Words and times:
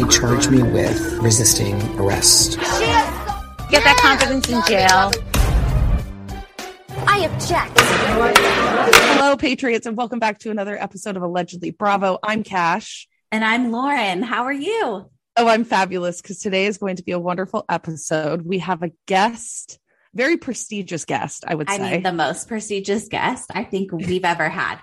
he 0.00 0.08
charged 0.08 0.50
me 0.50 0.62
with 0.62 1.18
resisting 1.18 1.74
arrest. 1.98 2.58
Get 2.58 3.84
that 3.84 3.98
confidence 4.00 4.48
in 4.48 4.62
jail. 4.66 5.10
I 7.06 7.26
object. 7.26 7.78
Hello, 9.18 9.36
Patriots, 9.36 9.86
and 9.86 9.98
welcome 9.98 10.18
back 10.18 10.38
to 10.38 10.50
another 10.50 10.82
episode 10.82 11.18
of 11.18 11.22
Allegedly 11.22 11.72
Bravo. 11.72 12.18
I'm 12.22 12.42
Cash. 12.42 13.08
And 13.30 13.44
I'm 13.44 13.72
Lauren. 13.72 14.22
How 14.22 14.44
are 14.44 14.52
you? 14.52 15.10
Oh, 15.36 15.48
I'm 15.48 15.64
fabulous 15.64 16.22
because 16.22 16.38
today 16.38 16.64
is 16.64 16.78
going 16.78 16.96
to 16.96 17.02
be 17.02 17.12
a 17.12 17.18
wonderful 17.18 17.66
episode. 17.68 18.40
We 18.40 18.60
have 18.60 18.82
a 18.82 18.92
guest, 19.06 19.78
very 20.14 20.38
prestigious 20.38 21.04
guest, 21.04 21.44
I 21.46 21.54
would 21.56 21.68
I 21.68 21.76
say. 21.76 21.90
mean, 21.92 22.02
the 22.04 22.12
most 22.14 22.48
prestigious 22.48 23.08
guest 23.08 23.50
I 23.54 23.64
think 23.64 23.92
we've 23.92 24.24
ever 24.24 24.48
had. 24.48 24.78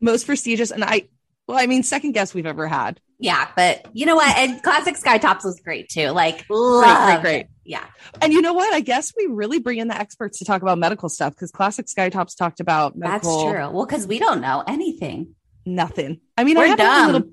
Most 0.00 0.26
prestigious. 0.26 0.72
And 0.72 0.82
I, 0.82 1.08
well, 1.46 1.58
I 1.58 1.66
mean, 1.68 1.84
second 1.84 2.10
guest 2.12 2.34
we've 2.34 2.44
ever 2.44 2.66
had. 2.66 3.00
Yeah, 3.20 3.48
but 3.56 3.86
you 3.92 4.06
know 4.06 4.14
what? 4.14 4.36
And 4.36 4.62
Classic 4.62 4.94
Skytops 4.94 5.44
was 5.44 5.60
great 5.60 5.88
too. 5.88 6.10
Like, 6.10 6.46
Great, 6.46 7.04
great, 7.06 7.20
great. 7.20 7.46
Yeah. 7.64 7.84
And 8.22 8.32
you 8.32 8.40
know 8.40 8.52
what? 8.52 8.72
I 8.72 8.80
guess 8.80 9.12
we 9.16 9.26
really 9.26 9.58
bring 9.58 9.78
in 9.78 9.88
the 9.88 9.98
experts 9.98 10.38
to 10.38 10.44
talk 10.44 10.62
about 10.62 10.78
medical 10.78 11.08
stuff 11.08 11.34
because 11.34 11.50
Classic 11.50 11.86
Skytops 11.86 12.36
talked 12.36 12.60
about 12.60 12.92
That's 12.96 13.26
true. 13.26 13.70
Well, 13.70 13.86
because 13.86 14.06
we 14.06 14.18
don't 14.18 14.40
know 14.40 14.62
anything. 14.66 15.34
nothing. 15.66 16.20
I 16.36 16.44
mean, 16.44 16.56
I 16.56 16.60
We're 16.60 16.76
have 16.76 16.80
a 16.80 17.12
little, 17.12 17.30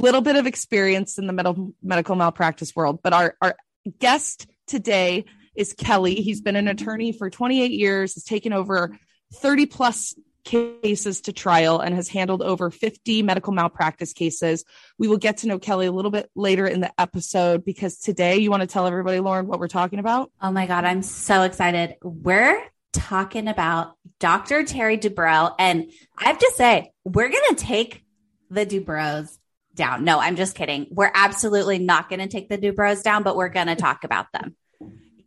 little 0.00 0.20
bit 0.22 0.36
of 0.36 0.46
experience 0.46 1.18
in 1.18 1.26
the 1.28 1.32
medical 1.32 1.72
medical 1.82 2.16
malpractice 2.16 2.74
world, 2.74 3.00
but 3.02 3.12
our 3.12 3.36
our 3.40 3.54
guest 3.98 4.46
today 4.66 5.24
is 5.54 5.72
Kelly. 5.72 6.16
He's 6.16 6.40
been 6.40 6.56
an 6.56 6.66
attorney 6.68 7.12
for 7.12 7.30
28 7.30 7.70
years, 7.70 8.14
has 8.14 8.24
taken 8.24 8.52
over 8.52 8.98
30 9.34 9.66
plus 9.66 10.14
cases 10.44 11.22
to 11.22 11.32
trial 11.32 11.80
and 11.80 11.94
has 11.94 12.08
handled 12.08 12.42
over 12.42 12.70
50 12.70 13.22
medical 13.22 13.52
malpractice 13.52 14.12
cases. 14.12 14.64
We 14.98 15.08
will 15.08 15.18
get 15.18 15.38
to 15.38 15.48
know 15.48 15.58
Kelly 15.58 15.86
a 15.86 15.92
little 15.92 16.10
bit 16.10 16.30
later 16.34 16.66
in 16.66 16.80
the 16.80 16.92
episode 16.98 17.64
because 17.64 17.98
today 17.98 18.38
you 18.38 18.50
want 18.50 18.62
to 18.62 18.66
tell 18.66 18.86
everybody, 18.86 19.20
Lauren, 19.20 19.46
what 19.46 19.60
we're 19.60 19.68
talking 19.68 19.98
about? 19.98 20.30
Oh 20.40 20.50
my 20.50 20.66
God, 20.66 20.84
I'm 20.84 21.02
so 21.02 21.42
excited. 21.42 21.96
We're 22.02 22.62
talking 22.92 23.48
about 23.48 23.96
Dr. 24.18 24.64
Terry 24.64 24.98
Dubrow. 24.98 25.54
And 25.58 25.90
I 26.16 26.26
have 26.26 26.38
to 26.38 26.52
say, 26.54 26.92
we're 27.04 27.30
going 27.30 27.48
to 27.50 27.56
take 27.56 28.04
the 28.50 28.66
Dubrows 28.66 29.38
down. 29.74 30.04
No, 30.04 30.18
I'm 30.18 30.36
just 30.36 30.54
kidding. 30.54 30.86
We're 30.90 31.10
absolutely 31.14 31.78
not 31.78 32.08
going 32.08 32.20
to 32.20 32.28
take 32.28 32.48
the 32.48 32.58
Dubrows 32.58 33.02
down, 33.02 33.22
but 33.22 33.36
we're 33.36 33.48
going 33.48 33.68
to 33.68 33.76
talk 33.76 34.04
about 34.04 34.26
them. 34.32 34.56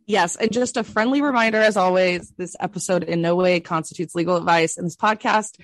Yes. 0.06 0.36
And 0.36 0.52
just 0.52 0.76
a 0.76 0.84
friendly 0.84 1.20
reminder, 1.20 1.58
as 1.58 1.76
always, 1.76 2.30
this 2.36 2.54
episode 2.60 3.02
in 3.04 3.22
no 3.22 3.34
way 3.34 3.60
constitutes 3.60 4.14
legal 4.14 4.36
advice. 4.36 4.76
And 4.76 4.86
this 4.86 4.96
podcast 4.96 5.58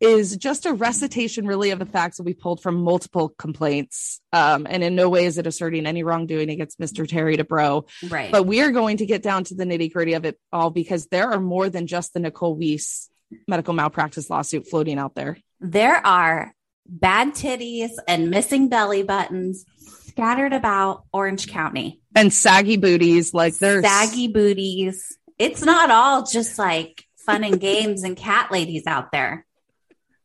is 0.00 0.36
just 0.36 0.64
a 0.64 0.72
recitation, 0.72 1.46
really, 1.46 1.70
of 1.70 1.78
the 1.78 1.86
facts 1.86 2.16
that 2.16 2.22
we 2.22 2.32
pulled 2.34 2.62
from 2.62 2.76
multiple 2.76 3.30
complaints. 3.30 4.20
Um, 4.32 4.66
and 4.68 4.82
in 4.82 4.94
no 4.94 5.08
way 5.08 5.26
is 5.26 5.36
it 5.38 5.46
asserting 5.46 5.86
any 5.86 6.02
wrongdoing 6.02 6.50
against 6.50 6.78
Mr. 6.80 7.06
Terry 7.06 7.36
Dubrow. 7.36 7.86
Right. 8.08 8.32
But 8.32 8.44
we 8.44 8.62
are 8.62 8.70
going 8.70 8.98
to 8.98 9.06
get 9.06 9.22
down 9.22 9.44
to 9.44 9.54
the 9.54 9.64
nitty 9.64 9.92
gritty 9.92 10.14
of 10.14 10.24
it 10.24 10.38
all 10.52 10.70
because 10.70 11.06
there 11.06 11.30
are 11.30 11.40
more 11.40 11.68
than 11.68 11.86
just 11.86 12.14
the 12.14 12.20
Nicole 12.20 12.56
Weiss 12.56 13.10
medical 13.46 13.74
malpractice 13.74 14.28
lawsuit 14.30 14.68
floating 14.68 14.98
out 14.98 15.14
there. 15.14 15.38
there 15.60 16.04
are 16.04 16.54
bad 16.86 17.28
titties 17.34 17.90
and 18.08 18.30
missing 18.30 18.68
belly 18.68 19.04
buttons 19.04 19.64
scattered 20.10 20.52
about 20.52 21.04
Orange 21.12 21.48
County. 21.48 22.00
And 22.14 22.32
saggy 22.32 22.76
booties, 22.76 23.32
like 23.32 23.56
there's 23.58 23.84
saggy 23.84 24.28
booties. 24.28 25.16
It's 25.38 25.62
not 25.62 25.90
all 25.90 26.24
just 26.24 26.58
like 26.58 27.04
fun 27.16 27.44
and 27.44 27.60
games 27.60 28.02
and 28.02 28.16
cat 28.16 28.50
ladies 28.50 28.86
out 28.86 29.12
there. 29.12 29.46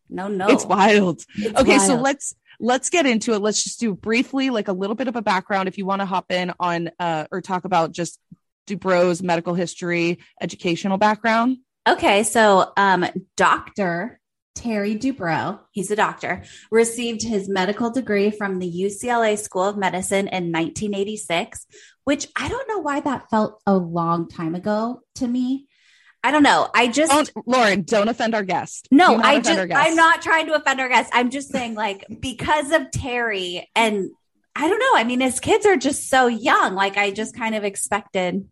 No, 0.10 0.28
no. 0.28 0.48
It's 0.48 0.66
wild. 0.66 1.22
It's 1.36 1.60
okay 1.60 1.80
so 1.80 1.96
let's 1.96 2.36
let's 2.60 2.90
get 2.90 3.06
into 3.06 3.34
it 3.34 3.40
let's 3.40 3.62
just 3.62 3.82
do 3.82 3.94
briefly 3.94 4.50
like 4.50 4.70
a 4.70 4.74
little 4.74 4.96
bit 4.96 5.10
of 5.10 5.18
a 5.18 5.22
background 5.22 5.68
if 5.68 5.78
you 5.78 5.86
want 5.86 6.00
to 6.00 6.06
hop 6.06 6.32
in 6.32 6.54
on 6.58 6.90
uh 7.02 7.26
or 7.30 7.42
talk 7.42 7.66
about 7.66 7.92
just 7.92 8.18
dubrow's 8.66 9.22
medical 9.22 9.54
history 9.54 10.20
educational 10.42 10.98
background 10.98 11.58
Okay, 11.88 12.24
so 12.24 12.72
um, 12.78 13.06
Dr. 13.36 14.20
Terry 14.56 14.96
Dubrow, 14.96 15.60
he's 15.72 15.92
a 15.92 15.96
doctor, 15.96 16.44
received 16.72 17.22
his 17.22 17.48
medical 17.50 17.92
degree 17.92 18.32
from 18.32 18.60
the 18.60 18.72
UCLA 18.72 19.38
School 19.38 19.64
of 19.64 19.78
Medicine 19.78 20.28
in 20.28 20.52
1986, 20.52 21.68
which 22.06 22.28
I 22.36 22.48
don't 22.48 22.68
know 22.68 22.80
why 22.80 23.02
that 23.02 23.30
felt 23.30 23.62
a 23.68 23.76
long 23.76 24.28
time 24.28 24.56
ago 24.56 25.02
to 25.16 25.28
me. 25.28 25.68
I 26.24 26.32
don't 26.32 26.42
know. 26.42 26.70
I 26.74 26.88
just 26.88 27.12
don't, 27.12 27.32
lauren 27.46 27.84
don't 27.84 28.08
offend 28.08 28.34
our 28.34 28.42
guest 28.42 28.88
no, 28.90 29.16
I 29.18 29.40
just 29.40 29.72
I'm 29.72 29.96
not 29.96 30.24
trying 30.24 30.48
to 30.48 30.54
offend 30.56 30.80
our 30.82 30.90
guests. 30.90 31.12
I'm 31.14 31.30
just 31.30 31.52
saying, 31.52 31.76
like, 31.76 32.06
because 32.20 32.72
of 32.72 32.90
Terry 32.90 33.70
and 33.76 34.10
I 34.56 34.70
don't 34.70 34.80
know. 34.80 34.96
I 34.96 35.04
mean, 35.04 35.20
his 35.20 35.40
kids 35.40 35.66
are 35.66 35.76
just 35.76 36.10
so 36.10 36.28
young. 36.28 36.76
Like, 36.76 36.98
I 36.98 37.12
just 37.12 37.36
kind 37.36 37.56
of 37.56 37.64
expected. 37.64 38.48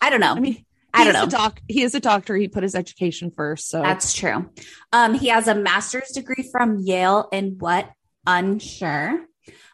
I 0.00 0.10
don't 0.10 0.20
know. 0.20 0.32
i 0.32 0.40
mean 0.40 0.64
I 0.94 1.04
don't 1.04 1.12
know. 1.12 1.26
doc 1.26 1.60
he 1.68 1.82
is 1.82 1.94
a 1.94 2.00
doctor 2.00 2.34
he 2.36 2.48
put 2.48 2.62
his 2.62 2.74
education 2.74 3.30
first 3.30 3.68
so 3.68 3.82
That's 3.82 4.12
true. 4.14 4.50
Um, 4.92 5.14
he 5.14 5.28
has 5.28 5.46
a 5.48 5.54
master's 5.54 6.10
degree 6.10 6.48
from 6.50 6.78
Yale 6.80 7.28
in 7.32 7.56
what? 7.58 7.90
Unsure. 8.26 9.20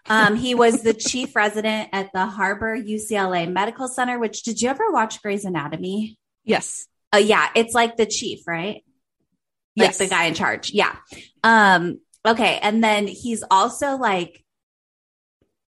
Um, 0.06 0.36
he 0.36 0.54
was 0.54 0.82
the 0.82 0.94
chief 1.08 1.34
resident 1.34 1.88
at 1.92 2.10
the 2.12 2.26
Harbor 2.26 2.76
UCLA 2.76 3.50
Medical 3.50 3.88
Center. 3.88 4.18
Which 4.18 4.42
did 4.42 4.60
you 4.60 4.68
ever 4.68 4.90
watch 4.90 5.22
Grey's 5.22 5.44
Anatomy? 5.44 6.18
yes 6.44 6.86
Oh 7.12 7.18
yeah, 7.18 7.48
it's 7.54 7.74
like 7.74 7.96
the 7.96 8.06
chief, 8.06 8.40
right? 8.46 8.84
Like 9.76 9.86
Yes. 9.88 9.98
the 9.98 10.08
guy 10.08 10.24
in 10.24 10.34
charge. 10.34 10.72
Yeah. 10.72 10.94
Um, 11.42 12.00
okay. 12.26 12.58
And 12.60 12.82
then 12.82 13.06
he's 13.06 13.44
also 13.50 13.96
like 13.96 14.43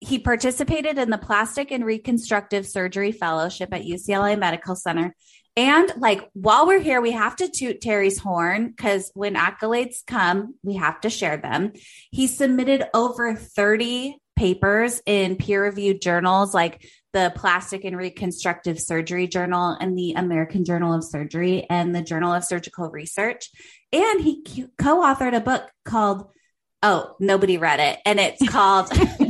he 0.01 0.19
participated 0.19 0.99
in 0.99 1.11
the 1.11 1.19
plastic 1.19 1.71
and 1.71 1.85
reconstructive 1.85 2.67
surgery 2.67 3.13
fellowship 3.13 3.73
at 3.73 3.83
UCLA 3.83 4.39
Medical 4.39 4.75
Center. 4.75 5.15
And 5.57 5.93
like 5.99 6.29
while 6.33 6.67
we're 6.67 6.81
here, 6.81 7.01
we 7.01 7.11
have 7.13 7.37
to 7.37 7.49
toot 7.49 7.81
Terry's 7.81 8.19
horn 8.19 8.69
because 8.69 9.11
when 9.15 9.35
accolades 9.35 10.07
come, 10.07 10.55
we 10.63 10.77
have 10.77 11.01
to 11.03 11.11
share 11.11 11.37
them. 11.37 11.73
He 12.11 12.29
submitted 12.29 12.85
over 12.95 13.35
30 13.35 14.17
papers 14.37 15.03
in 15.05 15.37
peer 15.37 15.63
reviewed 15.63 16.01
journals 16.01 16.55
like 16.55 16.83
the 17.13 17.33
Plastic 17.35 17.85
and 17.85 17.97
Reconstructive 17.97 18.81
Surgery 18.81 19.27
Journal 19.27 19.77
and 19.79 19.99
the 19.99 20.13
American 20.13 20.65
Journal 20.65 20.95
of 20.95 21.05
Surgery 21.05 21.67
and 21.69 21.95
the 21.95 22.03
Journal 22.03 22.33
of 22.33 22.45
Surgical 22.45 22.89
Research. 22.89 23.51
And 23.93 24.21
he 24.21 24.43
co 24.79 25.03
authored 25.03 25.37
a 25.37 25.41
book 25.41 25.69
called, 25.85 26.31
oh, 26.83 27.17
nobody 27.19 27.59
read 27.59 27.81
it. 27.81 27.99
And 28.07 28.21
it's 28.21 28.49
called 28.49 28.91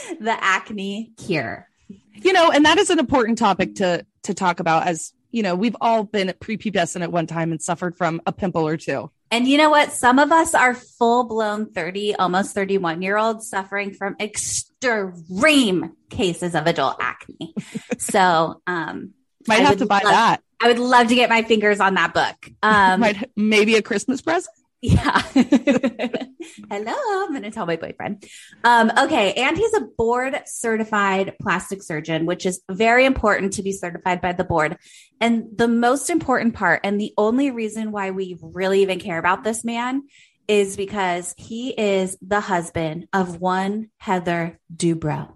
The 0.20 0.36
Acne 0.42 1.12
Cure. 1.16 1.68
you 2.14 2.32
know 2.32 2.50
and 2.50 2.64
that 2.64 2.78
is 2.78 2.90
an 2.90 2.98
important 2.98 3.38
topic 3.38 3.76
to 3.76 4.04
to 4.24 4.34
talk 4.34 4.60
about 4.60 4.86
as 4.86 5.12
you 5.30 5.42
know 5.42 5.54
we've 5.54 5.76
all 5.80 6.04
been 6.04 6.28
prepubescent 6.40 7.02
at 7.02 7.10
one 7.10 7.26
time 7.26 7.50
and 7.52 7.62
suffered 7.62 7.96
from 7.96 8.20
a 8.26 8.32
pimple 8.32 8.66
or 8.66 8.76
two 8.76 9.10
And 9.30 9.48
you 9.48 9.56
know 9.56 9.70
what? 9.70 9.92
Some 9.92 10.18
of 10.18 10.30
us 10.30 10.54
are 10.54 10.74
full 10.74 11.24
blown 11.24 11.72
30, 11.72 12.16
almost 12.16 12.54
31 12.54 13.00
year 13.00 13.16
olds 13.16 13.48
suffering 13.48 13.94
from 13.94 14.14
extreme 14.20 15.96
cases 16.10 16.54
of 16.54 16.66
adult 16.66 16.96
acne. 17.00 17.54
so, 17.98 18.60
um, 18.66 19.14
might 19.48 19.60
I 19.60 19.64
have 19.64 19.78
to 19.78 19.86
buy 19.86 20.00
love- 20.04 20.12
that 20.12 20.42
I 20.60 20.68
would 20.68 20.78
love 20.78 21.08
to 21.08 21.14
get 21.14 21.30
my 21.30 21.42
fingers 21.42 21.80
on 21.80 21.94
that 21.94 22.12
book. 22.14 22.36
Um, 22.62 23.00
might 23.06 23.30
maybe 23.34 23.74
a 23.76 23.82
christmas 23.82 24.20
present 24.20 24.54
Yeah. 24.84 25.20
Hello. 25.32 26.94
I'm 26.96 27.30
going 27.30 27.44
to 27.44 27.52
tell 27.52 27.66
my 27.66 27.76
boyfriend. 27.76 28.24
Um, 28.64 28.90
okay. 28.98 29.32
And 29.34 29.56
he's 29.56 29.72
a 29.74 29.82
board 29.96 30.42
certified 30.46 31.36
plastic 31.40 31.84
surgeon, 31.84 32.26
which 32.26 32.44
is 32.46 32.60
very 32.68 33.04
important 33.04 33.52
to 33.54 33.62
be 33.62 33.70
certified 33.70 34.20
by 34.20 34.32
the 34.32 34.42
board. 34.42 34.76
And 35.20 35.44
the 35.56 35.68
most 35.68 36.10
important 36.10 36.54
part, 36.54 36.80
and 36.82 37.00
the 37.00 37.14
only 37.16 37.52
reason 37.52 37.92
why 37.92 38.10
we 38.10 38.36
really 38.42 38.82
even 38.82 38.98
care 38.98 39.20
about 39.20 39.44
this 39.44 39.64
man 39.64 40.02
is 40.48 40.76
because 40.76 41.32
he 41.38 41.70
is 41.70 42.18
the 42.20 42.40
husband 42.40 43.06
of 43.12 43.40
one 43.40 43.90
Heather 43.98 44.58
Dubrow. 44.74 45.32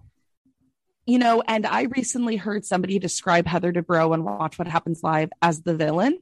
you 1.07 1.21
know, 1.21 1.41
and 1.47 1.65
I 1.65 1.83
recently 1.83 2.35
heard 2.35 2.65
somebody 2.65 2.99
describe 2.99 3.47
Heather 3.47 3.73
Dubrow 3.73 4.13
and 4.13 4.25
Watch 4.25 4.59
What 4.59 4.67
Happens 4.67 5.05
Live 5.05 5.31
as 5.41 5.63
the 5.63 5.77
villain. 5.77 6.19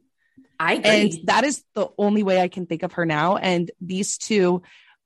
I 0.59 0.75
agree. 0.75 0.91
And 0.91 1.13
that 1.29 1.45
is 1.45 1.63
the 1.75 1.89
only 1.99 2.23
way 2.23 2.41
I 2.41 2.49
can 2.49 2.67
think 2.67 2.83
of 2.83 2.93
her 2.95 3.05
now. 3.07 3.37
And 3.37 3.71
these 3.81 4.19
two 4.19 4.63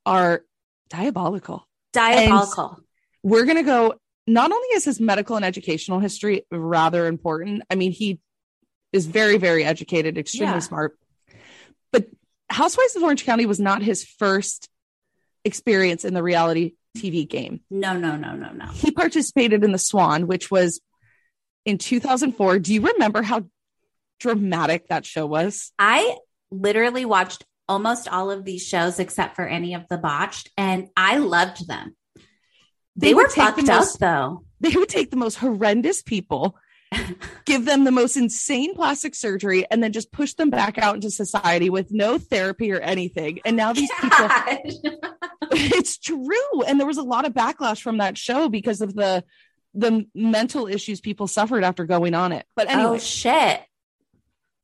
are 0.07 0.43
diabolical. 0.91 1.67
Diabolical. 1.93 2.81
We're 3.23 3.45
going 3.45 3.57
to 3.57 3.63
go, 3.63 3.95
not 4.27 4.51
only 4.53 4.69
is 4.75 4.85
his 4.85 5.01
medical 5.01 5.37
and 5.37 5.45
educational 5.45 5.99
history 6.01 6.43
rather 6.51 7.07
important, 7.07 7.63
I 7.71 7.75
mean, 7.75 7.93
he 7.93 8.21
is 8.93 9.07
very, 9.07 9.39
very 9.39 9.65
educated, 9.65 10.17
extremely 10.19 10.55
Yeah. 10.55 10.61
smart. 10.61 10.99
But 11.93 12.07
Housewives 12.51 12.97
of 12.97 13.03
Orange 13.03 13.25
County 13.25 13.47
was 13.47 13.61
not 13.61 13.83
his 13.83 14.05
first 14.05 14.69
experience 15.45 16.05
in 16.05 16.15
the 16.15 16.23
reality 16.23 16.73
TV 16.97 17.29
game. 17.29 17.61
no, 17.71 17.97
no, 17.97 18.17
no, 18.17 18.35
no, 18.35 18.51
no. 18.53 18.67
He 18.73 18.91
participated 18.91 19.63
in 19.63 19.73
the 19.73 19.79
Swan, 19.79 20.27
which 20.27 20.51
was 20.51 20.81
in 21.65 21.79
2004. 21.79 22.59
Do 22.59 22.75
you 22.75 22.81
remember 22.81 23.23
how 23.23 23.45
dramatic 24.19 24.89
that 24.89 25.07
show 25.07 25.27
was? 25.27 25.73
I 25.79 26.17
literally 26.51 27.05
watched 27.05 27.45
almost 27.69 28.09
all 28.09 28.31
of 28.31 28.45
these 28.45 28.67
shows 28.67 28.99
except 28.99 29.37
for 29.37 29.47
any 29.47 29.75
of 29.75 29.87
the 29.89 29.99
botched, 29.99 30.51
and 30.57 30.89
I 30.97 31.19
loved 31.19 31.67
them. 31.69 31.97
They, 32.97 33.15
were 33.15 33.23
would 33.23 33.31
take 33.31 33.45
fucked 33.45 33.67
the 33.67 33.73
up 33.73 33.89
though. 33.99 34.45
They 34.61 34.71
would 34.71 34.89
take 34.89 35.13
the 35.13 35.17
most 35.17 35.37
horrendous 35.37 36.03
people, 36.03 36.57
give 37.45 37.65
them 37.65 37.85
the 37.85 37.93
most 37.93 38.17
insane 38.17 38.75
plastic 38.75 39.15
surgery, 39.15 39.65
and 39.71 39.81
then 39.81 39.93
just 39.93 40.11
push 40.11 40.35
them 40.35 40.51
back 40.51 40.79
out 40.79 40.97
into 40.97 41.13
society 41.13 41.71
with 41.71 41.93
no 41.93 42.19
therapy 42.19 42.73
or 42.73 42.81
anything. 42.81 43.39
And 43.45 43.57
now 43.57 43.73
these 43.73 43.91
people 44.01 44.29
it's 45.53 45.99
true 45.99 46.63
and 46.67 46.79
there 46.79 46.87
was 46.87 46.99
a 46.99 47.03
lot 47.03 47.27
of 47.27 47.33
backlash 47.33 47.81
from 47.81 47.99
that 47.99 48.19
show 48.19 48.49
because 48.49 48.81
of 48.81 48.95
the 48.95 49.25
the 49.75 50.07
mental 50.15 50.67
issues 50.67 51.01
people 51.01 51.27
suffered 51.27 51.63
after 51.65 51.85
going 51.85 52.15
on 52.15 52.33
it 52.33 52.47
but 52.57 52.67
oh, 52.69 52.71
anyway 52.71 52.97
Oh 52.97 52.99
shit. 52.99 53.61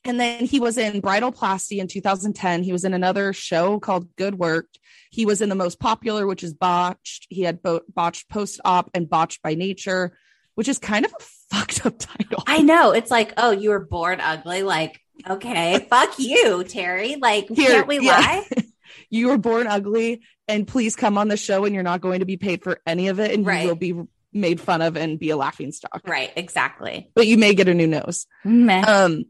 And 0.04 0.20
then 0.20 0.44
he 0.44 0.60
was 0.60 0.76
in 0.78 1.00
Bridalplasty 1.00 1.78
in 1.78 1.88
2010 1.88 2.62
he 2.62 2.72
was 2.72 2.84
in 2.84 2.92
another 2.94 3.32
show 3.32 3.78
called 3.80 4.14
good 4.16 4.38
work 4.38 4.66
he 5.10 5.24
was 5.26 5.40
in 5.40 5.48
the 5.48 5.54
most 5.54 5.78
popular 5.80 6.26
which 6.26 6.42
is 6.42 6.52
botched 6.52 7.26
he 7.30 7.42
had 7.42 7.62
bo- 7.62 7.80
botched 7.92 8.28
post-op 8.28 8.90
and 8.94 9.08
botched 9.08 9.40
by 9.42 9.54
nature 9.54 10.16
which 10.56 10.68
is 10.68 10.78
kind 10.78 11.04
of 11.04 11.12
a 11.18 11.22
fucked 11.54 11.84
up 11.86 11.98
title 11.98 12.42
I 12.46 12.62
know. 12.62 12.92
It's 12.92 13.10
like, 13.10 13.32
oh, 13.36 13.50
you 13.50 13.70
were 13.70 13.84
born 13.84 14.20
ugly. 14.20 14.62
Like, 14.62 15.00
okay, 15.28 15.84
fuck 15.90 16.18
you, 16.18 16.62
Terry. 16.64 17.16
Like, 17.16 17.48
Here, 17.48 17.68
can't 17.70 17.88
we 17.88 17.98
yeah. 18.00 18.12
lie? 18.18 18.48
you 19.10 19.28
were 19.28 19.38
born 19.38 19.66
ugly 19.66 20.22
and 20.46 20.66
please 20.66 20.94
come 20.96 21.16
on 21.18 21.28
the 21.28 21.36
show 21.36 21.64
and 21.64 21.74
you're 21.74 21.82
not 21.82 22.00
going 22.00 22.20
to 22.20 22.26
be 22.26 22.36
paid 22.36 22.62
for 22.62 22.80
any 22.86 23.08
of 23.08 23.18
it 23.20 23.32
and 23.32 23.44
Right. 23.46 23.62
you 23.62 23.68
will 23.68 23.74
be 23.76 23.94
made 24.32 24.60
fun 24.60 24.82
of 24.82 24.96
and 24.96 25.18
be 25.18 25.30
a 25.30 25.36
laughing 25.36 25.72
stock 25.72 26.02
Right, 26.06 26.30
exactly. 26.36 27.10
but 27.14 27.26
you 27.26 27.38
may 27.38 27.54
get 27.54 27.68
a 27.68 27.74
new 27.74 27.86
nose. 27.86 28.26
Um, 28.44 29.24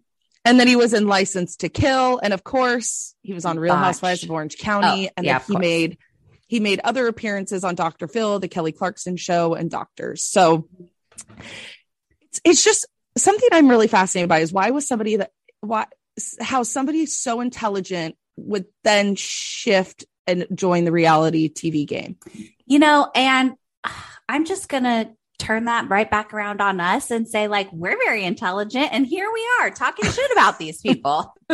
and 0.45 0.59
then 0.61 0.67
he 0.69 0.77
was 0.77 0.93
in 0.93 1.07
License 1.07 1.57
to 1.57 1.69
Kill, 1.69 2.19
and 2.23 2.33
of 2.33 2.45
course, 2.45 3.15
he 3.23 3.33
was 3.33 3.45
on 3.45 3.59
Real. 3.59 3.75
Housewives 3.75 4.23
of 4.23 4.31
Orange 4.31 4.59
County, 4.59 5.09
Oh, 5.09 5.13
and 5.17 5.27
yeah, 5.27 5.39
then 5.39 5.47
he 5.47 5.53
course. 5.55 5.61
made 5.61 5.99
he 6.47 6.61
made 6.61 6.81
other 6.85 7.07
appearances 7.09 7.65
on 7.65 7.75
Dr. 7.75 8.07
Phil, 8.07 8.39
the 8.39 8.49
Kelly 8.49 8.73
Clarkson 8.73 9.17
Show, 9.17 9.55
and 9.55 9.71
Doctors. 9.71 10.23
So 10.23 10.69
it's 12.21 12.41
it's 12.45 12.65
just 12.65 12.87
something 13.17 13.49
I'm 13.53 13.69
really 13.69 13.89
fascinated 13.89 14.29
by 14.29 14.41
is 14.41 14.53
why 14.53 14.71
was 14.71 14.87
somebody 14.87 15.17
that 15.17 15.31
why 15.61 15.87
how 16.41 16.63
somebody 16.63 17.07
so 17.07 17.41
intelligent 17.41 18.17
would 18.37 18.67
then 18.83 19.15
shift 19.17 20.05
and 20.27 20.47
join 20.55 20.85
the 20.85 20.93
reality 20.93 21.49
TV 21.53 21.87
game. 21.87 22.17
you 22.67 22.79
know, 22.79 23.11
and 23.15 23.53
uh, 23.85 23.91
I'm 24.29 24.45
just 24.45 24.69
going 24.69 24.85
to 24.85 25.11
turn 25.39 25.65
that 25.65 25.89
right 25.89 26.11
back 26.11 26.33
around 26.33 26.61
on 26.61 26.81
us 26.81 27.11
and 27.11 27.29
say, 27.29 27.49
like, 27.49 27.73
we're 27.73 27.97
very 27.97 28.25
intelligent. 28.25 28.89
And 28.93 29.07
here 29.07 29.29
we 29.33 29.47
are 29.61 29.71
talking 29.71 30.11
shit 30.11 30.31
about 30.33 30.59
these 30.59 30.81
people. 30.81 31.35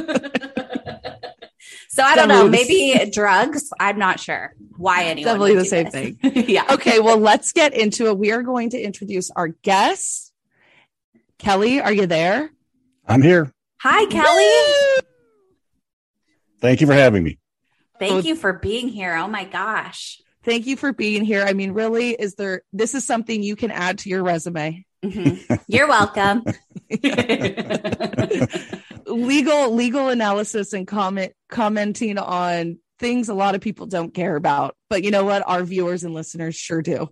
so 1.89 2.03
I 2.03 2.17
don't 2.17 2.29
know. 2.29 2.49
Maybe 2.49 3.11
drugs. 3.11 3.71
I'm 3.79 3.99
not 3.99 4.21
sure 4.21 4.55
why 4.77 5.05
anyone. 5.05 5.35
Definitely 5.35 5.57
the 5.57 5.65
same 5.65 5.85
this. 5.85 5.93
thing. 5.93 6.19
yeah. 6.49 6.67
Okay, 6.71 7.01
well, 7.01 7.19
let's 7.19 7.53
get 7.53 7.75
into 7.75 8.07
it. 8.07 8.19
We 8.19 8.33
are 8.33 8.43
going 8.43 8.71
to 8.71 8.81
introduce 8.81 9.31
our 9.31 9.49
guests. 9.49 10.33
Kelly, 11.39 11.81
are 11.81 11.93
you 11.93 12.07
there? 12.07 12.51
I'm 13.07 13.23
here. 13.23 13.53
Hi, 13.81 14.05
Kelly. 14.07 15.07
Thank 16.61 16.83
you 16.83 16.87
for 16.87 16.93
having 16.93 17.25
me. 17.25 17.39
Thank 17.99 18.25
you 18.25 18.35
for 18.35 18.53
being 18.55 18.89
here. 18.89 19.15
Oh 19.17 19.29
my 19.29 19.45
gosh. 19.45 20.21
Thank 20.45 20.67
you 20.67 20.77
for 20.77 20.93
being 20.93 21.25
here. 21.25 21.45
I 21.45 21.53
mean, 21.53 21.73
really, 21.73 22.11
is 22.11 22.35
there 22.35 22.63
this 22.73 22.95
is 22.95 23.05
something 23.05 23.43
you 23.43 23.57
can 23.57 23.71
add 23.71 23.99
to 23.99 24.09
your 24.09 24.23
resume? 24.23 24.85
Mhm. 25.05 25.61
You're 25.67 25.89
welcome. 25.89 26.45
legal 29.07 29.75
legal 29.75 30.09
analysis 30.09 30.73
and 30.73 30.87
comment 30.87 31.33
commenting 31.49 32.19
on 32.19 32.79
things 32.99 33.29
a 33.29 33.35
lot 33.35 33.55
of 33.55 33.61
people 33.61 33.87
don't 33.87 34.15
care 34.15 34.37
about. 34.37 34.77
But 34.89 35.05
you 35.05 35.11
know 35.11 35.25
what? 35.25 35.43
Our 35.47 35.65
viewers 35.65 36.05
and 36.05 36.15
listeners 36.15 36.55
sure 36.55 36.83
do. 36.83 37.09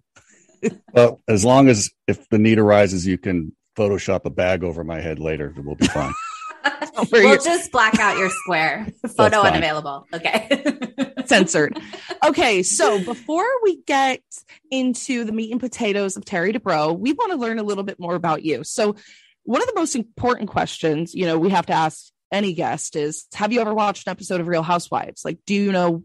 Well, 0.93 1.21
as 1.29 1.45
long 1.45 1.69
as 1.69 1.89
if 2.09 2.29
the 2.31 2.39
need 2.39 2.59
arises, 2.59 3.07
you 3.07 3.17
can 3.17 3.55
Photoshop 3.77 4.25
a 4.25 4.31
bag 4.31 4.65
over 4.65 4.83
my 4.83 5.01
head 5.01 5.21
later, 5.21 5.55
we'll 5.57 5.77
be 5.77 5.87
fine. 5.87 6.13
Where 6.71 7.07
we'll 7.13 7.23
you're 7.23 7.39
just 7.39 7.73
black 7.73 7.99
out 7.99 8.19
your 8.19 8.31
square. 8.31 8.89
Photo 9.17 9.41
unavailable. 9.41 10.07
Okay. 10.13 10.77
censored. 11.29 11.79
Okay, 12.25 12.63
so 12.63 13.03
before 13.05 13.47
we 13.63 13.83
get 13.83 14.23
into 14.71 15.25
the 15.25 15.33
meat 15.33 15.53
and 15.53 15.61
potatoes 15.61 16.17
of 16.17 16.25
Terry 16.25 16.53
Dubrow, 16.53 16.99
we 16.99 17.13
want 17.13 17.33
to 17.33 17.39
learn 17.39 17.59
a 17.59 17.63
little 17.63 17.85
bit 17.85 18.01
more 18.01 18.15
about 18.15 18.43
you. 18.43 18.65
So, 18.65 18.97
one 19.45 19.63
of 19.63 19.69
the 19.69 19.75
most 19.75 19.95
important 19.95 20.51
questions, 20.51 21.15
you 21.15 21.27
know, 21.27 21.39
we 21.39 21.51
have 21.51 21.67
to 21.67 21.73
ask 21.73 22.11
any 22.33 22.53
guest 22.55 22.97
is 22.97 23.27
Have 23.35 23.53
you 23.53 23.61
ever 23.61 23.75
watched 23.75 24.07
an 24.07 24.11
episode 24.11 24.41
of 24.41 24.49
Real 24.49 24.63
Housewives? 24.63 25.25
Like, 25.25 25.39
do 25.47 25.55
you 25.55 25.73
know 25.73 26.05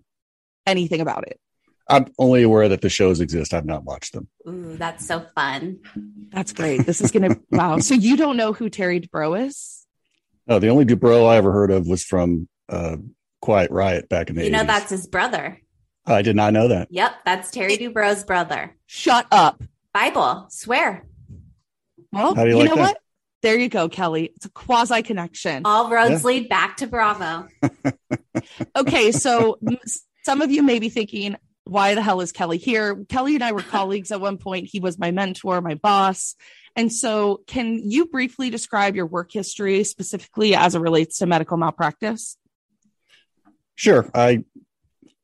anything 0.66 1.02
about 1.02 1.28
it? 1.28 1.40
I'm 1.90 2.06
only 2.18 2.44
aware 2.44 2.70
that 2.70 2.82
the 2.82 2.90
shows 2.90 3.20
exist. 3.20 3.54
I've 3.54 3.66
not 3.66 3.84
watched 3.84 4.14
them. 4.14 4.30
Ooh, 4.48 4.78
that's 4.78 5.06
so 5.06 5.26
fun. 5.36 5.80
That's 6.32 6.54
great. 6.54 6.86
This 6.86 7.02
is 7.02 7.12
going 7.12 7.30
to, 7.30 7.42
wow. 7.52 7.80
So, 7.80 7.94
you 7.94 8.16
don't 8.16 8.38
know 8.38 8.54
who 8.54 8.70
Terry 8.70 9.02
Dubrow 9.02 9.48
is? 9.48 9.83
No, 10.48 10.60
the 10.60 10.70
only 10.70 10.86
Dubrow 10.86 11.28
I 11.28 11.38
ever 11.38 11.52
heard 11.52 11.72
of 11.72 11.88
was 11.88 12.04
from 12.04 12.48
uh, 12.70 12.98
Quiet 13.42 13.72
Riot 13.72 14.10
back 14.10 14.30
in 14.30 14.36
the 14.36 14.44
You 14.44 14.52
know, 14.52 14.64
that's 14.64 14.90
his 14.90 15.08
brother. 15.08 15.60
I 16.06 16.22
did 16.22 16.36
not 16.36 16.54
know 16.54 16.68
that. 16.68 16.90
Yep. 16.92 17.14
That's 17.26 17.52
Terry 17.52 17.78
Dubrow's 17.78 18.24
brother. 18.24 18.76
Shut 18.88 19.26
up. 19.32 19.64
Bible. 19.94 20.48
Swear. 20.50 21.06
Well, 22.12 22.36
How 22.36 22.44
do 22.44 22.50
you 22.50 22.58
you, 22.58 22.62
like 22.64 22.70
know 22.70 22.76
that? 22.76 22.82
what? 22.82 22.98
There 23.42 23.58
you 23.58 23.70
go, 23.70 23.90
Kelly. 23.90 24.32
It's 24.36 24.46
a 24.46 24.50
quasi 24.50 25.02
connection. 25.02 25.64
All 25.66 25.90
roads 25.90 26.24
lead 26.24 26.48
back 26.50 26.78
to 26.78 26.88
Bravo. 26.88 27.48
okay, 28.76 29.12
so 29.12 29.60
some 30.24 30.42
of 30.42 30.50
you 30.50 30.64
may 30.64 30.80
be 30.80 30.90
thinking, 30.90 31.36
why 31.66 31.96
the 31.96 32.02
hell 32.02 32.22
is 32.22 32.32
Kelly 32.32 32.58
here? 32.58 33.04
Kelly 33.10 33.36
and 33.36 33.44
I 33.44 33.52
were 33.52 33.62
colleagues 33.70 34.12
at 34.12 34.22
one 34.22 34.38
point. 34.38 34.70
He 34.72 34.80
was 34.80 34.98
my 34.98 35.12
mentor, 35.12 35.62
my 35.62 35.76
boss. 35.76 36.36
And 36.76 36.92
so, 36.92 37.42
can 37.46 37.80
you 37.84 38.08
briefly 38.08 38.50
describe 38.50 38.96
your 38.96 39.06
work 39.06 39.32
history 39.32 39.84
specifically 39.84 40.56
as 40.56 40.76
it 40.76 40.80
relates 40.80 41.20
to 41.20 41.28
medical 41.28 41.58
malpractice? 41.58 42.38
Sure. 43.76 44.10
I 44.14 44.44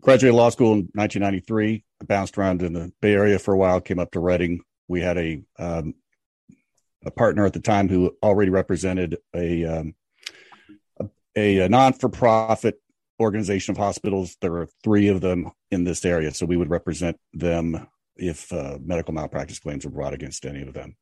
graduated 0.02 0.36
law 0.36 0.50
school 0.50 0.74
in 0.74 0.90
1993. 0.94 1.84
I 2.02 2.06
bounced 2.06 2.38
around 2.38 2.62
in 2.62 2.74
the 2.74 2.92
Bay 3.02 3.14
Area 3.14 3.40
for 3.40 3.54
a 3.54 3.58
while, 3.58 3.82
came 3.82 4.00
up 4.00 4.12
to 4.12 4.20
Redding. 4.20 4.62
We 4.88 5.02
had 5.02 5.18
a 5.18 5.42
um, 5.58 5.96
a 7.06 7.12
partner 7.12 7.46
at 7.46 7.54
the 7.54 7.62
time 7.62 7.88
who 7.88 8.16
already 8.22 8.52
represented 8.52 9.18
a 9.34 9.66
um, 9.66 9.96
a, 11.36 11.60
a 11.60 11.70
non 11.70 11.94
for 11.94 12.10
profit 12.10 12.82
organization 13.20 13.72
of 13.72 13.78
hospitals. 13.78 14.38
There 14.42 14.58
are 14.58 14.68
three 14.84 15.10
of 15.10 15.22
them 15.22 15.52
in 15.72 15.84
this 15.84 16.06
area, 16.06 16.34
so 16.34 16.46
we 16.46 16.58
would 16.58 16.70
represent 16.70 17.20
them 17.34 17.88
if 18.16 18.52
uh, 18.52 18.78
medical 18.82 19.14
malpractice 19.14 19.60
claims 19.60 19.86
were 19.86 19.92
brought 19.92 20.14
against 20.14 20.46
any 20.46 20.62
of 20.62 20.74
them. 20.74 20.96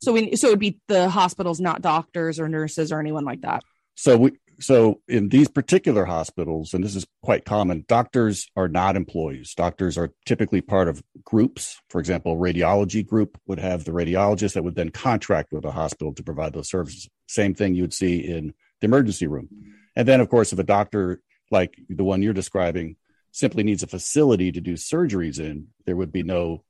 So, 0.00 0.12
we, 0.12 0.36
so 0.36 0.48
it 0.48 0.50
would 0.52 0.58
be 0.58 0.80
the 0.88 1.10
hospitals, 1.10 1.60
not 1.60 1.82
doctors 1.82 2.40
or 2.40 2.48
nurses 2.48 2.90
or 2.92 3.00
anyone 3.00 3.24
like 3.24 3.42
that. 3.42 3.62
So 3.96 4.16
we 4.16 4.32
so 4.60 5.00
in 5.08 5.30
these 5.30 5.48
particular 5.48 6.04
hospitals, 6.04 6.74
and 6.74 6.84
this 6.84 6.94
is 6.94 7.06
quite 7.22 7.44
common, 7.44 7.84
doctors 7.88 8.46
are 8.56 8.68
not 8.68 8.94
employees. 8.94 9.54
Doctors 9.54 9.96
are 9.96 10.12
typically 10.26 10.60
part 10.60 10.86
of 10.88 11.02
groups. 11.24 11.80
For 11.88 11.98
example, 11.98 12.36
radiology 12.36 13.06
group 13.06 13.38
would 13.46 13.58
have 13.58 13.84
the 13.84 13.92
radiologist 13.92 14.54
that 14.54 14.64
would 14.64 14.74
then 14.74 14.90
contract 14.90 15.52
with 15.52 15.64
a 15.64 15.72
hospital 15.72 16.14
to 16.14 16.22
provide 16.22 16.52
those 16.52 16.68
services. 16.68 17.08
Same 17.26 17.54
thing 17.54 17.74
you 17.74 17.82
would 17.82 17.94
see 17.94 18.18
in 18.18 18.52
the 18.80 18.84
emergency 18.84 19.26
room. 19.26 19.48
And 19.96 20.06
then, 20.06 20.20
of 20.20 20.28
course, 20.28 20.52
if 20.52 20.58
a 20.58 20.64
doctor 20.64 21.20
like 21.50 21.74
the 21.88 22.04
one 22.04 22.22
you're 22.22 22.32
describing 22.32 22.96
simply 23.32 23.62
needs 23.62 23.82
a 23.82 23.86
facility 23.86 24.52
to 24.52 24.60
do 24.60 24.74
surgeries 24.74 25.40
in, 25.40 25.68
there 25.86 25.96
would 25.96 26.12
be 26.12 26.22
no 26.22 26.64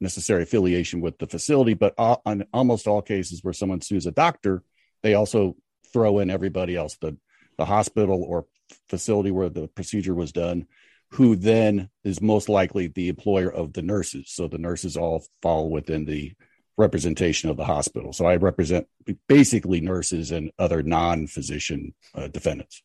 necessary 0.00 0.42
affiliation 0.42 1.00
with 1.00 1.18
the 1.18 1.26
facility. 1.26 1.74
But 1.74 1.94
on 1.98 2.44
almost 2.52 2.86
all 2.86 3.02
cases 3.02 3.42
where 3.42 3.54
someone 3.54 3.80
sues 3.80 4.06
a 4.06 4.12
doctor, 4.12 4.62
they 5.02 5.14
also 5.14 5.56
throw 5.92 6.18
in 6.18 6.30
everybody 6.30 6.76
else 6.76 6.96
the 7.00 7.16
the 7.56 7.64
hospital 7.64 8.22
or 8.22 8.46
facility 8.88 9.30
where 9.30 9.48
the 9.48 9.68
procedure 9.68 10.14
was 10.14 10.32
done 10.32 10.66
who 11.12 11.34
then 11.36 11.88
is 12.04 12.20
most 12.20 12.48
likely 12.48 12.86
the 12.86 13.08
employer 13.08 13.50
of 13.50 13.72
the 13.72 13.82
nurses 13.82 14.30
so 14.30 14.46
the 14.46 14.58
nurses 14.58 14.96
all 14.96 15.24
fall 15.42 15.70
within 15.70 16.04
the 16.04 16.32
representation 16.76 17.50
of 17.50 17.56
the 17.56 17.64
hospital 17.64 18.12
so 18.12 18.26
i 18.26 18.36
represent 18.36 18.86
basically 19.26 19.80
nurses 19.80 20.30
and 20.30 20.50
other 20.58 20.82
non-physician 20.82 21.94
uh, 22.14 22.28
defendants 22.28 22.82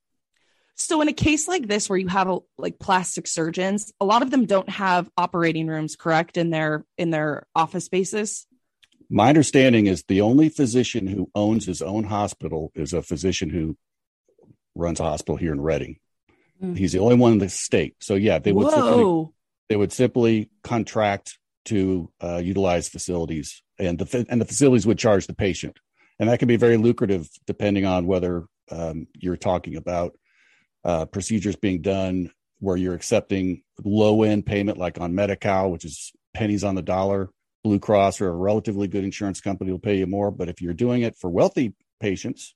So, 0.75 1.01
in 1.01 1.07
a 1.07 1.13
case 1.13 1.47
like 1.47 1.67
this, 1.67 1.89
where 1.89 1.99
you 1.99 2.07
have 2.07 2.27
a, 2.29 2.39
like 2.57 2.79
plastic 2.79 3.27
surgeons, 3.27 3.93
a 4.01 4.05
lot 4.05 4.21
of 4.21 4.31
them 4.31 4.45
don't 4.45 4.69
have 4.69 5.09
operating 5.17 5.67
rooms, 5.67 5.95
correct, 5.95 6.37
in 6.37 6.49
their 6.49 6.85
in 6.97 7.11
their 7.11 7.45
office 7.55 7.85
spaces. 7.85 8.47
my 9.09 9.29
understanding 9.29 9.85
is 9.87 10.03
the 10.07 10.21
only 10.21 10.49
physician 10.49 11.07
who 11.07 11.29
owns 11.35 11.65
his 11.65 11.81
own 11.81 12.05
hospital 12.05 12.71
is 12.73 12.93
a 12.93 13.01
physician 13.01 13.49
who 13.49 13.77
runs 14.75 14.99
a 14.99 15.03
hospital 15.03 15.37
here 15.37 15.53
in 15.53 15.61
Redding 15.61 15.97
Mm. 16.61 16.77
he's 16.77 16.91
the 16.93 16.99
only 16.99 17.15
one 17.15 17.33
in 17.33 17.39
the 17.39 17.49
state 17.49 17.95
so 17.99 18.13
yeah 18.13 18.37
they 18.37 18.51
would 18.53 18.69
simply 18.71 19.27
they 19.69 19.75
would 19.75 19.91
simply 19.91 20.49
contract 20.63 21.39
to 21.65 22.11
uh, 22.21 22.37
utilize 22.37 22.89
facilities, 22.89 23.63
and 23.79 23.97
the 23.97 24.25
and 24.29 24.39
the 24.39 24.45
facilities 24.45 24.85
would 24.85 24.99
charge 24.99 25.27
the 25.27 25.33
patient, 25.33 25.79
and 26.19 26.29
that 26.29 26.39
can 26.39 26.47
be 26.47 26.57
very 26.57 26.77
lucrative 26.77 27.27
depending 27.47 27.85
on 27.85 28.05
whether 28.05 28.45
um, 28.69 29.07
you're 29.17 29.37
talking 29.37 29.75
about 29.75 30.13
uh, 30.83 31.05
procedures 31.05 31.55
being 31.55 31.81
done 31.81 32.31
where 32.59 32.77
you're 32.77 32.93
accepting 32.93 33.61
low 33.83 34.23
end 34.23 34.45
payment, 34.45 34.77
like 34.77 34.99
on 34.99 35.15
Medi-Cal, 35.15 35.71
which 35.71 35.85
is 35.85 36.11
pennies 36.33 36.63
on 36.63 36.75
the 36.75 36.81
dollar. 36.81 37.29
Blue 37.63 37.79
Cross 37.79 38.19
or 38.19 38.27
a 38.27 38.35
relatively 38.35 38.87
good 38.87 39.03
insurance 39.03 39.39
company 39.39 39.71
will 39.71 39.79
pay 39.79 39.97
you 39.97 40.07
more. 40.07 40.31
But 40.31 40.49
if 40.49 40.61
you're 40.61 40.73
doing 40.73 41.01
it 41.01 41.17
for 41.17 41.29
wealthy 41.29 41.73
patients 41.99 42.55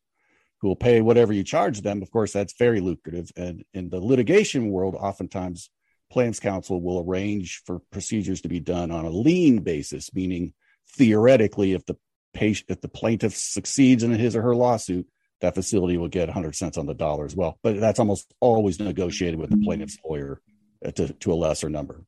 who 0.60 0.68
will 0.68 0.76
pay 0.76 1.02
whatever 1.02 1.32
you 1.32 1.44
charge 1.44 1.82
them, 1.82 2.02
of 2.02 2.12
course, 2.12 2.34
that's 2.34 2.58
very 2.58 2.82
lucrative. 2.82 3.32
And 3.38 3.64
in 3.74 3.90
the 3.90 4.00
litigation 4.00 4.70
world, 4.70 4.96
oftentimes 4.96 5.70
plans 6.12 6.40
counsel 6.40 6.82
will 6.82 7.06
arrange 7.08 7.62
for 7.66 7.80
procedures 7.92 8.42
to 8.42 8.50
be 8.50 8.60
done 8.60 8.92
on 8.92 9.06
a 9.06 9.10
lien 9.10 9.60
basis, 9.60 10.14
meaning 10.14 10.54
theoretically, 10.96 11.74
if 11.74 11.86
the 11.86 11.96
patient, 12.34 12.70
if 12.70 12.82
the 12.82 12.88
plaintiff 12.88 13.36
succeeds 13.36 14.04
in 14.04 14.12
his 14.12 14.36
or 14.36 14.42
her 14.42 14.56
lawsuit, 14.56 15.08
that 15.42 15.56
facility 15.56 15.98
will 15.98 16.08
get 16.08 16.28
100 16.28 16.56
cents 16.56 16.78
on 16.78 16.86
the 16.86 16.94
dollar 16.94 17.26
as 17.26 17.36
well. 17.36 17.58
But 17.62 17.80
that's 17.80 18.00
almost 18.00 18.34
always 18.40 18.80
negotiated 18.80 19.40
with 19.40 19.50
the 19.50 19.58
plaintiff's 19.58 19.98
lawyer 20.04 20.42
uh, 20.86 20.92
to, 20.92 21.14
to 21.14 21.34
a 21.34 21.36
lesser 21.36 21.70
number. 21.70 22.04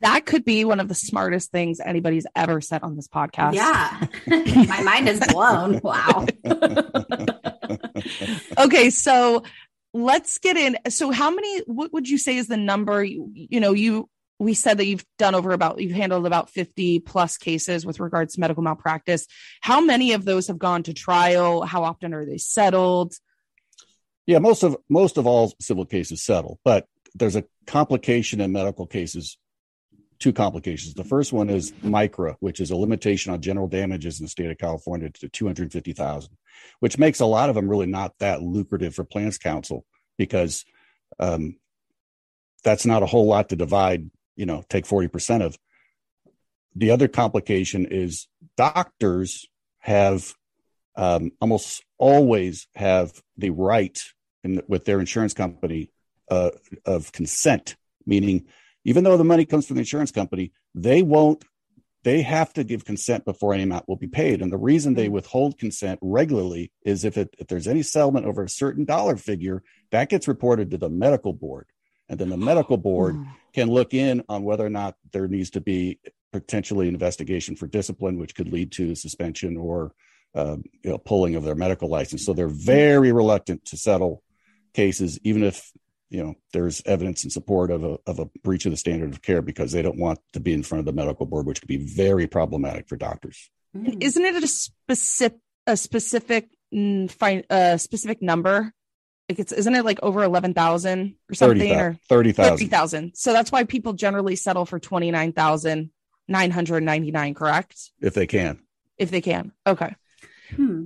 That 0.00 0.26
could 0.26 0.44
be 0.44 0.64
one 0.64 0.80
of 0.80 0.88
the 0.88 0.94
smartest 0.94 1.50
things 1.50 1.80
anybody's 1.80 2.26
ever 2.36 2.60
said 2.60 2.82
on 2.82 2.96
this 2.96 3.08
podcast. 3.08 3.54
Yeah. 3.54 4.06
My 4.66 4.82
mind 4.82 5.08
is 5.08 5.20
blown. 5.28 5.80
Wow. 5.82 6.26
okay, 8.58 8.90
so 8.90 9.42
let's 9.94 10.38
get 10.38 10.56
in. 10.56 10.76
So 10.88 11.10
how 11.10 11.30
many 11.30 11.60
what 11.60 11.92
would 11.92 12.08
you 12.08 12.18
say 12.18 12.36
is 12.36 12.46
the 12.46 12.58
number 12.58 13.02
you, 13.02 13.32
you 13.34 13.58
know, 13.58 13.72
you 13.72 14.08
we 14.38 14.54
said 14.54 14.78
that 14.78 14.86
you've 14.86 15.04
done 15.18 15.34
over 15.34 15.52
about 15.52 15.80
you've 15.80 15.92
handled 15.92 16.26
about 16.26 16.50
50 16.50 17.00
plus 17.00 17.36
cases 17.36 17.86
with 17.86 18.00
regards 18.00 18.34
to 18.34 18.40
medical 18.40 18.62
malpractice. 18.62 19.26
How 19.60 19.80
many 19.80 20.12
of 20.12 20.24
those 20.24 20.48
have 20.48 20.58
gone 20.58 20.82
to 20.84 20.94
trial? 20.94 21.62
How 21.62 21.84
often 21.84 22.12
are 22.12 22.26
they 22.26 22.38
settled? 22.38 23.14
Yeah, 24.26 24.38
most 24.40 24.62
of 24.62 24.76
most 24.88 25.16
of 25.16 25.26
all 25.26 25.54
civil 25.60 25.86
cases 25.86 26.22
settle, 26.22 26.58
but 26.64 26.86
there's 27.14 27.36
a 27.36 27.44
complication 27.66 28.40
in 28.40 28.52
medical 28.52 28.86
cases 28.86 29.38
two 30.18 30.32
complications. 30.32 30.94
The 30.94 31.04
first 31.04 31.32
one 31.32 31.50
is 31.50 31.72
MICRA, 31.82 32.36
which 32.40 32.60
is 32.60 32.70
a 32.70 32.76
limitation 32.76 33.32
on 33.32 33.40
general 33.40 33.68
damages 33.68 34.18
in 34.18 34.24
the 34.24 34.30
state 34.30 34.50
of 34.50 34.58
California 34.58 35.10
to 35.10 35.28
250,000, 35.28 36.36
which 36.80 36.98
makes 36.98 37.20
a 37.20 37.26
lot 37.26 37.48
of 37.48 37.54
them 37.54 37.68
really 37.68 37.86
not 37.86 38.14
that 38.18 38.42
lucrative 38.42 38.94
for 38.94 39.04
plans 39.04 39.38
counsel 39.38 39.84
because 40.16 40.64
um, 41.18 41.56
that's 42.64 42.86
not 42.86 43.02
a 43.02 43.06
whole 43.06 43.26
lot 43.26 43.50
to 43.50 43.56
divide, 43.56 44.10
you 44.36 44.46
know, 44.46 44.62
take 44.68 44.84
40% 44.84 45.42
of. 45.42 45.58
The 46.74 46.90
other 46.90 47.08
complication 47.08 47.86
is 47.86 48.28
doctors 48.56 49.46
have 49.80 50.34
um, 50.96 51.32
almost 51.40 51.82
always 51.98 52.68
have 52.74 53.12
the 53.36 53.50
right 53.50 53.98
in, 54.44 54.62
with 54.68 54.84
their 54.84 55.00
insurance 55.00 55.34
company 55.34 55.90
uh, 56.30 56.50
of 56.84 57.12
consent, 57.12 57.76
meaning 58.06 58.46
even 58.84 59.04
though 59.04 59.16
the 59.16 59.24
money 59.24 59.44
comes 59.44 59.66
from 59.66 59.76
the 59.76 59.80
insurance 59.80 60.10
company, 60.10 60.52
they 60.74 61.02
won't, 61.02 61.44
they 62.04 62.22
have 62.22 62.52
to 62.52 62.62
give 62.62 62.84
consent 62.84 63.24
before 63.24 63.52
any 63.52 63.64
amount 63.64 63.88
will 63.88 63.96
be 63.96 64.06
paid. 64.06 64.40
And 64.40 64.52
the 64.52 64.56
reason 64.56 64.94
they 64.94 65.08
withhold 65.08 65.58
consent 65.58 65.98
regularly 66.00 66.70
is 66.82 67.04
if, 67.04 67.16
it, 67.16 67.34
if 67.38 67.48
there's 67.48 67.66
any 67.66 67.82
settlement 67.82 68.26
over 68.26 68.44
a 68.44 68.48
certain 68.48 68.84
dollar 68.84 69.16
figure, 69.16 69.62
that 69.90 70.08
gets 70.08 70.28
reported 70.28 70.70
to 70.70 70.78
the 70.78 70.88
medical 70.88 71.32
board. 71.32 71.66
And 72.08 72.18
then 72.18 72.28
the 72.28 72.36
medical 72.36 72.76
board 72.76 73.16
can 73.56 73.70
look 73.70 73.94
in 73.94 74.22
on 74.28 74.44
whether 74.44 74.66
or 74.66 74.70
not 74.70 74.96
there 75.12 75.26
needs 75.26 75.48
to 75.48 75.62
be 75.62 75.98
potentially 76.30 76.88
investigation 76.88 77.56
for 77.56 77.66
discipline, 77.66 78.18
which 78.18 78.34
could 78.34 78.52
lead 78.52 78.70
to 78.70 78.94
suspension 78.94 79.56
or 79.56 79.92
uh, 80.34 80.58
you 80.84 80.90
know, 80.90 80.98
pulling 80.98 81.36
of 81.36 81.42
their 81.42 81.54
medical 81.54 81.88
license. 81.88 82.26
So 82.26 82.34
they're 82.34 82.48
very 82.48 83.12
reluctant 83.12 83.64
to 83.66 83.78
settle 83.78 84.22
cases, 84.74 85.18
even 85.24 85.42
if 85.42 85.72
you 86.10 86.22
know 86.22 86.34
there's 86.52 86.82
evidence 86.84 87.24
in 87.24 87.30
support 87.30 87.70
of 87.70 87.82
a 87.82 87.98
of 88.06 88.18
a 88.18 88.26
breach 88.44 88.66
of 88.66 88.72
the 88.72 88.76
standard 88.76 89.12
of 89.12 89.22
care 89.22 89.40
because 89.40 89.72
they 89.72 89.80
don't 89.80 89.98
want 89.98 90.18
to 90.34 90.40
be 90.40 90.52
in 90.52 90.62
front 90.62 90.80
of 90.80 90.84
the 90.84 90.92
medical 90.92 91.24
board, 91.24 91.46
which 91.46 91.60
could 91.60 91.68
be 91.68 91.78
very 91.78 92.26
problematic 92.26 92.86
for 92.88 92.96
doctors. 92.96 93.50
Isn't 93.74 94.24
it 94.24 94.44
a 94.44 94.46
specific 94.46 95.38
a 95.66 95.78
specific 95.78 96.50
mm, 96.74 97.44
uh, 97.48 97.78
specific 97.78 98.20
number? 98.20 98.74
Like 99.28 99.40
it's 99.40 99.52
isn't 99.52 99.74
it 99.74 99.84
like 99.84 99.98
over 100.02 100.22
eleven 100.22 100.54
thousand 100.54 101.16
or 101.28 101.34
something 101.34 101.58
30, 101.58 101.74
or 101.74 101.98
thirty 102.08 102.32
thousand? 102.32 102.52
Thirty 102.52 102.66
thousand. 102.66 103.16
So 103.16 103.32
that's 103.32 103.50
why 103.50 103.64
people 103.64 103.92
generally 103.92 104.36
settle 104.36 104.64
for 104.64 104.78
twenty 104.78 105.10
nine 105.10 105.32
thousand 105.32 105.90
nine 106.28 106.52
hundred 106.52 106.82
ninety 106.84 107.10
nine. 107.10 107.34
Correct? 107.34 107.90
If 108.00 108.14
they 108.14 108.26
can. 108.26 108.60
If 108.98 109.10
they 109.10 109.20
can. 109.20 109.52
Okay. 109.66 109.94
Hmm. 110.54 110.84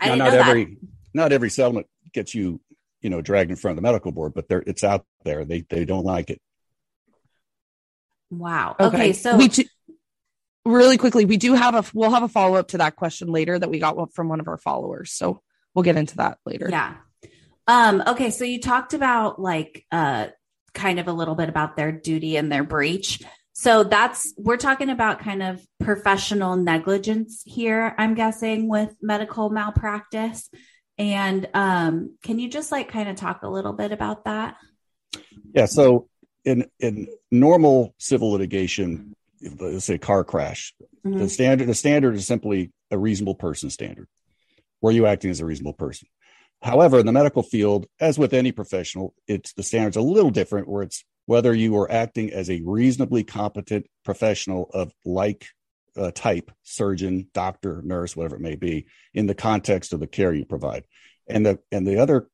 Now, 0.00 0.14
not 0.14 0.34
every 0.34 0.64
that. 0.64 0.76
not 1.14 1.32
every 1.32 1.50
settlement 1.50 1.88
gets 2.12 2.32
you 2.32 2.60
you 3.00 3.10
know 3.10 3.20
dragged 3.20 3.50
in 3.50 3.56
front 3.56 3.72
of 3.72 3.76
the 3.82 3.86
medical 3.88 4.12
board, 4.12 4.34
but 4.34 4.48
they 4.48 4.56
it's 4.66 4.84
out 4.84 5.04
there. 5.24 5.44
They 5.44 5.62
they 5.68 5.84
don't 5.84 6.04
like 6.04 6.30
it. 6.30 6.40
Wow. 8.30 8.76
Okay, 8.78 8.96
okay 8.96 9.12
so 9.14 9.36
we 9.36 9.48
t- 9.48 9.70
really 10.64 10.98
quickly 10.98 11.24
we 11.24 11.38
do 11.38 11.54
have 11.54 11.74
a 11.74 11.84
we'll 11.92 12.10
have 12.10 12.22
a 12.22 12.28
follow 12.28 12.56
up 12.56 12.68
to 12.68 12.78
that 12.78 12.94
question 12.94 13.32
later 13.32 13.58
that 13.58 13.70
we 13.70 13.78
got 13.78 14.14
from 14.14 14.28
one 14.28 14.38
of 14.38 14.46
our 14.46 14.58
followers. 14.58 15.12
So 15.12 15.42
we'll 15.74 15.82
get 15.82 15.96
into 15.96 16.16
that 16.16 16.38
later. 16.46 16.68
Yeah. 16.70 16.94
Um. 17.68 18.02
Okay. 18.06 18.30
So 18.30 18.44
you 18.44 18.60
talked 18.60 18.94
about 18.94 19.40
like 19.40 19.84
uh 19.92 20.28
kind 20.74 20.98
of 20.98 21.08
a 21.08 21.12
little 21.12 21.34
bit 21.34 21.48
about 21.48 21.76
their 21.76 21.92
duty 21.92 22.36
and 22.36 22.50
their 22.50 22.64
breach. 22.64 23.22
So 23.52 23.82
that's 23.82 24.32
we're 24.36 24.56
talking 24.56 24.88
about 24.88 25.18
kind 25.18 25.42
of 25.42 25.60
professional 25.80 26.54
negligence 26.54 27.42
here, 27.44 27.92
I'm 27.98 28.14
guessing, 28.14 28.68
with 28.68 28.94
medical 29.02 29.50
malpractice. 29.50 30.48
And 30.96 31.48
um, 31.54 32.16
can 32.22 32.38
you 32.38 32.48
just 32.48 32.70
like 32.70 32.88
kind 32.88 33.08
of 33.08 33.16
talk 33.16 33.42
a 33.42 33.48
little 33.48 33.72
bit 33.72 33.90
about 33.90 34.26
that? 34.26 34.56
Yeah. 35.52 35.66
So 35.66 36.08
in 36.44 36.70
in 36.78 37.08
normal 37.32 37.94
civil 37.98 38.30
litigation, 38.30 39.16
let's 39.58 39.86
say 39.86 39.98
car 39.98 40.22
crash, 40.22 40.72
mm-hmm. 41.04 41.18
the 41.18 41.28
standard 41.28 41.66
the 41.66 41.74
standard 41.74 42.14
is 42.14 42.26
simply 42.26 42.70
a 42.92 42.98
reasonable 42.98 43.34
person 43.34 43.70
standard. 43.70 44.06
Were 44.80 44.92
you 44.92 45.06
acting 45.06 45.30
as 45.32 45.40
a 45.40 45.44
reasonable 45.44 45.74
person? 45.74 46.06
However, 46.62 46.98
in 46.98 47.06
the 47.06 47.12
medical 47.12 47.42
field, 47.42 47.86
as 48.00 48.18
with 48.18 48.34
any 48.34 48.52
professional, 48.52 49.14
it's 49.26 49.52
the 49.52 49.62
standard's 49.62 49.96
a 49.96 50.02
little 50.02 50.30
different 50.30 50.68
where 50.68 50.82
it's 50.82 51.04
whether 51.26 51.54
you 51.54 51.76
are 51.76 51.90
acting 51.90 52.32
as 52.32 52.50
a 52.50 52.62
reasonably 52.64 53.22
competent 53.22 53.86
professional 54.04 54.70
of 54.72 54.92
like 55.04 55.46
uh, 55.96 56.10
type 56.10 56.50
surgeon 56.62 57.28
doctor 57.34 57.82
nurse 57.84 58.16
whatever 58.16 58.36
it 58.36 58.42
may 58.42 58.54
be 58.54 58.86
in 59.12 59.26
the 59.26 59.34
context 59.34 59.92
of 59.92 60.00
the 60.00 60.06
care 60.06 60.32
you 60.32 60.44
provide. 60.44 60.84
And 61.28 61.44
the 61.44 61.58
and 61.70 61.86
the 61.86 62.00
other 62.00 62.28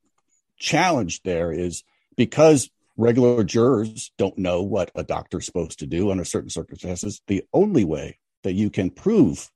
challenge 0.57 1.23
there 1.23 1.53
is 1.53 1.83
because 2.17 2.71
regular 2.97 3.43
jurors 3.43 4.13
don't 4.17 4.39
know 4.39 4.63
what 4.63 4.91
a 4.95 5.03
doctor's 5.03 5.47
supposed 5.47 5.81
to 5.81 5.87
do 5.87 6.11
under 6.11 6.25
certain 6.25 6.51
circumstances 6.51 7.21
the 7.27 7.43
only 7.53 7.85
way 7.85 8.19
that 8.45 8.53
you 8.53 8.71
can 8.71 8.91
prove 8.91 9.51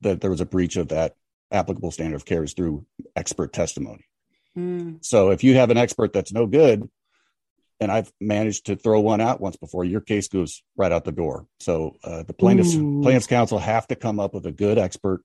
that 0.00 0.20
there 0.20 0.30
was 0.30 0.40
a 0.40 0.46
breach 0.46 0.76
of 0.76 0.88
that 0.88 1.14
applicable 1.52 1.90
standard 1.90 2.16
of 2.16 2.24
care 2.24 2.44
is 2.44 2.54
through 2.54 2.84
expert 3.16 3.52
testimony 3.52 4.04
mm. 4.56 4.96
so 5.04 5.30
if 5.30 5.44
you 5.44 5.54
have 5.54 5.70
an 5.70 5.78
expert 5.78 6.12
that's 6.12 6.32
no 6.32 6.46
good 6.46 6.88
and 7.82 7.90
I've 7.90 8.12
managed 8.20 8.66
to 8.66 8.76
throw 8.76 9.00
one 9.00 9.20
out 9.20 9.40
once 9.40 9.56
before. 9.56 9.84
Your 9.84 10.00
case 10.00 10.28
goes 10.28 10.62
right 10.76 10.92
out 10.92 11.04
the 11.04 11.10
door. 11.10 11.48
So 11.58 11.96
uh, 12.04 12.22
the 12.22 12.32
plaintiffs 12.32 12.76
Ooh. 12.76 13.02
plaintiffs 13.02 13.26
counsel 13.26 13.58
have 13.58 13.88
to 13.88 13.96
come 13.96 14.20
up 14.20 14.34
with 14.34 14.46
a 14.46 14.52
good 14.52 14.78
expert 14.78 15.24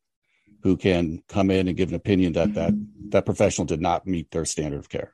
who 0.63 0.75
can 0.75 1.21
come 1.29 1.51
in 1.51 1.67
and 1.67 1.77
give 1.77 1.89
an 1.89 1.95
opinion 1.95 2.33
that 2.33 2.55
that 2.55 2.73
that 3.09 3.25
professional 3.25 3.65
did 3.65 3.79
not 3.79 4.07
meet 4.07 4.31
their 4.31 4.43
standard 4.43 4.79
of 4.79 4.89
care. 4.89 5.13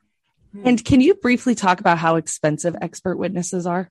And 0.64 0.82
can 0.82 1.02
you 1.02 1.14
briefly 1.14 1.54
talk 1.54 1.80
about 1.80 1.98
how 1.98 2.16
expensive 2.16 2.76
expert 2.80 3.18
witnesses 3.18 3.66
are? 3.66 3.90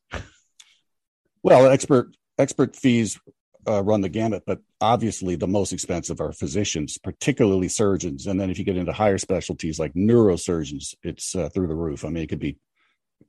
Well, 1.44 1.70
expert 1.70 2.16
expert 2.40 2.76
fees 2.76 3.20
uh, 3.68 3.84
run 3.84 4.02
the 4.02 4.10
gamut, 4.10 4.44
but 4.46 4.60
obviously 4.82 5.36
the 5.36 5.48
most 5.48 5.74
expensive 5.74 6.20
are 6.22 6.32
physicians, 6.32 6.98
particularly 6.98 7.68
surgeons. 7.68 8.28
And 8.28 8.40
then 8.40 8.50
if 8.50 8.60
you 8.60 8.66
get 8.66 8.78
into 8.78 8.94
higher 8.94 9.18
specialties 9.18 9.80
like 9.80 9.94
neurosurgeons, 9.94 10.96
it's 11.04 11.36
uh, 11.36 11.50
through 11.50 11.68
the 11.68 11.76
roof. 11.76 12.06
I 12.06 12.10
mean, 12.10 12.24
it 12.24 12.28
could 12.28 12.40
be 12.40 12.58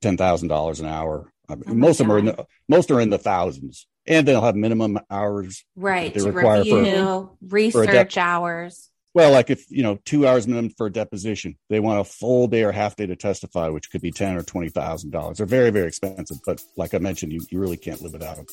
ten 0.00 0.16
thousand 0.16 0.48
dollars 0.48 0.80
an 0.80 0.86
hour. 0.86 1.32
I 1.48 1.56
mean, 1.56 1.64
oh 1.68 1.74
most 1.74 2.00
of 2.00 2.06
them 2.06 2.12
are 2.12 2.18
in 2.18 2.26
the 2.26 2.46
most 2.68 2.90
are 2.90 3.00
in 3.00 3.10
the 3.10 3.18
thousands, 3.18 3.86
and 4.06 4.26
they'll 4.26 4.42
have 4.42 4.56
minimum 4.56 4.98
hours 5.10 5.64
right 5.76 6.12
they 6.12 6.22
require 6.22 6.58
review, 6.58 6.84
for 6.94 7.30
research 7.48 8.14
for 8.14 8.20
hours. 8.20 8.90
Well, 9.14 9.30
like 9.30 9.48
if 9.48 9.70
you 9.70 9.82
know 9.82 9.98
two 10.04 10.26
hours 10.26 10.48
minimum 10.48 10.70
for 10.70 10.86
a 10.86 10.92
deposition, 10.92 11.56
they 11.70 11.78
want 11.78 12.00
a 12.00 12.04
full 12.04 12.48
day 12.48 12.64
or 12.64 12.72
half 12.72 12.96
day 12.96 13.06
to 13.06 13.14
testify, 13.14 13.68
which 13.68 13.90
could 13.90 14.00
be 14.00 14.10
ten 14.10 14.36
or 14.36 14.42
twenty 14.42 14.70
thousand 14.70 15.10
dollars. 15.10 15.38
They're 15.38 15.46
very 15.46 15.70
very 15.70 15.86
expensive, 15.86 16.38
but 16.44 16.60
like 16.76 16.94
I 16.94 16.98
mentioned, 16.98 17.32
you 17.32 17.40
you 17.50 17.60
really 17.60 17.76
can't 17.76 18.02
live 18.02 18.12
without 18.12 18.36
them. 18.36 18.46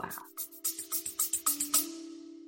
Wow. 0.00 0.08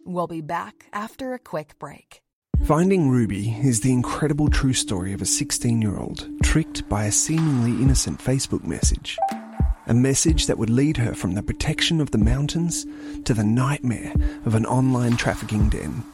We'll 0.09 0.29
be 0.29 0.41
back 0.41 0.87
after 0.93 1.35
a 1.35 1.39
quick 1.41 1.77
break. 1.81 2.23
Finding 2.65 3.11
Ruby 3.11 3.51
is 3.61 3.81
the 3.81 3.93
incredible 3.93 4.49
true 4.49 4.73
story 4.73 5.13
of 5.13 5.21
a 5.21 5.27
16 5.27 5.83
year 5.83 5.99
old 5.99 6.29
tricked 6.45 6.89
by 6.89 7.07
a 7.07 7.13
seemingly 7.13 7.83
innocent 7.83 8.21
Facebook 8.21 8.63
message. 8.63 9.19
A 9.89 9.95
message 9.95 10.47
that 10.47 10.59
would 10.59 10.71
lead 10.71 10.97
her 10.97 11.13
from 11.13 11.35
the 11.35 11.43
protection 11.43 12.01
of 12.01 12.13
the 12.13 12.19
mountains 12.19 12.87
to 13.25 13.35
the 13.35 13.43
nightmare 13.43 14.13
of 14.45 14.55
an 14.55 14.65
online 14.65 15.17
trafficking 15.17 15.69
den. 15.71 16.05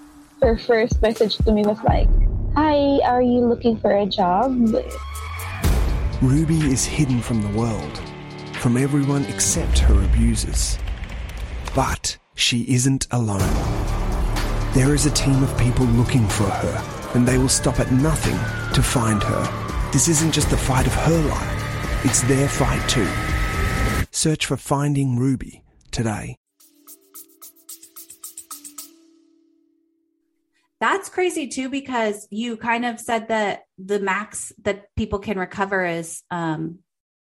Her 0.41 0.57
first 0.57 1.03
message 1.03 1.37
to 1.39 1.53
me 1.53 1.63
was 1.63 1.79
like, 1.85 2.09
Hi, 2.55 2.99
are 3.05 3.21
you 3.21 3.41
looking 3.41 3.79
for 3.79 3.95
a 3.95 4.07
job? 4.07 4.53
Ruby 6.23 6.61
is 6.61 6.87
hidden 6.87 7.21
from 7.21 7.43
the 7.43 7.59
world, 7.59 8.01
from 8.55 8.79
everyone 8.79 9.27
except 9.27 9.81
her 9.81 10.03
abusers. 10.03 10.79
But 11.75 12.17
she 12.35 12.63
isn't 12.75 13.07
alone. 13.11 13.82
There 14.75 14.95
is 14.95 15.05
a 15.05 15.11
team 15.11 15.43
of 15.43 15.57
people 15.59 15.85
looking 15.85 16.27
for 16.29 16.45
her, 16.45 17.11
and 17.15 17.29
they 17.29 17.37
will 17.37 17.51
stop 17.51 17.79
at 17.79 17.93
nothing 17.93 18.37
to 18.75 18.83
find 18.83 19.23
her. 19.23 19.91
This 19.93 20.09
isn't 20.09 20.33
just 20.33 20.49
the 20.49 20.57
fight 20.57 20.87
of 20.87 20.95
her 20.95 21.21
life, 21.29 22.05
it's 22.07 22.23
their 22.23 22.49
fight 22.49 22.87
too. 22.89 23.07
Search 24.11 24.47
for 24.47 24.57
Finding 24.57 25.19
Ruby 25.19 25.63
today. 25.91 26.37
That's 30.81 31.11
crazy 31.11 31.49
too, 31.49 31.69
because 31.69 32.27
you 32.31 32.57
kind 32.57 32.87
of 32.87 32.99
said 32.99 33.29
that 33.29 33.65
the 33.79 34.01
max 34.01 34.53
that 34.63 34.87
people 34.97 35.19
can 35.19 35.39
recover 35.39 35.85
is 35.85 36.23
um 36.31 36.79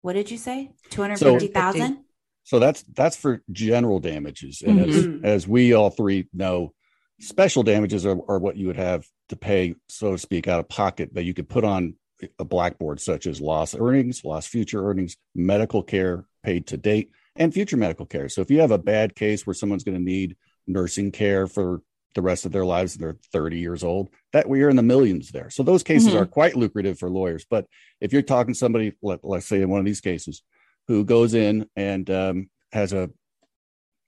what 0.02 0.14
did 0.14 0.30
you 0.30 0.38
say? 0.38 0.72
Two 0.90 1.02
hundred 1.02 1.20
fifty 1.20 1.46
thousand? 1.46 2.04
So 2.42 2.58
that's 2.58 2.82
that's 2.94 3.16
for 3.16 3.42
general 3.52 4.00
damages. 4.00 4.62
And 4.62 4.78
Mhm. 4.80 5.24
as, 5.24 5.44
as 5.44 5.48
we 5.48 5.72
all 5.72 5.90
three 5.90 6.28
know, 6.32 6.72
special 7.20 7.62
damages 7.62 8.06
are, 8.06 8.18
are 8.28 8.38
what 8.38 8.56
you 8.56 8.66
would 8.66 8.76
have 8.76 9.06
to 9.28 9.36
pay, 9.36 9.74
so 9.88 10.12
to 10.12 10.18
speak, 10.18 10.48
out 10.48 10.60
of 10.60 10.68
pocket 10.68 11.14
that 11.14 11.24
you 11.24 11.34
could 11.34 11.48
put 11.48 11.64
on 11.64 11.94
a 12.38 12.44
blackboard, 12.44 13.00
such 13.00 13.26
as 13.26 13.40
lost 13.40 13.76
earnings, 13.78 14.24
lost 14.24 14.48
future 14.48 14.88
earnings, 14.88 15.16
medical 15.34 15.82
care 15.82 16.24
paid 16.42 16.66
to 16.66 16.76
date, 16.76 17.10
and 17.36 17.54
future 17.54 17.76
medical 17.76 18.06
care. 18.06 18.28
So 18.28 18.40
if 18.40 18.50
you 18.50 18.60
have 18.60 18.70
a 18.70 18.78
bad 18.78 19.14
case 19.14 19.46
where 19.46 19.54
someone's 19.54 19.84
going 19.84 19.96
to 19.98 20.02
need 20.02 20.36
nursing 20.66 21.12
care 21.12 21.46
for 21.46 21.82
the 22.14 22.22
rest 22.22 22.46
of 22.46 22.52
their 22.52 22.64
lives, 22.64 22.94
and 22.94 23.02
they're 23.04 23.18
30 23.32 23.58
years 23.58 23.84
old, 23.84 24.08
that 24.32 24.48
we 24.48 24.62
are 24.62 24.68
in 24.70 24.76
the 24.76 24.82
millions 24.82 25.30
there. 25.30 25.50
So 25.50 25.62
those 25.62 25.82
cases 25.82 26.14
Mhm. 26.14 26.20
are 26.20 26.26
quite 26.26 26.56
lucrative 26.56 26.98
for 26.98 27.08
lawyers. 27.10 27.46
But 27.48 27.66
if 28.00 28.12
you're 28.12 28.22
talking 28.22 28.54
to 28.54 28.58
somebody, 28.58 28.94
let, 29.02 29.20
let's 29.22 29.46
say 29.46 29.60
in 29.62 29.68
one 29.68 29.78
of 29.78 29.86
these 29.86 30.00
cases, 30.00 30.42
who 30.88 31.04
goes 31.04 31.34
in 31.34 31.68
and 31.76 32.08
um, 32.10 32.50
has 32.72 32.92
a 32.92 33.10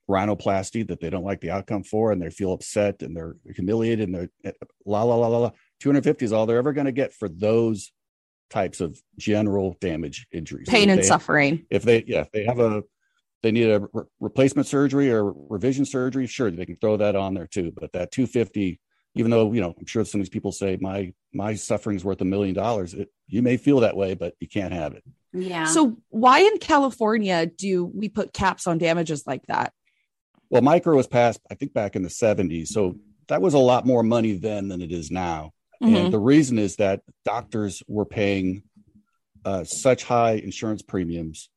rhinoplasty 0.09 0.87
that 0.87 0.99
they 0.99 1.09
don't 1.09 1.23
like 1.23 1.41
the 1.41 1.51
outcome 1.51 1.83
for 1.83 2.11
and 2.11 2.21
they 2.21 2.29
feel 2.29 2.53
upset 2.53 3.01
and 3.01 3.15
they're 3.15 3.35
humiliated 3.55 4.07
and 4.09 4.15
they're 4.15 4.29
eh, 4.43 4.51
la 4.85 5.03
la 5.03 5.15
la 5.15 5.27
la 5.27 5.37
la 5.37 5.51
250 5.79 6.25
is 6.25 6.33
all 6.33 6.45
they're 6.45 6.57
ever 6.57 6.73
going 6.73 6.85
to 6.85 6.91
get 6.91 7.13
for 7.13 7.29
those 7.29 7.91
types 8.49 8.81
of 8.81 8.99
general 9.17 9.77
damage 9.79 10.27
injuries 10.31 10.67
Pain 10.69 10.89
If 10.89 10.93
and 10.93 10.99
they- 10.99 11.07
suffering. 11.07 11.65
if 11.69 11.83
they 11.83 12.03
yeah 12.05 12.21
if 12.21 12.31
they 12.31 12.45
have 12.45 12.59
a 12.59 12.83
they 13.43 13.51
need 13.51 13.69
a 13.69 13.87
re- 13.93 14.03
replacement 14.19 14.67
surgery 14.67 15.09
or 15.11 15.31
revision 15.49 15.85
surgery 15.85 16.27
sure 16.27 16.51
they 16.51 16.65
can 16.65 16.75
throw 16.77 16.97
that 16.97 17.15
on 17.15 17.33
there 17.33 17.47
too 17.47 17.71
but 17.79 17.91
that 17.93 18.11
250 18.11 18.79
even 19.15 19.31
though 19.31 19.53
you 19.53 19.61
know 19.61 19.73
i'm 19.79 19.85
sure 19.85 20.03
some 20.03 20.19
of 20.19 20.25
these 20.25 20.29
people 20.29 20.51
say 20.51 20.77
my 20.81 21.13
my 21.33 21.53
suffering's 21.55 22.03
worth 22.03 22.19
a 22.21 22.25
million 22.25 22.53
dollars 22.53 22.93
it, 22.93 23.09
you 23.27 23.41
may 23.41 23.55
feel 23.55 23.79
that 23.79 23.95
way 23.95 24.13
but 24.13 24.33
you 24.41 24.47
can't 24.49 24.73
have 24.73 24.93
it 24.93 25.03
Yeah. 25.33 25.63
So 25.65 25.95
why 26.09 26.39
in 26.41 26.57
California 26.57 27.45
do 27.45 27.85
we 27.85 28.09
put 28.09 28.33
caps 28.33 28.67
on 28.67 28.77
damages 28.77 29.25
like 29.25 29.45
that? 29.47 29.71
Well, 30.51 30.61
MICRA 30.61 30.95
was 30.95 31.07
passed, 31.07 31.39
I 31.49 31.55
think, 31.55 31.73
back 31.73 31.95
in 31.95 32.03
the 32.03 32.09
70s. 32.09 32.67
So 32.67 32.97
that 33.29 33.41
was 33.41 33.53
a 33.53 33.59
lot 33.59 33.85
more 33.85 34.03
money 34.03 34.33
then 34.33 34.67
than 34.67 34.81
it 34.81 34.91
is 34.91 35.09
now. 35.09 35.53
Mhm. 35.81 35.95
And 35.95 36.13
the 36.13 36.19
reason 36.19 36.59
is 36.59 36.75
that 36.75 37.01
doctors 37.25 37.81
were 37.87 38.05
paying 38.05 38.63
uh, 39.45 39.63
such 39.63 40.03
high 40.03 40.33
insurance 40.33 40.83
premiums 40.83 41.49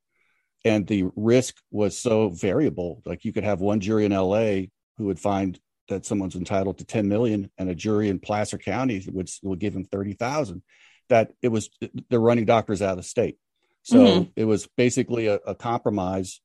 and 0.64 0.86
the 0.86 1.04
risk 1.16 1.56
was 1.70 1.98
so 1.98 2.30
variable. 2.30 3.02
Like 3.04 3.24
you 3.26 3.32
could 3.32 3.44
have 3.44 3.60
one 3.60 3.80
jury 3.80 4.06
in 4.06 4.12
LA 4.12 4.68
who 4.96 5.06
would 5.06 5.18
find 5.18 5.60
that 5.88 6.06
someone's 6.06 6.36
entitled 6.36 6.78
to 6.78 6.84
10 6.86 7.08
million 7.08 7.50
and 7.58 7.68
a 7.68 7.74
jury 7.74 8.08
in 8.08 8.20
Placer 8.20 8.56
County 8.56 9.04
would, 9.12 9.28
would 9.42 9.58
give 9.58 9.74
him 9.76 9.84
30,000 9.84 10.62
that 11.10 11.32
it 11.42 11.48
was, 11.48 11.68
they're 12.08 12.20
running 12.20 12.46
doctors 12.46 12.80
out 12.80 12.92
of 12.92 12.96
the 12.98 13.02
state. 13.02 13.36
So 13.82 13.98
Mhm. 13.98 14.30
it 14.36 14.44
was 14.46 14.66
basically 14.78 15.26
a, 15.26 15.34
a 15.46 15.54
compromise 15.54 16.40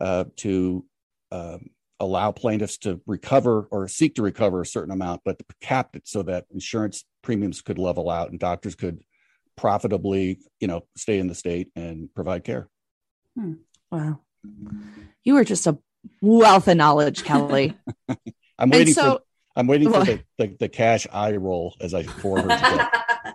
uh, 0.00 0.24
to 0.36 0.86
um, 1.30 1.68
allow 2.00 2.30
plaintiffs 2.30 2.78
to 2.78 3.00
recover 3.06 3.66
or 3.70 3.88
seek 3.88 4.14
to 4.14 4.22
recover 4.22 4.60
a 4.60 4.66
certain 4.66 4.92
amount, 4.92 5.22
but 5.24 5.38
to 5.38 5.44
cap 5.60 5.96
it 5.96 6.06
so 6.06 6.22
that 6.22 6.46
insurance 6.52 7.04
premiums 7.22 7.60
could 7.60 7.78
level 7.78 8.08
out 8.08 8.30
and 8.30 8.38
doctors 8.38 8.74
could 8.74 9.02
profitably, 9.56 10.38
you 10.60 10.68
know, 10.68 10.84
stay 10.96 11.18
in 11.18 11.26
the 11.26 11.34
state 11.34 11.70
and 11.74 12.12
provide 12.14 12.44
care. 12.44 12.68
Hmm. 13.36 13.54
Wow. 13.90 14.20
You 15.24 15.36
are 15.36 15.44
just 15.44 15.66
a 15.66 15.78
wealth 16.20 16.68
of 16.68 16.76
knowledge, 16.76 17.24
Kelly. 17.24 17.76
I'm 18.58 18.70
waiting 18.70 18.94
so 18.94 19.16
for 19.16 19.22
I'm 19.56 19.66
waiting 19.66 19.92
for 19.92 20.04
the, 20.04 20.22
the, 20.36 20.56
the 20.60 20.68
cash 20.68 21.06
eye 21.12 21.34
roll 21.36 21.74
as 21.80 21.92
I 21.94 22.04
forward. 22.04 22.50
I'm 22.52 23.34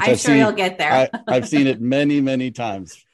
I've 0.00 0.04
sure 0.06 0.16
seen- 0.16 0.38
you'll 0.38 0.52
get 0.52 0.78
there. 0.78 0.90
I, 0.92 1.10
I've 1.28 1.48
seen 1.48 1.66
it 1.66 1.80
many, 1.80 2.22
many 2.22 2.50
times. 2.50 3.04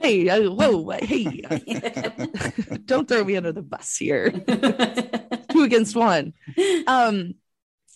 Hey, 0.00 0.28
uh, 0.28 0.50
whoa, 0.50 0.90
hey, 1.00 1.24
don't 2.84 3.08
throw 3.08 3.24
me 3.24 3.36
under 3.36 3.52
the 3.52 3.62
bus 3.62 3.96
here. 3.96 4.30
Two 5.52 5.62
against 5.62 5.94
one. 5.94 6.32
Um, 6.86 7.34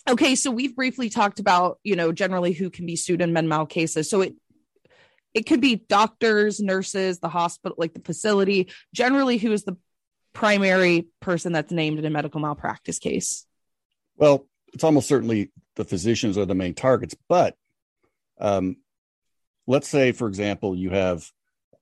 okay, 0.07 0.35
so 0.35 0.51
we've 0.51 0.75
briefly 0.75 1.09
talked 1.09 1.39
about, 1.39 1.79
you 1.83 1.95
know, 1.95 2.11
generally 2.11 2.53
who 2.53 2.69
can 2.69 2.85
be 2.85 2.95
sued 2.95 3.21
in 3.21 3.33
med 3.33 3.45
mal 3.45 3.65
cases. 3.65 4.09
So 4.09 4.21
it 4.21 4.35
it 5.33 5.47
could 5.47 5.61
be 5.61 5.75
doctors, 5.75 6.59
nurses, 6.59 7.19
the 7.19 7.29
hospital, 7.29 7.75
like 7.79 7.93
the 7.93 8.01
facility. 8.01 8.71
Generally, 8.93 9.37
who 9.37 9.51
is 9.51 9.63
the 9.63 9.77
primary 10.31 11.07
person 11.21 11.53
that's 11.53 11.71
named 11.71 11.97
in 11.97 12.05
a 12.05 12.09
medical 12.09 12.39
malpractice 12.39 12.99
case? 12.99 13.45
Well, 14.15 14.47
it's 14.73 14.83
almost 14.83 15.07
certainly 15.07 15.51
the 15.75 15.85
physicians 15.85 16.37
are 16.37 16.45
the 16.45 16.53
main 16.53 16.75
targets, 16.75 17.15
but 17.27 17.55
um, 18.39 18.77
let's 19.65 19.87
say, 19.87 20.11
for 20.11 20.27
example, 20.27 20.75
you 20.75 20.91
have 20.91 21.27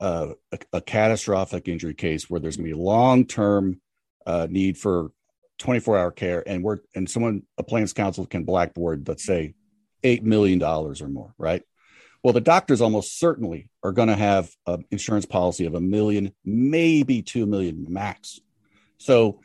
a, 0.02 0.36
a 0.74 0.82
catastrophic 0.82 1.68
injury 1.68 1.94
case 1.94 2.30
where 2.30 2.40
there's 2.40 2.58
going 2.58 2.70
to 2.70 2.76
be 2.76 2.82
long 2.82 3.26
term 3.26 3.80
uh, 4.26 4.48
need 4.50 4.78
for 4.78 5.12
24 5.60 5.98
hour 5.98 6.12
care, 6.12 6.44
and 6.48 6.64
we're 6.64 6.80
and 6.96 7.10
someone 7.10 7.44
a 7.58 7.64
plaintiff's 7.64 7.94
counsel 7.94 8.26
can 8.26 8.44
blackboard, 8.44 9.08
let's 9.08 9.24
say, 9.24 9.54
eight 10.04 10.24
million 10.24 10.60
dollars 10.60 11.02
or 11.02 11.08
more, 11.08 11.34
right? 11.38 11.64
Well, 12.24 12.34
the 12.34 12.42
doctors 12.42 12.82
almost 12.82 13.20
certainly 13.20 13.70
are 13.84 13.92
going 13.92 14.08
to 14.08 14.16
have 14.16 14.52
an 14.68 14.86
insurance 14.92 15.26
policy 15.26 15.66
of 15.66 15.74
a 15.74 15.82
million, 15.82 16.34
maybe 16.44 17.22
two 17.22 17.46
million 17.46 17.86
max. 17.90 18.40
So 18.98 19.40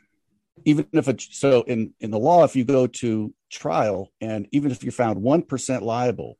even 0.65 0.87
if 0.91 1.07
it 1.07 1.21
so 1.21 1.61
in 1.63 1.93
in 1.99 2.11
the 2.11 2.19
law 2.19 2.43
if 2.43 2.55
you 2.55 2.65
go 2.65 2.87
to 2.87 3.33
trial 3.49 4.11
and 4.21 4.47
even 4.51 4.71
if 4.71 4.83
you're 4.83 4.91
found 4.91 5.23
1% 5.23 5.81
liable 5.81 6.37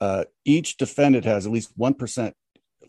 uh, 0.00 0.24
each 0.44 0.76
defendant 0.76 1.24
has 1.24 1.46
at 1.46 1.52
least 1.52 1.78
1% 1.78 2.32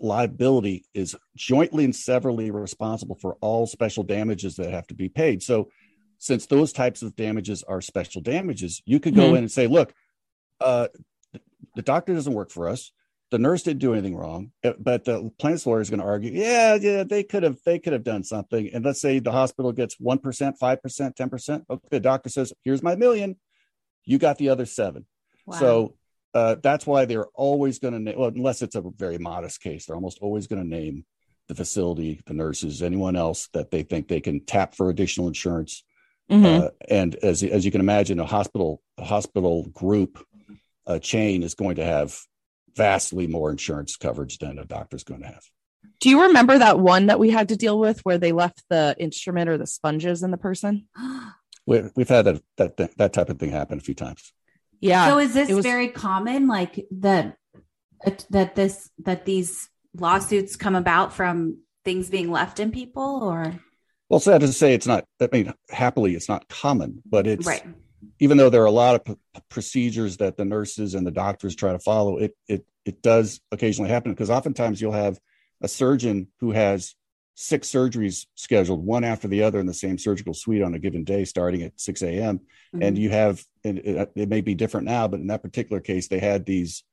liability 0.02 0.86
is 0.94 1.16
jointly 1.36 1.84
and 1.86 1.96
severally 1.96 2.52
responsible 2.52 3.16
for 3.16 3.36
all 3.42 3.66
special 3.68 4.04
damages 4.04 4.56
that 4.58 4.72
have 4.72 4.88
to 4.88 4.94
be 4.96 5.10
paid. 5.10 5.42
So 5.44 5.70
since 6.20 6.46
those 6.48 6.74
types 6.74 7.02
of 7.04 7.16
damages 7.16 7.64
are 7.64 7.80
special 7.82 8.22
damages 8.22 8.82
you 8.86 9.00
could 9.00 9.14
go 9.16 9.30
Mhm. 9.32 9.32
in 9.32 9.38
and 9.38 9.52
say 9.52 9.68
look 9.68 9.94
uh, 10.60 10.88
the 11.76 11.82
doctor 11.84 12.14
doesn't 12.16 12.34
work 12.34 12.50
for 12.50 12.68
us. 12.68 12.92
The 13.30 13.38
nurse 13.38 13.62
didn't 13.62 13.82
do 13.82 13.94
anything 13.94 14.16
wrong 14.16 14.52
uh, 14.64 14.74
but 14.80 15.04
the 15.06 15.30
plaintiff's 15.38 15.68
lawyer 15.68 15.82
is 15.82 15.90
going 15.92 16.00
to 16.00 16.06
argue 16.06 16.32
yeah 16.34 16.76
yeah 16.76 17.04
they 17.04 17.24
could 17.24 17.44
have 17.44 17.60
they 17.66 17.78
could 17.78 17.94
have 17.94 18.04
done 18.04 18.24
something. 18.24 18.70
And 18.74 18.84
let's 18.84 19.00
say 19.02 19.20
the 19.20 19.32
hospital 19.32 19.72
gets 19.72 19.98
1% 19.98 20.22
5% 20.60 21.16
10% 21.16 21.66
okay 21.70 21.88
the 21.92 22.00
doctor 22.00 22.30
says 22.30 22.52
here's 22.64 22.82
my 22.82 22.96
million. 22.96 23.36
You 24.06 24.18
got 24.18 24.38
the 24.38 24.50
other 24.50 24.66
seven. 24.66 25.06
Wow. 25.46 25.60
so 25.60 25.96
uh, 26.38 26.56
that's 26.68 26.86
why 26.92 27.02
they're 27.06 27.32
always 27.48 27.76
going 27.80 27.96
to 27.98 28.00
name 28.00 28.18
well, 28.20 28.30
unless 28.36 28.62
it's 28.62 28.76
a 28.76 28.84
very 29.06 29.18
modest 29.18 29.58
case 29.68 29.82
they're 29.86 29.96
almost 30.02 30.20
always 30.22 30.46
going 30.48 30.62
to 30.62 30.68
name 30.80 30.96
the 31.50 31.56
facility 31.56 32.12
the 32.30 32.34
nurses 32.44 32.82
anyone 32.82 33.16
else 33.16 33.42
that 33.56 33.72
they 33.72 33.84
think 33.84 34.08
they 34.08 34.22
can 34.28 34.38
tap 34.54 34.70
for 34.76 34.90
additional 34.90 35.28
insurance 35.28 35.74
Mhm. 36.30 36.46
uh, 36.46 36.72
and 36.90 37.16
as 37.30 37.42
as 37.58 37.64
you 37.66 37.72
can 37.72 37.80
imagine, 37.88 38.20
a 38.20 38.26
hospital 38.26 38.82
a 38.98 39.06
hospital 39.06 39.56
group 39.84 40.14
a 40.86 41.00
chain 41.00 41.42
is 41.42 41.56
going 41.56 41.78
to 41.78 41.86
have 41.86 42.10
vastly 42.76 43.28
more 43.28 43.50
insurance 43.50 43.96
coverage 43.96 44.38
than 44.38 44.60
a 44.60 44.66
doctor's 44.66 45.06
going 45.06 45.22
to 45.22 45.28
have. 45.28 45.44
Do 46.02 46.10
you 46.10 46.24
remember 46.24 46.58
that 46.58 46.80
one 46.80 47.06
that 47.08 47.20
we 47.20 47.30
had 47.30 47.48
to 47.50 47.56
deal 47.56 47.80
with 47.80 48.02
where 48.06 48.18
they 48.18 48.34
left 48.34 48.60
the 48.70 48.94
instrument 49.00 49.50
or 49.50 49.58
the 49.58 49.68
sponges 49.68 50.22
in 50.22 50.32
the 50.32 50.38
person? 50.38 50.74
We, 51.70 51.84
we've 51.98 52.08
had 52.18 52.24
that, 52.58 52.78
that 52.78 52.98
that 52.98 53.12
type 53.14 53.30
of 53.30 53.40
thing 53.40 53.52
happen 53.52 53.78
a 53.78 53.82
few 53.82 53.94
times. 53.94 54.32
Yeah. 54.80 55.08
so 55.08 55.20
is 55.20 55.34
this 55.34 55.50
was- 55.50 55.66
very 55.66 55.90
common 55.90 56.48
like 56.48 56.86
that 56.92 57.38
that 58.30 58.56
this 58.56 58.90
that 59.00 59.26
these 59.26 59.70
lawsuits 59.96 60.56
come 60.56 60.76
about 60.76 61.14
from 61.14 61.60
things 61.84 62.10
being 62.10 62.30
left 62.30 62.60
in 62.60 62.72
people 62.72 63.20
or 63.24 63.60
Well, 64.10 64.20
sad 64.20 64.42
to 64.42 64.48
say, 64.54 64.74
it's 64.74 64.86
not. 64.88 65.06
I 65.20 65.30
mean, 65.32 65.54
happily, 65.70 66.14
it's 66.14 66.30
not 66.30 66.48
common, 66.48 67.02
but 67.06 67.26
it's 67.28 67.48
right 67.48 67.64
even 68.20 68.38
though 68.38 68.50
there 68.50 68.64
are 68.64 68.66
a 68.66 68.72
lot 68.72 68.96
of 68.96 69.06
p- 69.06 69.42
procedures 69.50 70.18
that 70.18 70.38
the 70.38 70.46
nurses 70.46 70.94
and 70.96 71.06
the 71.06 71.12
doctors 71.12 71.56
try 71.56 71.72
to 71.72 71.80
follow, 71.80 72.18
it 72.18 72.36
it 72.48 72.66
it 72.86 73.02
does 73.02 73.42
occasionally 73.52 73.90
happen 73.90 74.12
because 74.12 74.30
oftentimes 74.30 74.82
you'll 74.82 74.92
have 74.92 75.20
a 75.62 75.68
surgeon 75.68 76.28
who 76.40 76.52
has 76.52 76.96
six 77.40 77.70
surgeries 77.70 78.26
scheduled, 78.34 78.84
one 78.84 79.04
after 79.04 79.28
the 79.28 79.44
other 79.44 79.60
in 79.60 79.68
the 79.68 79.74
same 79.74 80.00
surgical 80.00 80.34
suite 80.34 80.64
on 80.64 80.74
a 80.74 80.80
given 80.80 81.04
day, 81.04 81.24
starting 81.24 81.62
at 81.62 81.80
6 81.80 82.02
a.m. 82.02 82.42
And 82.74 82.82
mm-hmm. 82.82 82.96
you 82.96 83.10
have, 83.12 83.44
and 83.64 83.78
it, 83.78 84.12
it 84.16 84.28
may 84.28 84.42
be 84.42 84.56
different 84.56 84.88
now, 84.88 85.08
but 85.08 85.20
in 85.20 85.28
that 85.28 85.44
particular 85.44 85.80
case, 85.80 86.08
they 86.08 86.18
had 86.18 86.48
these 86.48 86.84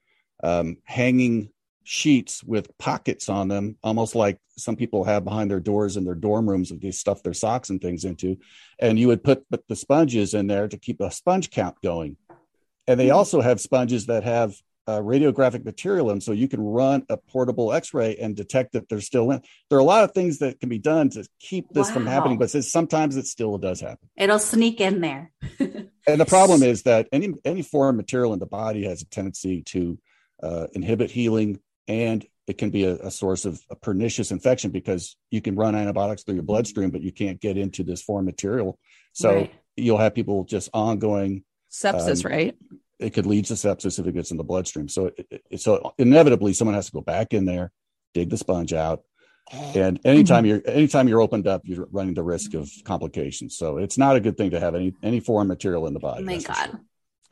um, 0.42 0.76
hanging 0.84 1.48
sheets 1.82 2.44
with 2.44 2.76
pockets 2.76 3.30
on 3.30 3.48
them, 3.48 3.78
almost 3.82 4.14
like 4.14 4.38
some 4.58 4.76
people 4.76 5.04
have 5.04 5.24
behind 5.24 5.50
their 5.50 5.60
doors 5.60 5.96
in 5.96 6.04
their 6.04 6.14
dorm 6.14 6.46
rooms 6.46 6.68
that 6.68 6.82
they 6.82 6.90
stuff 6.90 7.22
their 7.22 7.32
socks 7.32 7.70
and 7.70 7.80
things 7.80 8.04
into. 8.04 8.36
And 8.78 8.98
you 8.98 9.08
would 9.08 9.24
put, 9.24 9.48
put 9.48 9.66
the 9.66 9.76
sponges 9.76 10.34
in 10.34 10.46
there 10.46 10.68
to 10.68 10.76
keep 10.76 11.00
a 11.00 11.10
sponge 11.10 11.50
count 11.50 11.80
going. 11.82 12.18
And 12.86 13.00
they 13.00 13.06
mm-hmm. 13.06 13.16
also 13.16 13.40
have 13.40 13.62
sponges 13.62 14.06
that 14.06 14.24
have 14.24 14.54
uh, 14.86 14.98
radiographic 15.00 15.64
material 15.64 16.10
in, 16.10 16.20
so 16.20 16.32
you 16.32 16.48
can 16.48 16.60
run 16.60 17.04
a 17.08 17.16
portable 17.16 17.72
X-ray 17.72 18.16
and 18.16 18.36
detect 18.36 18.72
that 18.72 18.88
they're 18.88 19.00
still 19.00 19.30
in. 19.30 19.40
There 19.70 19.78
are 19.78 19.80
a 19.80 19.84
lot 19.84 20.04
of 20.04 20.12
things 20.12 20.38
that 20.40 20.60
can 20.60 20.68
be 20.68 20.78
done 20.78 21.08
to 21.10 21.26
keep 21.40 21.70
this 21.72 21.90
from 21.90 22.06
happening, 22.06 22.38
but 22.38 22.50
sometimes 22.50 23.16
it 23.16 23.26
still 23.26 23.56
does 23.58 23.80
happen. 23.80 24.08
It'll 24.16 24.38
sneak 24.38 24.80
in 24.80 25.00
there. 25.00 25.32
And 26.06 26.20
the 26.20 26.26
problem 26.26 26.62
is 26.72 26.82
that 26.82 27.08
any 27.12 27.32
any 27.46 27.62
foreign 27.62 27.96
material 27.96 28.34
in 28.34 28.38
the 28.38 28.44
body 28.44 28.84
has 28.84 29.00
a 29.00 29.06
tendency 29.06 29.62
to 29.62 29.98
uh, 30.42 30.66
inhibit 30.74 31.10
healing, 31.10 31.60
and 31.88 32.26
it 32.46 32.58
can 32.58 32.68
be 32.68 32.84
a, 32.84 32.96
a 32.96 33.10
source 33.10 33.46
of 33.46 33.58
a 33.70 33.74
pernicious 33.76 34.30
infection 34.30 34.70
because 34.70 35.16
you 35.30 35.40
can 35.40 35.56
run 35.56 35.74
antibiotics 35.74 36.22
through 36.22 36.34
your 36.34 36.44
bloodstream, 36.44 36.90
but 36.90 37.00
you 37.00 37.10
can't 37.10 37.40
get 37.40 37.56
into 37.56 37.82
this 37.82 38.02
foreign 38.02 38.26
material. 38.26 38.78
So 39.14 39.34
Right. 39.34 39.52
you'll 39.76 39.96
have 39.96 40.14
people 40.14 40.44
just 40.44 40.68
ongoing. 40.74 41.44
Sepsis, 41.72 42.24
Um, 42.24 42.30
right? 42.30 42.58
It 42.98 43.10
could 43.10 43.26
lead 43.26 43.46
to 43.46 43.54
sepsis 43.54 43.98
if 43.98 44.06
it 44.06 44.12
gets 44.14 44.30
in 44.30 44.36
the 44.36 44.44
bloodstream. 44.44 44.88
So 44.88 45.06
it, 45.16 45.26
it- 45.50 45.60
so 45.60 45.94
inevitably, 45.98 46.52
someone 46.52 46.74
has 46.74 46.86
to 46.86 46.92
go 46.92 47.00
back 47.00 47.32
in 47.32 47.44
there, 47.44 47.72
dig 48.14 48.30
the 48.30 48.36
sponge 48.36 48.72
out, 48.72 49.02
and 49.52 50.00
anytime 50.04 50.46
you're 50.46 50.62
anytime 50.66 51.06
you're 51.08 51.20
opened 51.20 51.46
up, 51.46 51.62
you're 51.64 51.86
running 51.90 52.14
the 52.14 52.22
risk 52.22 52.54
of 52.54 52.70
complications. 52.84 53.56
So 53.56 53.78
it's 53.78 53.98
not 53.98 54.16
a 54.16 54.20
good 54.20 54.36
thing 54.36 54.50
to 54.52 54.60
have 54.60 54.74
any 54.74 54.94
any 55.02 55.20
foreign 55.20 55.48
material 55.48 55.86
in 55.86 55.92
the 55.94 56.00
Oh 56.00 56.08
body. 56.12 56.24
my 56.24 56.38
God. 56.38 56.54
sure. 56.70 56.80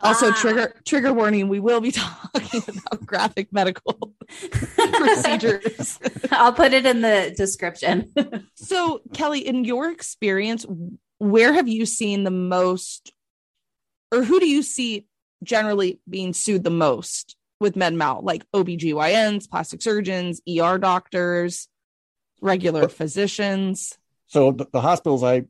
Also, 0.00 0.30
Ah. 0.30 0.34
trigger 0.40 0.74
trigger 0.84 1.12
warning: 1.12 1.48
we 1.48 1.60
will 1.60 1.80
be 1.80 1.92
talking 1.92 2.62
about 2.68 3.06
graphic 3.06 3.52
medical 3.52 4.12
procedures. 4.76 5.98
I'll 6.30 6.52
put 6.52 6.72
it 6.72 6.86
in 6.86 7.00
the 7.00 7.32
description. 7.36 8.12
So, 8.54 9.00
Kelly, 9.12 9.40
in 9.46 9.64
your 9.64 9.90
experience, 9.90 10.64
where 11.18 11.52
have 11.52 11.66
you 11.68 11.84
seen 11.84 12.22
the 12.24 12.30
most, 12.30 13.12
or 14.12 14.22
who 14.22 14.38
do 14.38 14.48
you 14.48 14.62
see 14.62 15.06
generally 15.42 16.00
being 16.08 16.32
sued 16.32 16.64
the 16.64 16.70
most 16.70 17.36
with 17.60 17.76
med 17.76 17.94
mal, 17.94 18.22
like 18.22 18.44
OBGYNs, 18.52 19.48
plastic 19.48 19.82
surgeons, 19.82 20.40
ER 20.48 20.78
doctors, 20.78 21.68
regular 22.40 22.88
physicians? 22.88 23.96
So 24.26 24.52
the, 24.52 24.66
the 24.72 24.80
hospitals 24.80 25.22
I 25.22 25.44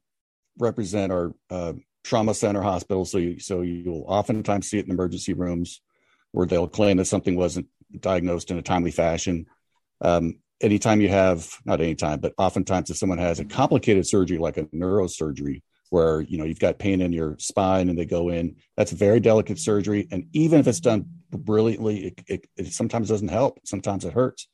represent 0.58 1.12
are 1.12 1.32
uh, 1.50 1.74
trauma 2.04 2.34
center 2.34 2.62
hospitals. 2.62 3.10
So 3.10 3.18
you, 3.18 3.38
so 3.40 3.62
you'll 3.62 4.04
oftentimes 4.06 4.68
see 4.68 4.78
it 4.78 4.86
in 4.86 4.90
emergency 4.90 5.32
rooms 5.32 5.80
where 6.32 6.46
they'll 6.46 6.68
claim 6.68 6.96
that 6.98 7.06
something 7.06 7.36
wasn't 7.36 7.68
diagnosed 7.98 8.50
in 8.50 8.58
a 8.58 8.62
timely 8.62 8.90
fashion. 8.90 9.46
Um, 10.00 10.38
anytime 10.60 11.00
you 11.00 11.08
have, 11.08 11.48
not 11.64 11.80
anytime, 11.80 12.20
but 12.20 12.34
oftentimes 12.38 12.90
if 12.90 12.96
someone 12.96 13.18
has 13.18 13.40
a 13.40 13.44
complicated 13.44 14.06
surgery 14.06 14.38
like 14.38 14.56
a 14.56 14.64
neurosurgery, 14.64 15.62
where 15.92 16.22
you 16.22 16.38
know 16.38 16.44
you've 16.44 16.58
got 16.58 16.78
pain 16.78 17.00
in 17.00 17.12
your 17.12 17.36
spine 17.38 17.88
and 17.88 17.98
they 17.98 18.04
go 18.04 18.30
in, 18.30 18.56
that's 18.76 18.92
very 18.92 19.20
delicate 19.20 19.58
surgery, 19.58 20.08
and 20.10 20.26
even 20.32 20.58
if 20.58 20.66
it's 20.66 20.80
done 20.80 21.06
brilliantly, 21.30 22.06
it, 22.06 22.20
it, 22.26 22.46
it 22.56 22.72
sometimes 22.72 23.08
doesn't 23.08 23.28
help. 23.28 23.58
Sometimes 23.64 24.04
it 24.04 24.12
hurts 24.12 24.48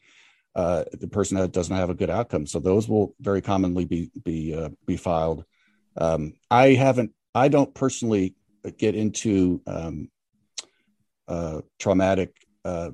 uh, 0.59 0.85
the 0.93 1.07
person 1.07 1.49
doesn't 1.51 1.77
have 1.77 1.89
a 1.89 1.95
good 1.95 2.11
outcome. 2.11 2.45
So 2.45 2.59
those 2.59 2.89
will 2.89 3.15
very 3.21 3.41
commonly 3.41 3.85
be 3.85 4.11
be 4.25 4.55
uh, 4.55 4.71
be 4.87 4.97
filed. 4.97 5.45
Um, 5.97 6.35
I 6.51 6.71
haven't. 6.75 7.13
I 7.33 7.47
don't 7.47 7.73
personally 7.75 8.35
get 8.77 8.97
into 8.97 9.63
um, 9.69 10.11
uh, 11.29 11.61
traumatic 11.79 12.35
uh, 12.65 12.91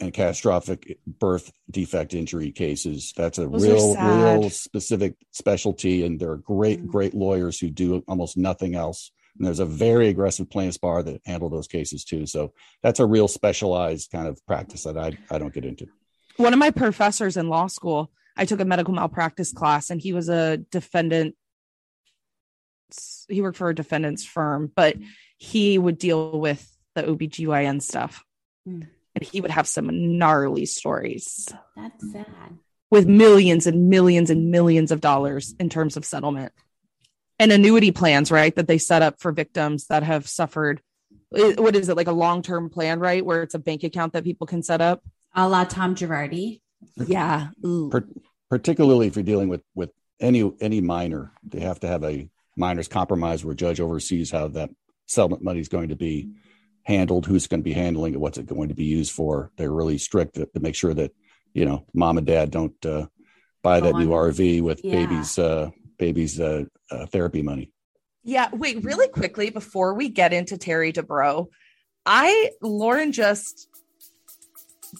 and 0.00 0.12
catastrophic 0.12 0.98
birth 1.06 1.50
defect 1.70 2.14
injury 2.14 2.52
cases. 2.52 3.12
That's 3.16 3.38
a 3.38 3.46
Those 3.46 3.66
real, 3.66 3.94
real 3.96 4.50
specific 4.50 5.14
specialty, 5.32 6.04
and 6.04 6.20
there 6.20 6.30
are 6.30 6.36
great, 6.36 6.82
Mm. 6.82 6.86
great 6.86 7.14
lawyers 7.14 7.58
who 7.58 7.68
do 7.70 8.04
almost 8.06 8.36
nothing 8.36 8.74
else. 8.74 9.10
And 9.36 9.46
there's 9.46 9.58
a 9.60 9.66
very 9.66 10.08
aggressive 10.08 10.50
plaintiffs 10.50 10.78
bar 10.78 11.02
that 11.02 11.20
handle 11.24 11.48
those 11.48 11.68
cases 11.68 12.04
too. 12.04 12.26
So 12.26 12.52
that's 12.82 13.00
a 13.00 13.06
real 13.06 13.28
specialized 13.28 14.10
kind 14.10 14.26
of 14.28 14.44
practice 14.46 14.84
that 14.84 14.96
I 14.96 15.16
I 15.30 15.38
don't 15.38 15.54
get 15.54 15.64
into. 15.64 15.86
One 16.36 16.52
of 16.52 16.58
my 16.58 16.70
professors 16.70 17.36
in 17.36 17.48
law 17.48 17.66
school, 17.66 18.10
I 18.36 18.44
took 18.44 18.60
a 18.60 18.64
medical 18.64 18.94
malpractice 18.94 19.52
class, 19.52 19.90
and 19.90 20.00
he 20.00 20.12
was 20.12 20.28
a 20.28 20.58
defendant. 20.58 21.34
He 23.28 23.42
worked 23.42 23.58
for 23.58 23.68
a 23.68 23.74
defendant's 23.74 24.24
firm, 24.24 24.72
but 24.74 24.96
he 25.36 25.78
would 25.78 25.98
deal 25.98 26.38
with 26.38 26.66
the 26.94 27.02
OBGYN 27.02 27.82
stuff. 27.82 28.24
Hmm. 28.64 28.82
And 29.18 29.28
he 29.28 29.40
would 29.40 29.50
have 29.50 29.66
some 29.66 30.16
gnarly 30.18 30.64
stories. 30.64 31.48
That's 31.76 32.12
sad. 32.12 32.58
with 32.90 33.06
millions 33.08 33.66
and 33.66 33.90
millions 33.90 34.30
and 34.30 34.50
millions 34.52 34.92
of 34.92 35.00
dollars 35.00 35.54
in 35.58 35.68
terms 35.68 35.96
of 35.96 36.04
settlement 36.04 36.52
and 37.40 37.50
annuity 37.50 37.90
plans, 37.90 38.30
right? 38.30 38.54
That 38.54 38.68
they 38.68 38.78
set 38.78 39.02
up 39.02 39.20
for 39.20 39.32
victims 39.32 39.86
that 39.88 40.04
have 40.04 40.28
suffered. 40.28 40.80
What 41.30 41.74
is 41.74 41.88
it 41.88 41.96
like 41.96 42.06
a 42.06 42.12
long 42.12 42.42
term 42.42 42.70
plan, 42.70 43.00
right? 43.00 43.24
Where 43.24 43.42
it's 43.42 43.54
a 43.54 43.58
bank 43.58 43.82
account 43.82 44.12
that 44.12 44.22
people 44.22 44.46
can 44.46 44.62
set 44.62 44.80
up. 44.80 45.02
A 45.34 45.48
la 45.48 45.64
Tom 45.64 45.96
Girardi. 45.96 46.60
Yeah. 46.96 47.48
Per- 47.62 48.08
particularly 48.48 49.08
if 49.08 49.16
you're 49.16 49.24
dealing 49.24 49.48
with 49.48 49.62
with 49.74 49.90
any 50.20 50.50
any 50.60 50.80
minor, 50.80 51.32
they 51.42 51.60
have 51.60 51.80
to 51.80 51.88
have 51.88 52.04
a 52.04 52.30
minor's 52.56 52.88
compromise 52.88 53.44
where 53.44 53.52
a 53.52 53.56
judge 53.56 53.80
oversees 53.80 54.30
how 54.30 54.48
that 54.48 54.70
settlement 55.06 55.42
money 55.42 55.60
is 55.60 55.68
going 55.68 55.88
to 55.88 55.96
be 55.96 56.30
handled, 56.88 57.26
who's 57.26 57.46
going 57.46 57.60
to 57.60 57.64
be 57.64 57.74
handling 57.74 58.14
it, 58.14 58.20
what's 58.20 58.38
it 58.38 58.46
going 58.46 58.70
to 58.70 58.74
be 58.74 58.84
used 58.84 59.12
for. 59.12 59.52
They're 59.56 59.70
really 59.70 59.98
strict 59.98 60.34
to, 60.36 60.46
to 60.46 60.60
make 60.60 60.74
sure 60.74 60.94
that 60.94 61.12
you 61.52 61.64
know 61.66 61.84
mom 61.94 62.18
and 62.18 62.26
dad 62.26 62.50
don't 62.50 62.74
uh, 62.84 63.06
buy 63.62 63.80
that 63.80 63.92
Go 63.92 63.98
new. 63.98 64.08
RV 64.08 64.62
with 64.62 64.80
Yeah. 64.82 64.92
baby's 64.96 65.38
uh, 65.38 65.70
baby's 65.98 66.40
uh, 66.40 66.64
uh, 66.90 67.06
therapy 67.06 67.42
money. 67.42 67.70
Yeah. 68.24 68.48
Wait, 68.52 68.82
really 68.82 69.08
quickly 69.08 69.50
before 69.50 69.94
we 69.94 70.08
get 70.08 70.32
into 70.32 70.56
Terry 70.58 70.92
Dubrow, 70.92 71.46
I, 72.06 72.50
Lauren 72.62 73.12
just 73.12 73.68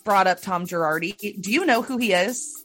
brought 0.04 0.26
up 0.26 0.40
Tom 0.42 0.66
Girardi. 0.66 1.40
Do 1.40 1.50
you 1.50 1.64
know 1.64 1.82
who 1.82 1.96
he 1.96 2.12
is? 2.12 2.64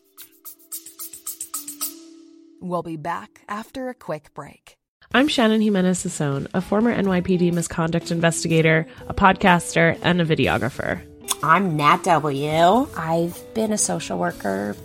We'll 2.61 2.83
be 2.83 2.97
back 2.97 3.41
after 3.47 3.89
a 3.89 3.93
quick 3.93 4.33
break. 4.33 4.77
I'm 5.15 5.27
Shannon 5.27 5.61
Jimenez 5.61 6.03
Sasson, 6.03 6.47
a 6.55 6.61
former 6.61 6.91
NYPD 6.91 7.53
misconduct 7.53 8.09
investigator, 8.09 8.87
a 9.07 9.13
podcaster, 9.13 9.95
and 10.01 10.19
a 10.19 10.25
videographer. 10.25 11.01
I'm 11.43 11.77
Nat 11.77 12.03
W. 12.05 12.87
I've 12.97 13.53
been 13.53 13.71
a 13.71 13.77
social 13.77 14.17
worker 14.17 14.75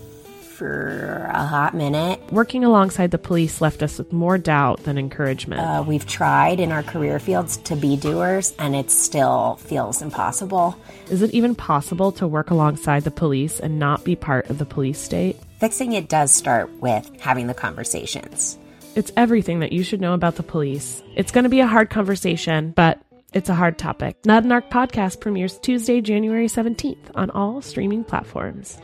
for 0.50 1.30
a 1.32 1.46
hot 1.46 1.74
minute. 1.74 2.20
Working 2.30 2.62
alongside 2.62 3.10
the 3.10 3.16
police 3.16 3.62
left 3.62 3.82
us 3.82 3.96
with 3.96 4.12
more 4.12 4.36
doubt 4.36 4.82
than 4.84 4.98
encouragement. 4.98 5.62
Uh, 5.62 5.82
we've 5.86 6.04
tried 6.04 6.60
in 6.60 6.72
our 6.72 6.82
career 6.82 7.18
fields 7.18 7.56
to 7.58 7.74
be 7.74 7.96
doers, 7.96 8.54
and 8.58 8.76
it 8.76 8.90
still 8.90 9.56
feels 9.62 10.02
impossible. 10.02 10.76
Is 11.08 11.22
it 11.22 11.32
even 11.32 11.54
possible 11.54 12.12
to 12.12 12.26
work 12.26 12.50
alongside 12.50 13.04
the 13.04 13.10
police 13.10 13.60
and 13.60 13.78
not 13.78 14.04
be 14.04 14.14
part 14.14 14.50
of 14.50 14.58
the 14.58 14.66
police 14.66 15.00
state? 15.00 15.38
Fixing 15.58 15.94
it 15.94 16.10
does 16.10 16.34
start 16.34 16.70
with 16.82 17.10
having 17.18 17.46
the 17.46 17.54
conversations. 17.54 18.58
It's 18.94 19.12
everything 19.16 19.60
that 19.60 19.72
you 19.72 19.82
should 19.82 20.00
know 20.00 20.14
about 20.14 20.36
the 20.36 20.42
police. 20.42 21.02
It's 21.14 21.30
going 21.30 21.44
to 21.44 21.50
be 21.50 21.60
a 21.60 21.66
hard 21.66 21.90
conversation, 21.90 22.72
but 22.72 23.00
it's 23.32 23.48
a 23.48 23.54
hard 23.54 23.78
topic. 23.78 24.16
Not 24.24 24.44
an 24.44 24.52
Arc 24.52 24.70
podcast 24.70 25.20
premieres 25.20 25.58
Tuesday, 25.58 26.00
January 26.00 26.46
17th 26.46 27.10
on 27.14 27.30
all 27.30 27.60
streaming 27.60 28.02
platforms. 28.02 28.78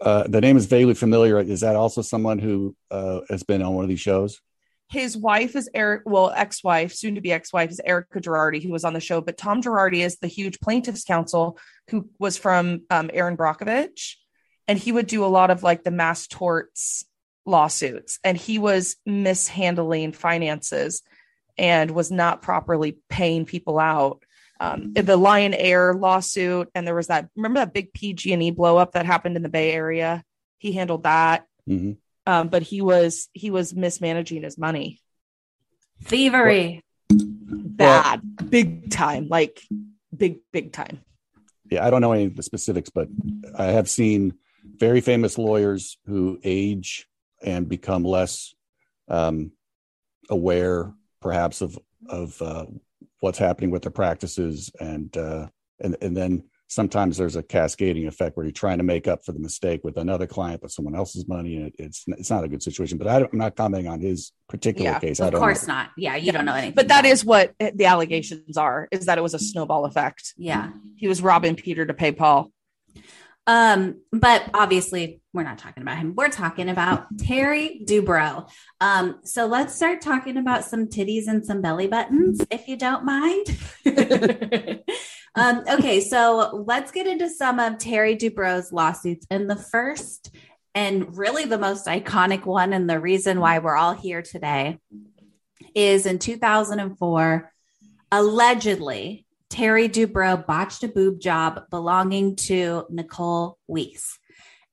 Uh, 0.00 0.24
the 0.28 0.40
name 0.40 0.56
is 0.56 0.66
vaguely 0.66 0.94
familiar. 0.94 1.40
Is 1.40 1.60
that 1.60 1.76
also 1.76 2.02
someone 2.02 2.38
who 2.38 2.76
uh, 2.90 3.20
has 3.30 3.42
been 3.42 3.62
on 3.62 3.74
one 3.74 3.84
of 3.84 3.88
these 3.88 4.00
shows? 4.00 4.40
His 4.90 5.16
wife 5.16 5.56
is 5.56 5.70
Eric, 5.72 6.02
well, 6.04 6.30
ex 6.36 6.62
wife, 6.62 6.92
soon 6.92 7.14
to 7.14 7.22
be 7.22 7.32
ex 7.32 7.52
wife, 7.52 7.70
is 7.70 7.80
Erika 7.82 8.20
Girardi, 8.20 8.62
who 8.62 8.70
was 8.70 8.84
on 8.84 8.92
the 8.92 9.00
show. 9.00 9.22
But 9.22 9.38
Tom 9.38 9.62
Girardi 9.62 10.04
is 10.04 10.18
the 10.18 10.26
huge 10.26 10.60
plaintiff's 10.60 11.04
counsel 11.04 11.58
who 11.88 12.10
was 12.18 12.36
from 12.36 12.82
um, 12.90 13.10
Erin 13.14 13.36
Brockovich. 13.36 14.16
And 14.66 14.78
he 14.78 14.92
would 14.92 15.06
do 15.06 15.24
a 15.24 15.26
lot 15.26 15.50
of 15.50 15.62
like 15.62 15.84
the 15.84 15.90
mass 15.90 16.26
torts 16.26 17.04
lawsuits. 17.46 18.18
And 18.24 18.36
he 18.36 18.58
was 18.58 18.96
mishandling 19.04 20.12
finances 20.12 21.02
and 21.58 21.90
was 21.90 22.10
not 22.10 22.42
properly 22.42 22.98
paying 23.08 23.44
people 23.44 23.78
out. 23.78 24.22
Um, 24.60 24.94
the 24.94 25.16
Lion 25.16 25.52
Air 25.52 25.94
lawsuit, 25.94 26.70
and 26.74 26.86
there 26.86 26.94
was 26.94 27.08
that. 27.08 27.28
Remember 27.36 27.58
that 27.58 27.74
big 27.74 27.92
PG&E 27.92 28.52
blow 28.52 28.76
up 28.76 28.92
that 28.92 29.04
happened 29.04 29.36
in 29.36 29.42
the 29.42 29.48
Bay 29.48 29.72
Area? 29.72 30.22
He 30.58 30.72
handled 30.72 31.02
that 31.02 31.46
hmm 31.66 31.92
um, 32.26 32.48
but 32.48 32.62
he 32.62 32.80
was 32.80 33.28
he 33.34 33.50
was 33.50 33.74
mismanaging 33.74 34.42
his 34.42 34.56
money 34.56 35.00
Thievery. 36.04 36.82
bad 37.10 38.22
big 38.48 38.90
time 38.90 39.28
like 39.28 39.60
big 40.16 40.38
big 40.50 40.72
time 40.72 41.00
yeah, 41.70 41.84
I 41.84 41.90
don't 41.90 42.02
know 42.02 42.12
any 42.12 42.24
of 42.24 42.36
the 42.36 42.42
specifics, 42.42 42.90
but 42.90 43.08
I 43.56 43.66
have 43.66 43.88
seen 43.88 44.34
very 44.78 45.00
famous 45.00 45.38
lawyers 45.38 45.98
who 46.06 46.38
age 46.44 47.06
and 47.42 47.68
become 47.68 48.04
less 48.04 48.54
um, 49.08 49.52
aware, 50.30 50.92
perhaps 51.20 51.60
of 51.60 51.78
of 52.08 52.40
uh, 52.42 52.66
what's 53.20 53.38
happening 53.38 53.70
with 53.70 53.82
their 53.82 53.90
practices 53.92 54.70
and 54.80 55.16
uh, 55.16 55.46
and 55.80 55.96
and 56.00 56.16
then 56.16 56.44
sometimes 56.68 57.16
there's 57.16 57.36
a 57.36 57.42
cascading 57.42 58.06
effect 58.06 58.36
where 58.36 58.44
you're 58.44 58.52
trying 58.52 58.78
to 58.78 58.84
make 58.84 59.06
up 59.06 59.24
for 59.24 59.32
the 59.32 59.38
mistake 59.38 59.82
with 59.84 59.96
another 59.98 60.26
client 60.26 60.62
with 60.62 60.72
someone 60.72 60.94
else's 60.96 61.28
money 61.28 61.56
and 61.56 61.66
it, 61.66 61.74
it's 61.78 62.04
it's 62.08 62.30
not 62.30 62.42
a 62.42 62.48
good 62.48 62.62
situation 62.62 62.96
but 62.98 63.06
I 63.06 63.20
am 63.20 63.28
not 63.32 63.54
commenting 63.54 63.86
on 63.88 64.00
his 64.00 64.32
particular 64.48 64.90
Yeah, 64.92 64.98
case 64.98 65.20
Of 65.20 65.26
I 65.28 65.30
don't 65.30 65.40
course 65.40 65.66
know. 65.68 65.74
not. 65.74 65.90
Yeah, 65.96 66.16
you 66.16 66.32
don't 66.32 66.44
know 66.46 66.54
anything. 66.54 66.74
But 66.74 66.88
that 66.88 67.00
about 67.00 67.08
it. 67.08 67.12
is 67.12 67.24
what 67.24 67.52
the 67.58 67.84
allegations 67.84 68.56
are: 68.56 68.88
is 68.90 69.06
that 69.06 69.18
it 69.18 69.20
was 69.20 69.34
a 69.34 69.38
snowball 69.38 69.84
effect. 69.84 70.32
yeah. 70.36 70.70
He 70.96 71.06
was 71.06 71.20
robbing 71.22 71.54
Peter 71.56 71.84
to 71.86 71.94
pay 71.94 72.12
Paul. 72.12 72.50
Um, 73.46 74.00
but 74.10 74.48
obviously 74.54 75.20
we're 75.32 75.42
not 75.42 75.58
talking 75.58 75.82
about 75.82 75.98
him. 75.98 76.14
We're 76.16 76.28
talking 76.28 76.68
about 76.68 77.06
Terry 77.18 77.82
Dubrow. 77.84 78.48
Um, 78.80 79.20
so 79.24 79.46
let's 79.46 79.74
start 79.74 80.00
talking 80.00 80.36
about 80.36 80.64
some 80.64 80.86
titties 80.86 81.26
and 81.26 81.44
some 81.44 81.60
belly 81.60 81.88
buttons, 81.88 82.40
if 82.50 82.68
you 82.68 82.76
don't 82.76 83.04
mind. 83.04 83.46
um, 85.34 85.64
okay, 85.68 86.00
so 86.00 86.64
let's 86.66 86.92
get 86.92 87.06
into 87.06 87.28
some 87.28 87.58
of 87.58 87.78
Terry 87.78 88.16
Dubrow's 88.16 88.72
lawsuits. 88.72 89.26
And 89.30 89.50
the 89.50 89.56
first 89.56 90.34
and 90.74 91.16
really 91.16 91.44
the 91.44 91.58
most 91.58 91.86
iconic 91.86 92.46
one, 92.46 92.72
and 92.72 92.88
the 92.88 92.98
reason 92.98 93.40
why 93.40 93.58
we're 93.58 93.76
all 93.76 93.94
here 93.94 94.22
today 94.22 94.78
is 95.74 96.06
in 96.06 96.18
2004, 96.18 97.52
allegedly 98.10 99.23
Terry 99.54 99.88
Dubrow 99.88 100.44
botched 100.44 100.82
a 100.82 100.88
boob 100.88 101.20
job 101.20 101.70
belonging 101.70 102.34
to 102.34 102.86
Nicole 102.90 103.56
Weiss. 103.68 104.18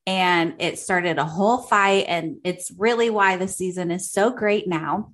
And 0.07 0.55
it 0.57 0.79
started 0.79 1.19
a 1.19 1.23
whole 1.23 1.59
fight, 1.59 2.05
and 2.07 2.37
it's 2.43 2.71
really 2.75 3.11
why 3.11 3.37
the 3.37 3.47
season 3.47 3.91
is 3.91 4.11
so 4.11 4.31
great 4.31 4.67
now. 4.67 5.11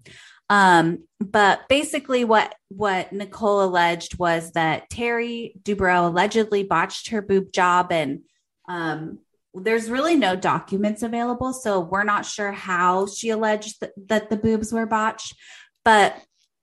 Um, 0.50 1.04
but 1.20 1.68
basically, 1.68 2.24
what 2.24 2.56
what 2.70 3.12
Nicole 3.12 3.62
alleged 3.62 4.18
was 4.18 4.54
that 4.54 4.90
Terry 4.90 5.54
Dubrow 5.62 6.08
allegedly 6.08 6.64
botched 6.64 7.10
her 7.10 7.22
boob 7.22 7.52
job, 7.52 7.92
and 7.92 8.22
um, 8.70 9.20
there's 9.54 9.90
really 9.90 10.16
no 10.16 10.38
documents 10.38 11.04
available, 11.04 11.52
so 11.52 11.82
we're 11.82 12.06
not 12.06 12.26
sure 12.26 12.54
how 12.54 13.06
she 13.08 13.32
alleged 13.32 13.82
that, 13.82 13.92
that 14.08 14.30
the 14.30 14.38
boobs 14.38 14.72
were 14.72 14.86
botched. 14.86 15.36
But 15.84 16.16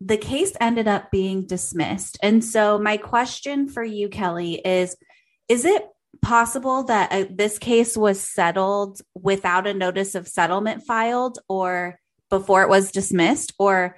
the 0.05 0.19
case 0.19 0.53
ended 0.61 0.87
up 0.87 1.11
being 1.11 1.47
dismissed. 1.47 2.19
And 2.23 2.45
so, 2.45 2.79
my 2.79 2.99
question 2.99 3.69
for 3.69 3.83
you, 3.83 4.09
Kelly, 4.09 4.55
is 4.55 4.97
Is 5.49 5.65
it 5.65 5.87
possible 6.21 6.85
that 6.85 7.13
uh, 7.13 7.25
this 7.31 7.59
case 7.59 7.97
was 7.97 8.21
settled 8.21 9.01
without 9.15 9.67
a 9.67 9.75
notice 9.75 10.15
of 10.15 10.29
settlement 10.29 10.83
filed 10.85 11.39
or 11.49 11.99
before 12.31 12.63
it 12.63 12.69
was 12.69 12.93
dismissed? 12.93 13.53
Or 13.59 13.97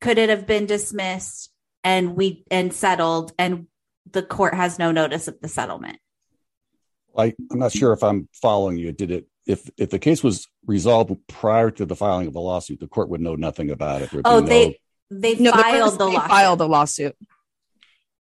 could 0.00 0.18
it 0.18 0.28
have 0.28 0.46
been 0.46 0.66
dismissed 0.66 1.50
and 1.82 2.16
we 2.16 2.44
and 2.50 2.72
settled 2.72 3.32
and 3.38 3.66
the 4.10 4.22
court 4.22 4.54
has 4.54 4.78
no 4.78 4.92
notice 4.92 5.26
of 5.28 5.40
the 5.40 5.48
settlement? 5.48 5.98
I, 7.16 7.32
I'm 7.50 7.58
not 7.58 7.72
sure 7.72 7.92
if 7.92 8.02
I'm 8.02 8.28
following 8.32 8.76
you. 8.76 8.92
Did 8.92 9.10
it 9.10 9.26
if 9.46 9.68
if 9.76 9.90
the 9.90 9.98
case 9.98 10.22
was 10.22 10.46
resolved 10.66 11.14
prior 11.28 11.70
to 11.72 11.84
the 11.86 11.96
filing 11.96 12.26
of 12.26 12.32
the 12.32 12.40
lawsuit, 12.40 12.80
the 12.80 12.88
court 12.88 13.08
would 13.08 13.20
know 13.20 13.34
nothing 13.34 13.70
about 13.70 14.02
it. 14.02 14.10
There'd 14.10 14.26
Oh, 14.26 14.40
no- 14.40 14.46
they 14.46 14.78
they 15.10 15.34
No, 15.36 15.52
filed 15.52 15.82
was- 15.82 15.98
the 15.98 16.06
lawsuit. 16.06 16.28
filed 16.30 16.60
a 16.60 16.66
lawsuit. 16.66 17.16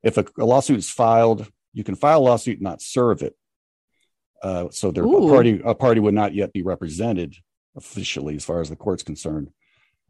if 0.03 0.17
a, 0.17 0.25
a 0.37 0.45
lawsuit 0.45 0.77
is 0.79 0.89
filed, 0.89 1.47
you 1.73 1.83
can 1.83 1.95
file 1.95 2.19
a 2.19 2.21
lawsuit 2.21 2.55
and 2.57 2.63
not 2.63 2.81
serve 2.81 3.21
it. 3.21 3.35
Uh, 4.43 4.69
so 4.69 4.91
there, 4.91 5.03
a 5.03 5.07
Ooh. 5.07 5.29
party 5.29 5.61
a 5.63 5.73
party 5.73 5.99
would 5.99 6.13
not 6.13 6.33
yet 6.33 6.53
be 6.53 6.61
represented 6.61 7.35
officially, 7.75 8.35
as 8.35 8.45
far 8.45 8.61
as 8.61 8.69
the 8.69 8.75
court's 8.75 9.03
concerned. 9.03 9.49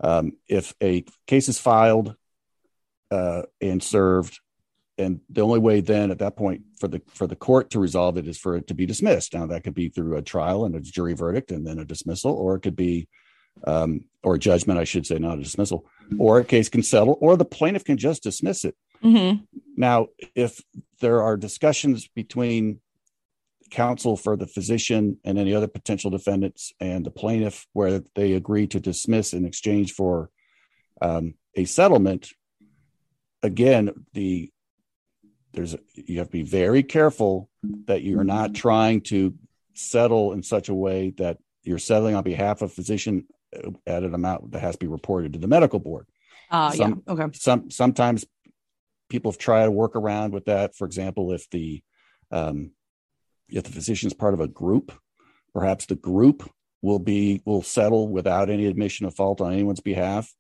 Um, 0.02 0.34
if 0.50 0.76
a 0.84 1.06
case 1.26 1.48
is 1.48 1.58
filed 1.58 2.16
uh, 3.12 3.44
and 3.62 3.82
served, 3.82 4.40
and 4.98 5.22
the 5.30 5.42
only 5.42 5.60
way 5.60 5.80
then 5.80 6.12
at 6.12 6.20
that 6.20 6.36
point 6.36 6.64
for 6.80 6.88
the 6.90 7.02
for 7.14 7.28
the 7.28 7.36
court 7.36 7.70
to 7.70 7.80
resolve 7.80 8.18
it 8.18 8.28
is 8.28 8.38
for 8.38 8.58
it 8.58 8.68
to 8.68 8.74
be 8.74 8.86
dismissed. 8.86 9.34
Now 9.34 9.46
that 9.48 9.64
could 9.64 9.74
be 9.76 9.88
through 9.90 10.18
a 10.18 10.22
trial 10.22 10.66
and 10.66 10.76
a 10.76 10.82
jury 10.82 11.14
verdict, 11.14 11.52
and 11.52 11.66
then 11.66 11.80
a 11.80 11.86
dismissal, 11.86 12.34
or 12.34 12.56
it 12.56 12.62
could 12.62 12.76
be 12.76 13.08
um, 13.64 14.06
or 14.24 14.36
a 14.36 14.40
judgment, 14.40 14.80
I 14.80 14.84
should 14.84 15.06
say, 15.06 15.18
not 15.18 15.40
a 15.40 15.44
dismissal, 15.44 15.86
or 16.18 16.40
a 16.40 16.46
case 16.46 16.70
can 16.70 16.84
settle, 16.84 17.18
or 17.22 17.38
the 17.38 17.46
plaintiff 17.46 17.86
can 17.86 17.98
just 17.98 18.24
dismiss 18.24 18.66
it. 18.66 18.76
Mm-hmm. 19.04 19.44
Now, 19.78 20.08
if 20.36 20.62
there 21.00 21.22
are 21.22 21.38
discussions 21.38 22.08
between 22.08 22.80
counsel 23.72 24.16
for 24.16 24.36
the 24.36 24.48
physician 24.48 25.18
and 25.24 25.38
any 25.38 25.54
other 25.54 25.68
potential 25.68 26.10
defendants 26.12 26.74
and 26.80 27.06
the 27.06 27.12
plaintiff 27.12 27.68
where 27.74 28.02
they 28.16 28.34
agree 28.34 28.68
to 28.68 28.80
dismiss 28.80 29.34
in 29.34 29.46
exchange 29.46 29.94
for 29.94 30.30
um, 31.02 31.36
a 31.56 31.66
settlement, 31.66 32.30
again, 33.44 33.92
the 34.14 34.52
there's 35.54 35.76
you 35.94 36.20
have 36.20 36.28
to 36.28 36.32
be 36.32 36.44
very 36.44 36.84
careful 36.84 37.50
that 37.86 38.04
you're 38.04 38.26
not 38.26 38.54
trying 38.54 39.02
to 39.02 39.34
settle 39.74 40.34
in 40.34 40.44
such 40.44 40.70
a 40.70 40.74
way 40.74 41.14
that 41.18 41.38
you're 41.64 41.78
settling 41.78 42.16
on 42.16 42.24
behalf 42.24 42.62
of 42.62 42.74
physician 42.74 43.26
an 43.86 44.14
amount 44.14 44.52
that 44.52 44.60
has 44.60 44.76
to 44.76 44.80
be 44.80 44.88
reported 44.88 45.34
to 45.34 45.40
the 45.40 45.48
medical 45.48 45.80
board 45.80 46.08
Uh, 46.52 46.72
Some- 46.72 47.04
yeah. 47.08 47.14
Okay. 47.14 47.38
some 47.38 47.72
sometimes 47.72 48.26
people 49.10 49.32
have 49.32 49.40
tried 49.40 49.66
to 49.66 49.72
work 49.72 49.96
around 49.96 50.34
with 50.34 50.46
that. 50.46 50.76
For 50.76 50.86
example, 50.86 51.32
if 51.32 51.50
the 51.50 51.82
um, 52.32 52.72
if 53.50 53.64
the 53.64 53.72
physician 53.72 54.08
is 54.08 54.14
part 54.14 54.34
of 54.34 54.40
a 54.42 54.48
group, 54.48 54.92
perhaps 55.54 55.86
the 55.86 55.96
group 55.96 56.50
will 56.82 57.00
be 57.00 57.42
will 57.46 57.64
settle 57.64 58.08
without 58.10 58.50
any 58.50 58.66
admission 58.66 59.06
of 59.06 59.16
fault 59.16 59.42
on 59.42 59.54
anyone's 59.54 59.80
behalf. 59.80 60.34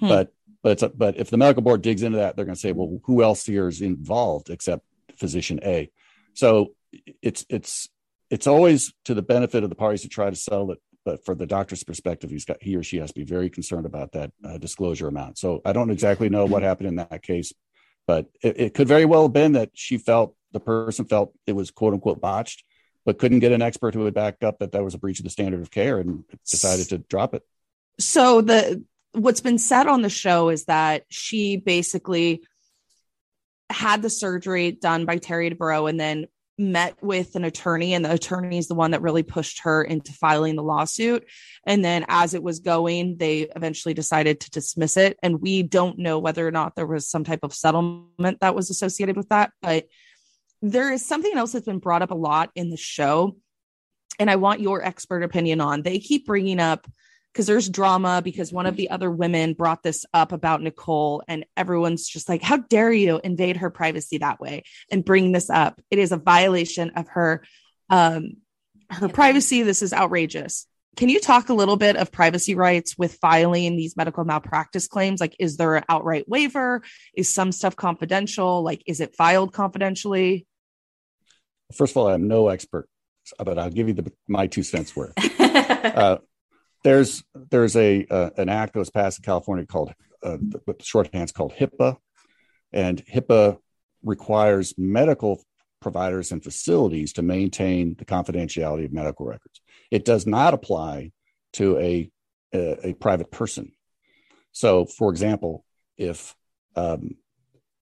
Hmm. 0.00 0.08
But 0.08 0.32
but 0.62 0.72
it's 0.72 0.82
a, 0.82 0.88
but 0.88 1.16
if 1.18 1.30
the 1.30 1.36
medical 1.36 1.62
board 1.62 1.82
digs 1.82 2.02
into 2.02 2.18
that, 2.18 2.34
they're 2.36 2.44
going 2.46 2.54
to 2.56 2.60
say, 2.60 2.72
well, 2.72 3.00
who 3.04 3.22
else 3.22 3.44
here 3.44 3.68
is 3.68 3.80
involved 3.80 4.50
except 4.50 4.84
physician 5.16 5.60
A? 5.62 5.90
So 6.34 6.74
it's 7.22 7.44
it's 7.48 7.88
it's 8.30 8.46
always 8.46 8.92
to 9.04 9.14
the 9.14 9.22
benefit 9.22 9.62
of 9.62 9.70
the 9.70 9.76
parties 9.76 10.02
to 10.02 10.08
try 10.08 10.30
to 10.30 10.36
settle 10.36 10.72
it. 10.72 10.80
But 11.04 11.24
for 11.24 11.34
the 11.34 11.46
doctor's 11.46 11.84
perspective, 11.84 12.30
he's 12.30 12.44
got 12.44 12.62
he 12.62 12.76
or 12.76 12.82
she 12.82 12.96
has 12.98 13.10
to 13.10 13.20
be 13.20 13.24
very 13.24 13.50
concerned 13.50 13.86
about 13.86 14.12
that 14.12 14.32
uh, 14.44 14.58
disclosure 14.58 15.08
amount. 15.08 15.38
So 15.38 15.60
I 15.64 15.72
don't 15.72 15.90
exactly 15.90 16.30
know 16.30 16.46
what 16.46 16.62
happened 16.62 16.88
in 16.88 16.96
that 16.96 17.22
case, 17.22 17.52
but 18.06 18.26
it, 18.42 18.60
it 18.60 18.74
could 18.74 18.88
very 18.88 19.04
well 19.04 19.22
have 19.22 19.32
been 19.32 19.52
that 19.52 19.70
she 19.74 19.98
felt 19.98 20.34
the 20.52 20.60
person 20.60 21.04
felt 21.04 21.34
it 21.46 21.52
was 21.52 21.70
quote 21.70 21.92
unquote 21.92 22.20
botched, 22.20 22.64
but 23.04 23.18
couldn't 23.18 23.40
get 23.40 23.52
an 23.52 23.62
expert 23.62 23.94
who 23.94 24.00
would 24.00 24.14
back 24.14 24.42
up 24.42 24.60
that 24.60 24.72
that 24.72 24.84
was 24.84 24.94
a 24.94 24.98
breach 24.98 25.18
of 25.18 25.24
the 25.24 25.30
standard 25.30 25.60
of 25.60 25.70
care 25.70 25.98
and 25.98 26.24
decided 26.48 26.88
to 26.88 26.98
drop 26.98 27.34
it. 27.34 27.42
so 27.98 28.40
the 28.40 28.82
what's 29.12 29.40
been 29.40 29.58
said 29.58 29.86
on 29.86 30.02
the 30.02 30.10
show 30.10 30.48
is 30.48 30.64
that 30.64 31.04
she 31.08 31.56
basically 31.56 32.42
had 33.70 34.02
the 34.02 34.10
surgery 34.10 34.72
done 34.72 35.04
by 35.04 35.18
Terry 35.18 35.50
Dubrow 35.50 35.88
and 35.88 35.98
then 35.98 36.26
met 36.56 36.96
with 37.02 37.34
an 37.34 37.44
attorney 37.44 37.94
and 37.94 38.04
the 38.04 38.12
attorney 38.12 38.58
is 38.58 38.68
the 38.68 38.74
one 38.74 38.92
that 38.92 39.02
really 39.02 39.22
pushed 39.22 39.60
her 39.62 39.82
into 39.82 40.12
filing 40.12 40.54
the 40.54 40.62
lawsuit. 40.62 41.24
And 41.66 41.84
then 41.84 42.04
as 42.08 42.34
it 42.34 42.42
was 42.42 42.60
going 42.60 43.16
they 43.16 43.48
eventually 43.56 43.94
decided 43.94 44.40
to 44.40 44.50
dismiss 44.50 44.96
it. 44.96 45.18
And 45.22 45.40
we 45.40 45.62
don't 45.62 45.98
know 45.98 46.18
whether 46.18 46.46
or 46.46 46.52
not 46.52 46.76
there 46.76 46.86
was 46.86 47.08
some 47.08 47.24
type 47.24 47.40
of 47.42 47.52
settlement 47.52 48.40
that 48.40 48.54
was 48.54 48.70
associated 48.70 49.16
with 49.16 49.28
that 49.30 49.50
but 49.62 49.86
there 50.62 50.92
is 50.92 51.06
something 51.06 51.36
else 51.36 51.52
that's 51.52 51.66
been 51.66 51.78
brought 51.78 52.02
up 52.02 52.10
a 52.10 52.16
lot 52.16 52.50
in 52.54 52.70
the 52.70 52.76
show. 52.76 53.36
And 54.18 54.30
I 54.30 54.36
want 54.36 54.60
your 54.60 54.82
expert 54.82 55.22
opinion 55.22 55.60
on. 55.60 55.82
They 55.82 55.98
keep 55.98 56.24
bringing 56.24 56.58
up 56.58 56.86
because 57.34 57.46
there's 57.46 57.68
drama 57.68 58.22
because 58.22 58.52
one 58.52 58.64
of 58.64 58.76
the 58.76 58.90
other 58.90 59.10
women 59.10 59.54
brought 59.54 59.82
this 59.82 60.06
up 60.14 60.30
about 60.30 60.62
Nicole 60.62 61.20
and 61.26 61.44
everyone's 61.56 62.06
just 62.06 62.28
like 62.28 62.42
how 62.42 62.58
dare 62.58 62.92
you 62.92 63.20
invade 63.24 63.56
her 63.56 63.70
privacy 63.70 64.18
that 64.18 64.38
way 64.40 64.62
and 64.88 65.04
bring 65.04 65.32
this 65.32 65.50
up? 65.50 65.80
It 65.90 65.98
is 65.98 66.12
a 66.12 66.16
violation 66.16 66.90
of 66.90 67.08
her 67.08 67.44
um 67.90 68.36
her 68.88 69.08
privacy. 69.08 69.62
This 69.62 69.82
is 69.82 69.92
outrageous. 69.92 70.68
Can 70.96 71.08
you 71.08 71.18
talk 71.18 71.48
a 71.48 71.54
little 71.54 71.76
bit 71.76 71.96
of 71.96 72.12
privacy 72.12 72.54
rights 72.54 72.96
with 72.96 73.16
filing 73.16 73.76
these 73.76 73.96
medical 73.96 74.24
malpractice 74.24 74.86
claims? 74.86 75.20
Like 75.20 75.34
is 75.40 75.56
there 75.56 75.74
an 75.74 75.84
outright 75.88 76.28
waiver? 76.28 76.82
Is 77.14 77.34
some 77.34 77.50
stuff 77.50 77.74
confidential? 77.74 78.62
Like 78.62 78.84
is 78.86 79.00
it 79.00 79.16
filed 79.16 79.52
confidentially? 79.52 80.46
First 81.74 81.94
of 81.94 81.96
all, 81.96 82.08
I'm 82.08 82.28
no 82.28 82.46
expert, 82.48 82.88
but 83.38 83.58
I'll 83.58 83.70
give 83.70 83.88
you 83.88 83.94
the, 83.94 84.12
my 84.28 84.46
two 84.46 84.62
cents 84.62 84.94
worth. 84.94 85.14
uh, 85.40 86.18
there's 86.84 87.24
there's 87.50 87.74
a 87.76 88.06
uh, 88.08 88.30
an 88.36 88.48
act 88.48 88.74
that 88.74 88.78
was 88.78 88.90
passed 88.90 89.18
in 89.18 89.24
California 89.24 89.66
called 89.66 89.92
uh, 90.22 90.36
with 90.66 90.84
shorthand's 90.84 91.32
called 91.32 91.52
HIPAA, 91.54 91.96
and 92.72 93.04
HIPAA 93.06 93.58
requires 94.02 94.74
medical 94.78 95.42
providers 95.80 96.30
and 96.30 96.44
facilities 96.44 97.14
to 97.14 97.22
maintain 97.22 97.96
the 97.98 98.04
confidentiality 98.04 98.84
of 98.84 98.92
medical 98.92 99.26
records. 99.26 99.60
It 99.90 100.04
does 100.04 100.26
not 100.26 100.54
apply 100.54 101.12
to 101.54 101.78
a 101.78 102.10
a, 102.52 102.88
a 102.88 102.92
private 102.94 103.30
person. 103.30 103.72
So, 104.52 104.84
for 104.84 105.10
example, 105.10 105.64
if 105.96 106.34
um, 106.76 107.16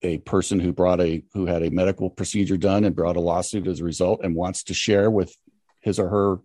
a 0.02 0.18
person 0.18 0.60
who 0.60 0.72
brought 0.72 1.00
a 1.00 1.24
who 1.32 1.46
had 1.46 1.62
a 1.62 1.70
medical 1.70 2.08
procedure 2.08 2.56
done 2.56 2.84
and 2.84 2.94
brought 2.94 3.16
a 3.16 3.20
lawsuit 3.20 3.66
as 3.66 3.80
a 3.80 3.84
result 3.84 4.20
and 4.22 4.34
wants 4.34 4.64
to 4.64 4.74
share 4.74 5.10
with 5.10 5.34
his 5.80 5.98
or 5.98 6.08
her 6.08 6.36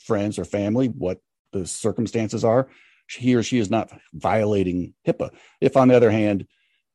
friends 0.00 0.38
or 0.38 0.44
family 0.44 0.88
what 0.88 1.18
the 1.54 1.66
circumstances 1.66 2.44
are, 2.44 2.68
he 3.08 3.34
or 3.34 3.42
she 3.42 3.58
is 3.58 3.70
not 3.70 3.90
violating 4.12 4.92
HIPAA. 5.06 5.30
If, 5.60 5.76
on 5.76 5.88
the 5.88 5.96
other 5.96 6.10
hand, 6.10 6.46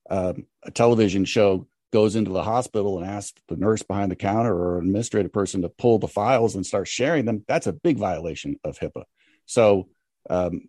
um, 0.10 0.46
a 0.64 0.72
television 0.72 1.26
show 1.26 1.68
goes 1.92 2.16
into 2.16 2.32
the 2.32 2.44
hospital 2.44 3.00
and 3.00 3.10
asks 3.10 3.42
the 3.48 3.56
nurse 3.56 3.82
behind 3.82 4.12
the 4.12 4.16
counter 4.16 4.54
or 4.54 4.78
an 4.78 4.86
administrative 4.86 5.34
person 5.34 5.62
to 5.62 5.70
pull 5.70 5.98
the 5.98 6.08
files 6.08 6.56
and 6.56 6.66
start 6.66 6.88
sharing 6.88 7.26
them, 7.26 7.44
that's 7.48 7.68
a 7.68 7.74
big 7.74 7.98
violation 7.98 8.60
of 8.64 8.78
HIPAA. 8.78 9.04
So, 9.46 9.90
um, 10.30 10.68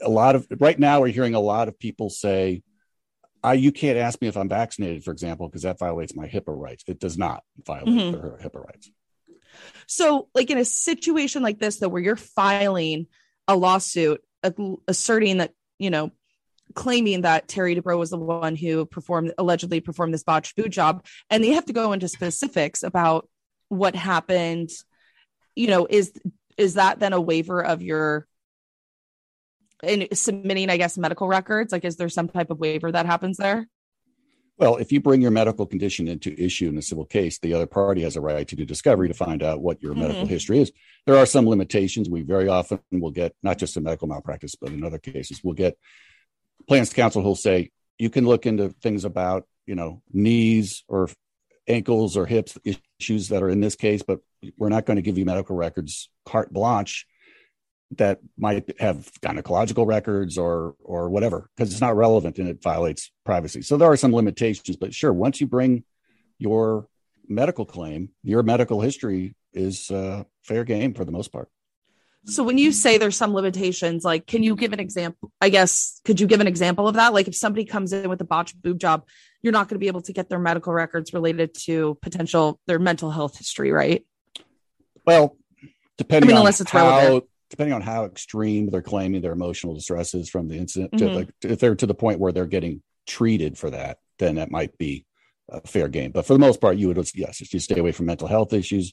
a 0.00 0.08
lot 0.08 0.34
of 0.34 0.46
right 0.58 0.78
now, 0.78 1.00
we're 1.00 1.08
hearing 1.08 1.34
a 1.34 1.40
lot 1.40 1.68
of 1.68 1.78
people 1.78 2.10
say, 2.10 2.62
I, 3.44 3.54
you 3.54 3.70
can't 3.70 3.98
ask 3.98 4.20
me 4.20 4.28
if 4.28 4.36
I'm 4.36 4.48
vaccinated, 4.48 5.04
for 5.04 5.12
example, 5.12 5.48
because 5.48 5.62
that 5.62 5.78
violates 5.78 6.16
my 6.16 6.26
HIPAA 6.26 6.58
rights. 6.58 6.82
It 6.88 6.98
does 6.98 7.16
not 7.16 7.44
violate 7.64 7.94
Mhm. 7.94 8.12
their 8.12 8.38
HIPAA 8.42 8.64
rights. 8.64 8.90
So, 9.86 10.28
like 10.34 10.50
in 10.50 10.58
a 10.58 10.64
situation 10.64 11.42
like 11.42 11.58
this, 11.58 11.76
though, 11.76 11.88
where 11.88 12.02
you're 12.02 12.16
filing 12.16 13.06
a 13.48 13.56
lawsuit 13.56 14.22
asserting 14.88 15.38
that, 15.38 15.52
you 15.78 15.90
know, 15.90 16.10
claiming 16.74 17.22
that 17.22 17.48
Terry 17.48 17.76
Dubrow 17.76 17.98
was 17.98 18.10
the 18.10 18.18
one 18.18 18.56
who 18.56 18.86
performed, 18.86 19.32
allegedly 19.38 19.80
performed 19.80 20.14
this 20.14 20.24
botched 20.24 20.56
food 20.56 20.72
job, 20.72 21.04
and 21.30 21.42
they 21.42 21.50
have 21.50 21.66
to 21.66 21.72
go 21.72 21.92
into 21.92 22.08
specifics 22.08 22.82
about 22.82 23.28
what 23.68 23.94
happened, 23.94 24.70
you 25.54 25.68
know, 25.68 25.86
is 25.88 26.12
is 26.56 26.74
that 26.74 27.00
then 27.00 27.12
a 27.12 27.20
waiver 27.20 27.64
of 27.64 27.82
your 27.82 28.26
in 29.82 30.08
submitting, 30.14 30.70
I 30.70 30.76
guess, 30.76 30.96
medical 30.96 31.28
records? 31.28 31.72
Like, 31.72 31.84
is 31.84 31.96
there 31.96 32.08
some 32.08 32.28
type 32.28 32.50
of 32.50 32.58
waiver 32.58 32.90
that 32.90 33.06
happens 33.06 33.36
there? 33.36 33.66
Well, 34.56 34.76
if 34.76 34.92
you 34.92 35.00
bring 35.00 35.20
your 35.20 35.32
medical 35.32 35.66
condition 35.66 36.06
into 36.06 36.32
issue 36.40 36.68
in 36.68 36.78
a 36.78 36.82
civil 36.82 37.04
case, 37.04 37.38
the 37.40 37.54
other 37.54 37.66
party 37.66 38.02
has 38.02 38.14
a 38.14 38.20
right 38.20 38.46
to 38.46 38.54
do 38.54 38.64
discovery 38.64 39.08
to 39.08 39.14
find 39.14 39.42
out 39.42 39.60
what 39.60 39.82
your 39.82 39.94
medical 39.94 40.26
Mhm. 40.26 40.30
history 40.30 40.60
is. 40.60 40.70
There 41.06 41.16
are 41.16 41.26
some 41.26 41.48
limitations. 41.48 42.08
We 42.08 42.22
very 42.22 42.46
often 42.46 42.78
will 42.92 43.10
get, 43.10 43.34
not 43.42 43.58
just 43.58 43.76
in 43.76 43.82
medical 43.82 44.06
malpractice, 44.06 44.54
but 44.54 44.70
in 44.70 44.84
other 44.84 44.98
cases, 44.98 45.42
we'll 45.42 45.54
get 45.54 45.76
plans 46.68 46.90
to 46.90 46.94
counsel 46.94 47.22
who'll 47.22 47.34
say, 47.34 47.72
you 47.98 48.10
can 48.10 48.26
look 48.26 48.46
into 48.46 48.68
things 48.80 49.04
about, 49.04 49.46
you 49.66 49.74
know, 49.74 50.02
knees 50.12 50.84
or 50.86 51.08
ankles 51.66 52.16
or 52.16 52.26
hips 52.26 52.56
issues 53.00 53.28
that 53.28 53.42
are 53.42 53.50
in 53.50 53.60
this 53.60 53.74
case, 53.74 54.02
but 54.02 54.20
we're 54.56 54.68
not 54.68 54.86
going 54.86 54.96
to 54.96 55.02
give 55.02 55.18
you 55.18 55.24
medical 55.24 55.56
records 55.56 56.10
carte 56.24 56.52
blanche 56.52 57.06
that 57.98 58.20
might 58.36 58.78
have 58.80 59.10
gynecological 59.20 59.86
records 59.86 60.38
or 60.38 60.74
or 60.82 61.10
whatever 61.10 61.50
because 61.56 61.72
it's 61.72 61.80
not 61.80 61.96
relevant 61.96 62.38
and 62.38 62.48
it 62.48 62.62
violates 62.62 63.10
privacy. 63.24 63.62
So 63.62 63.76
there 63.76 63.90
are 63.90 63.96
some 63.96 64.14
limitations, 64.14 64.76
but 64.76 64.94
sure, 64.94 65.12
once 65.12 65.40
you 65.40 65.46
bring 65.46 65.84
your 66.38 66.88
medical 67.28 67.64
claim, 67.64 68.10
your 68.22 68.42
medical 68.42 68.80
history 68.80 69.34
is 69.52 69.90
uh, 69.90 70.24
fair 70.42 70.64
game 70.64 70.94
for 70.94 71.04
the 71.04 71.12
most 71.12 71.32
part. 71.32 71.48
So 72.26 72.42
when 72.42 72.56
you 72.56 72.72
say 72.72 72.96
there's 72.96 73.16
some 73.16 73.34
limitations, 73.34 74.04
like 74.04 74.26
can 74.26 74.42
you 74.42 74.56
give 74.56 74.72
an 74.72 74.80
example? 74.80 75.30
I 75.40 75.50
guess 75.50 76.00
could 76.04 76.20
you 76.20 76.26
give 76.26 76.40
an 76.40 76.46
example 76.46 76.88
of 76.88 76.94
that? 76.94 77.12
Like 77.12 77.28
if 77.28 77.36
somebody 77.36 77.66
comes 77.66 77.92
in 77.92 78.08
with 78.08 78.20
a 78.20 78.24
botched 78.24 78.60
boob 78.62 78.78
job, 78.78 79.06
you're 79.42 79.52
not 79.52 79.68
going 79.68 79.76
to 79.76 79.80
be 79.80 79.88
able 79.88 80.00
to 80.02 80.12
get 80.12 80.30
their 80.30 80.38
medical 80.38 80.72
records 80.72 81.12
related 81.12 81.54
to 81.64 81.98
potential 82.00 82.58
their 82.66 82.78
mental 82.78 83.10
health 83.10 83.36
history, 83.36 83.72
right? 83.72 84.06
Well, 85.06 85.36
depending 85.98 86.28
I 86.28 86.32
mean, 86.32 86.36
on 86.36 86.40
unless 86.40 86.60
it's 86.62 86.70
how 86.70 86.88
relevant. 86.88 87.24
Depending 87.54 87.72
on 87.72 87.82
how 87.82 88.04
extreme 88.04 88.68
they're 88.68 88.82
claiming 88.82 89.22
their 89.22 89.30
emotional 89.32 89.74
distress 89.74 90.12
is 90.12 90.28
from 90.28 90.48
the 90.48 90.56
incident, 90.56 90.90
to 90.98 91.04
Mhm. 91.04 91.14
like 91.14 91.28
if 91.44 91.60
they're 91.60 91.76
to 91.76 91.86
the 91.86 91.94
point 91.94 92.18
where 92.18 92.32
they're 92.32 92.46
getting 92.46 92.82
treated 93.06 93.56
for 93.56 93.70
that, 93.70 93.98
then 94.18 94.34
that 94.34 94.50
might 94.50 94.76
be 94.76 95.06
a 95.48 95.60
fair 95.60 95.86
game. 95.86 96.10
But 96.10 96.26
for 96.26 96.32
the 96.32 96.40
most 96.40 96.60
part, 96.60 96.78
you 96.78 96.88
would 96.88 96.96
yes, 97.14 97.40
you 97.52 97.60
stay 97.60 97.78
away 97.78 97.92
from 97.92 98.06
mental 98.06 98.26
health 98.26 98.52
issues, 98.52 98.92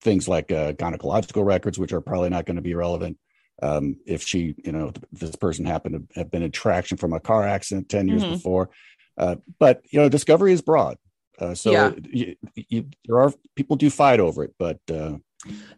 things 0.00 0.26
like 0.26 0.50
uh, 0.50 0.72
gynecological 0.72 1.44
records, 1.44 1.78
which 1.78 1.92
are 1.92 2.00
probably 2.00 2.30
not 2.30 2.46
going 2.46 2.56
to 2.56 2.62
be 2.62 2.74
relevant. 2.74 3.16
Um, 3.62 3.96
if 4.04 4.22
she, 4.22 4.56
you 4.64 4.72
know, 4.72 4.92
this 5.12 5.36
person 5.36 5.64
happened 5.64 6.08
to 6.10 6.18
have 6.18 6.32
been 6.32 6.42
in 6.42 6.50
traction 6.50 6.98
from 6.98 7.12
a 7.12 7.20
car 7.20 7.44
accident 7.46 7.88
10 7.88 8.08
years 8.08 8.24
Mhm. 8.24 8.30
before. 8.30 8.70
Uh, 9.16 9.36
but, 9.60 9.82
you 9.92 10.00
know, 10.00 10.08
discovery 10.08 10.52
is 10.52 10.62
broad. 10.62 10.96
Uh, 11.38 11.54
so 11.54 11.70
Yeah. 11.70 11.94
you, 12.10 12.34
you, 12.56 12.86
there 13.04 13.20
are 13.20 13.32
people 13.54 13.76
do 13.76 13.88
fight 13.88 14.18
over 14.18 14.42
it, 14.42 14.52
but 14.58 14.80
uh, 14.90 15.18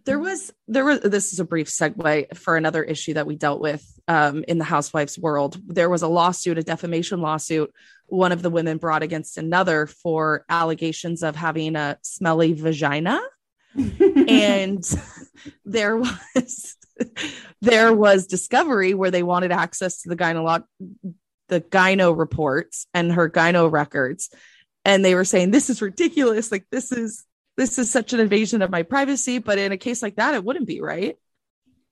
There 0.04 0.18
was 0.18 0.52
there 0.68 0.84
was 0.84 1.00
this 1.00 1.32
is 1.32 1.40
a 1.40 1.44
brief 1.44 1.68
segue 1.68 2.36
for 2.36 2.56
another 2.56 2.82
issue 2.82 3.14
that 3.14 3.26
we 3.26 3.36
dealt 3.36 3.60
with 3.60 3.84
um, 4.08 4.44
in 4.46 4.58
the 4.58 4.64
housewives 4.64 5.18
world. 5.18 5.60
There 5.66 5.90
was 5.90 6.02
a 6.02 6.08
lawsuit, 6.08 6.58
a 6.58 6.62
defamation 6.62 7.20
lawsuit. 7.20 7.72
One 8.06 8.32
of 8.32 8.42
the 8.42 8.50
women 8.50 8.78
brought 8.78 9.02
against 9.02 9.36
another 9.36 9.86
for 9.86 10.44
allegations 10.48 11.22
of 11.22 11.34
having 11.34 11.74
a 11.74 11.98
smelly 12.02 12.52
vagina, 12.52 13.20
and 13.74 14.84
there 15.64 15.96
was 15.96 16.76
there 17.60 17.92
was 17.92 18.26
discovery 18.26 18.94
where 18.94 19.10
they 19.10 19.22
wanted 19.22 19.52
access 19.52 20.02
to 20.02 20.08
the 20.08 20.16
gyno 20.16 20.62
the 21.48 21.60
gyno 21.60 22.16
reports 22.16 22.86
and 22.94 23.12
her 23.12 23.28
gyno 23.28 23.70
records, 23.70 24.30
and 24.84 25.04
they 25.04 25.14
were 25.14 25.24
saying 25.24 25.50
this 25.50 25.70
is 25.70 25.82
ridiculous. 25.82 26.52
Like 26.52 26.66
this 26.70 26.92
is 26.92 27.24
this 27.56 27.78
is 27.78 27.90
such 27.90 28.12
an 28.12 28.20
invasion 28.20 28.62
of 28.62 28.70
my 28.70 28.82
privacy. 28.82 29.38
But 29.38 29.58
in 29.58 29.72
a 29.72 29.76
case 29.76 30.02
like 30.02 30.16
that, 30.16 30.34
it 30.34 30.44
wouldn't 30.44 30.66
be 30.66 30.80
right. 30.80 31.16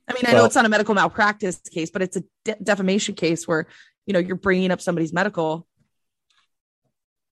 I 0.06 0.12
mean, 0.12 0.22
I 0.26 0.32
know 0.32 0.44
it's 0.44 0.54
not 0.54 0.66
a 0.66 0.68
medical 0.68 0.94
malpractice 0.94 1.60
case, 1.70 1.90
but 1.90 2.02
it's 2.02 2.16
a 2.16 2.24
de- 2.44 2.56
defamation 2.62 3.14
case 3.14 3.48
where 3.48 3.66
you 4.06 4.12
know 4.12 4.18
you're 4.18 4.36
bringing 4.36 4.70
up 4.70 4.80
somebody's 4.80 5.12
medical. 5.12 5.66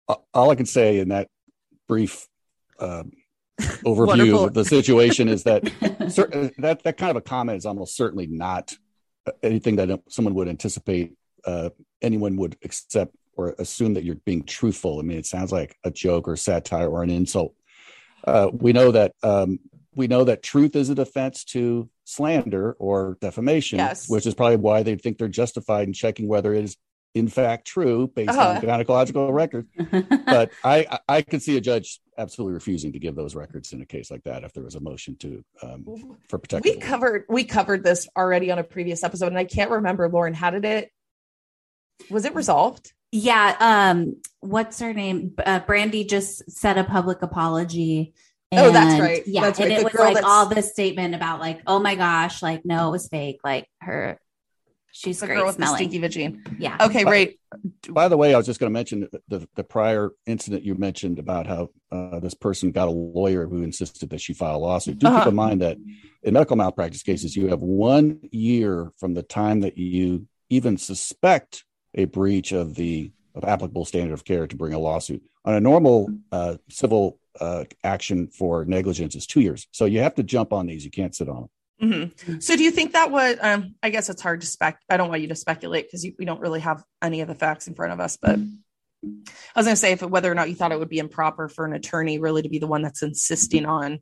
all 0.08 0.50
I 0.50 0.54
can 0.54 0.66
say 0.66 0.98
in 0.98 1.10
that 1.10 1.28
brief 1.86 2.26
um, 2.78 3.12
overview 3.60 4.46
of 4.46 4.54
the 4.54 4.64
situation 4.64 5.28
is 5.28 5.42
that 5.44 5.64
cer- 6.10 6.50
that 6.58 6.82
that 6.84 6.96
kind 6.96 7.10
of 7.10 7.16
a 7.16 7.20
comment 7.20 7.58
is 7.58 7.66
almost 7.66 7.94
certainly 7.94 8.26
not 8.26 8.74
anything 9.42 9.76
that 9.76 10.00
someone 10.08 10.34
would 10.34 10.48
anticipate 10.48 11.14
uh, 11.44 11.70
anyone 12.00 12.36
would 12.36 12.56
accept 12.64 13.14
or 13.34 13.54
assume 13.58 13.94
that 13.94 14.04
you're 14.04 14.16
being 14.16 14.44
truthful. 14.44 14.98
I 14.98 15.02
mean, 15.02 15.18
it 15.18 15.26
sounds 15.26 15.52
like 15.52 15.76
a 15.84 15.90
joke 15.90 16.28
or 16.28 16.36
satire 16.36 16.88
or 16.88 17.02
an 17.02 17.10
insult. 17.10 17.54
Uh, 18.26 18.50
we 18.52 18.72
know 18.72 18.90
that 18.92 19.12
um, 19.22 19.58
we 19.94 20.06
know 20.06 20.24
that 20.24 20.42
truth 20.42 20.74
is 20.76 20.88
a 20.90 20.94
defense 20.94 21.44
to 21.44 21.88
slander 22.04 22.72
or 22.78 23.18
defamation, 23.20 23.78
Yes. 23.78 24.08
which 24.08 24.26
is 24.26 24.34
probably 24.34 24.56
why 24.56 24.82
they 24.82 24.96
think 24.96 25.18
they're 25.18 25.28
justified 25.28 25.86
in 25.86 25.92
checking 25.92 26.28
whether 26.28 26.54
it 26.54 26.64
is 26.64 26.76
in 27.14 27.28
fact 27.28 27.66
true 27.66 28.06
based 28.14 28.30
Uh-huh. 28.30 28.54
on 28.56 28.62
gynecological 28.62 29.30
records 29.34 29.68
but 30.24 30.50
I 30.64 30.98
I 31.06 31.20
could 31.20 31.42
see 31.42 31.58
a 31.58 31.60
judge 31.60 32.00
absolutely 32.16 32.54
refusing 32.54 32.92
to 32.94 32.98
give 32.98 33.14
those 33.14 33.34
records 33.34 33.74
in 33.74 33.82
a 33.82 33.86
case 33.86 34.10
like 34.10 34.22
that 34.24 34.44
if 34.44 34.54
there 34.54 34.64
was 34.64 34.76
a 34.76 34.80
motion 34.80 35.16
to 35.16 35.44
um, 35.62 35.84
for 36.30 36.38
protection. 36.38 36.72
We 36.72 36.80
covered 36.80 37.24
we 37.28 37.44
covered 37.44 37.84
this 37.84 38.08
already 38.16 38.50
on 38.50 38.58
a 38.58 38.64
previous 38.64 39.04
episode, 39.04 39.26
and 39.26 39.36
I 39.38 39.44
can't 39.44 39.70
remember, 39.70 40.08
Lauren, 40.08 40.32
how 40.32 40.48
did 40.50 40.64
it? 40.64 40.90
Was 42.10 42.24
it 42.24 42.34
resolved? 42.34 42.94
Yeah. 43.12 43.56
Um, 43.60 44.16
what's 44.40 44.80
her 44.80 44.92
name? 44.94 45.34
Uh, 45.44 45.60
Brandi 45.60 46.08
just 46.08 46.50
said 46.50 46.78
a 46.78 46.84
public 46.84 47.22
apology. 47.22 48.14
Oh, 48.54 48.70
that's 48.70 49.00
right. 49.00 49.22
Yeah. 49.26 49.42
That's 49.42 49.60
and 49.60 49.68
right. 49.70 49.78
it 49.78 49.80
The 49.80 49.84
was 49.84 49.94
like 49.94 50.14
that's- 50.14 50.30
all 50.30 50.46
this 50.46 50.70
statement 50.72 51.14
about 51.14 51.40
like, 51.40 51.60
oh 51.66 51.78
my 51.78 51.94
gosh, 51.94 52.42
like 52.42 52.62
no, 52.64 52.88
it 52.88 52.90
was 52.92 53.08
fake. 53.08 53.38
Like 53.44 53.66
her, 53.80 54.18
she's 54.92 55.20
The 55.20 55.26
great 55.26 55.36
girl 55.36 55.46
with 55.46 55.56
the 55.56 55.66
stinky 55.74 55.98
vagine. 56.00 56.56
yeah. 56.58 56.76
Okay, 56.80 57.04
But- 57.04 57.10
right. 57.10 57.38
By 57.90 58.08
the 58.08 58.16
way, 58.16 58.32
I 58.32 58.36
was 58.38 58.46
just 58.46 58.60
going 58.60 58.70
to 58.70 58.74
mention 58.74 59.08
the, 59.12 59.20
the 59.28 59.48
the 59.56 59.64
prior 59.64 60.12
incident 60.26 60.64
you 60.64 60.74
mentioned 60.74 61.18
about 61.18 61.46
how 61.46 61.68
uh, 61.90 62.18
this 62.18 62.32
person 62.32 62.72
got 62.72 62.88
a 62.88 62.90
lawyer 62.90 63.46
who 63.46 63.62
insisted 63.62 64.08
that 64.10 64.22
she 64.22 64.32
file 64.32 64.56
a 64.56 64.58
lawsuit. 64.58 64.98
Do 64.98 65.06
Uh-huh. 65.08 65.18
keep 65.20 65.28
in 65.28 65.34
mind 65.34 65.60
that 65.60 65.76
in 66.22 66.32
medical 66.32 66.56
malpractice 66.56 67.02
cases, 67.02 67.36
you 67.36 67.48
have 67.48 67.60
one 67.60 68.20
year 68.32 68.90
from 68.96 69.12
the 69.12 69.22
time 69.22 69.60
that 69.60 69.76
you 69.76 70.26
even 70.48 70.78
suspect 70.78 71.64
a 71.94 72.04
breach 72.06 72.52
of 72.52 72.74
the 72.74 73.12
of 73.34 73.44
applicable 73.44 73.84
standard 73.84 74.12
of 74.12 74.24
care 74.24 74.46
to 74.46 74.56
bring 74.56 74.74
a 74.74 74.78
lawsuit. 74.78 75.22
On 75.44 75.54
a 75.54 75.60
normal 75.60 76.08
uh, 76.30 76.56
civil 76.68 77.18
uh, 77.40 77.64
action 77.82 78.28
for 78.28 78.64
negligence 78.64 79.14
is 79.14 79.26
two 79.26 79.40
years. 79.40 79.66
So 79.72 79.86
you 79.86 80.00
have 80.00 80.14
to 80.16 80.22
jump 80.22 80.52
on 80.52 80.66
these. 80.66 80.84
You 80.84 80.90
can't 80.90 81.14
sit 81.14 81.28
on 81.28 81.48
them. 81.80 82.12
hmm 82.22 82.38
So, 82.38 82.56
do 82.56 82.62
you 82.62 82.70
think 82.70 82.92
that 82.92 83.10
would? 83.10 83.38
Um, 83.40 83.74
I 83.82 83.90
guess 83.90 84.08
it's 84.08 84.22
hard 84.22 84.42
to 84.42 84.46
spec. 84.46 84.80
I 84.88 84.96
don't 84.96 85.08
want 85.08 85.22
you 85.22 85.28
to 85.28 85.34
speculate 85.34 85.86
because 85.86 86.06
we 86.18 86.24
don't 86.24 86.40
really 86.40 86.60
have 86.60 86.84
any 87.00 87.22
of 87.22 87.28
the 87.28 87.34
facts 87.34 87.66
in 87.66 87.74
front 87.74 87.92
of 87.92 88.00
us. 88.00 88.16
But 88.16 88.38
I 88.38 89.56
was 89.56 89.66
going 89.66 89.74
to 89.74 89.76
say 89.76 89.92
if 89.92 90.02
whether 90.02 90.30
or 90.30 90.34
not 90.34 90.48
you 90.48 90.54
thought 90.54 90.72
it 90.72 90.78
would 90.78 90.88
be 90.88 90.98
improper 90.98 91.48
for 91.48 91.64
an 91.64 91.72
attorney 91.72 92.18
really 92.18 92.42
to 92.42 92.48
be 92.48 92.58
the 92.58 92.68
one 92.68 92.82
that's 92.82 93.02
insisting 93.02 93.66
on 93.66 94.00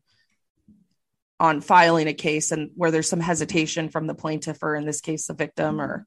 on 1.39 1.63
filing 1.63 2.07
a 2.07 2.13
case, 2.13 2.53
and 2.53 2.71
where 2.75 2.91
there's 2.91 3.09
some 3.09 3.21
hesitation 3.21 3.89
from 3.89 4.07
the 4.07 4.15
plaintiff 4.15 4.63
or 4.63 4.75
in 4.75 4.85
this 4.85 5.01
case 5.01 5.27
the 5.29 5.35
victim, 5.35 5.81
or 5.81 6.07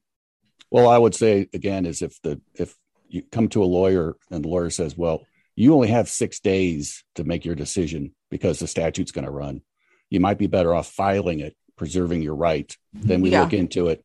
Well, 0.73 0.89
I 0.89 0.97
would 0.97 1.13
say 1.13 1.47
again 1.53 1.85
is 1.85 2.01
if 2.01 2.19
the 2.23 2.41
if 2.55 2.75
you 3.07 3.21
come 3.31 3.47
to 3.49 3.63
a 3.63 3.65
lawyer 3.65 4.17
and 4.31 4.43
the 4.43 4.49
lawyer 4.49 4.71
says, 4.71 4.97
"Well, 4.97 5.23
you 5.55 5.75
only 5.75 5.89
have 5.89 6.09
six 6.09 6.39
days 6.39 7.03
to 7.13 7.23
make 7.23 7.45
your 7.45 7.53
decision 7.53 8.15
because 8.31 8.57
the 8.57 8.65
statute's 8.65 9.11
going 9.11 9.25
to 9.25 9.31
run," 9.31 9.61
you 10.09 10.19
might 10.19 10.39
be 10.39 10.47
better 10.47 10.73
off 10.73 10.91
filing 10.91 11.41
it, 11.41 11.55
preserving 11.77 12.23
your 12.23 12.33
right. 12.33 12.75
Then 12.91 13.21
we 13.21 13.29
Yeah. 13.29 13.43
look 13.43 13.53
into 13.53 13.87
it, 13.87 14.03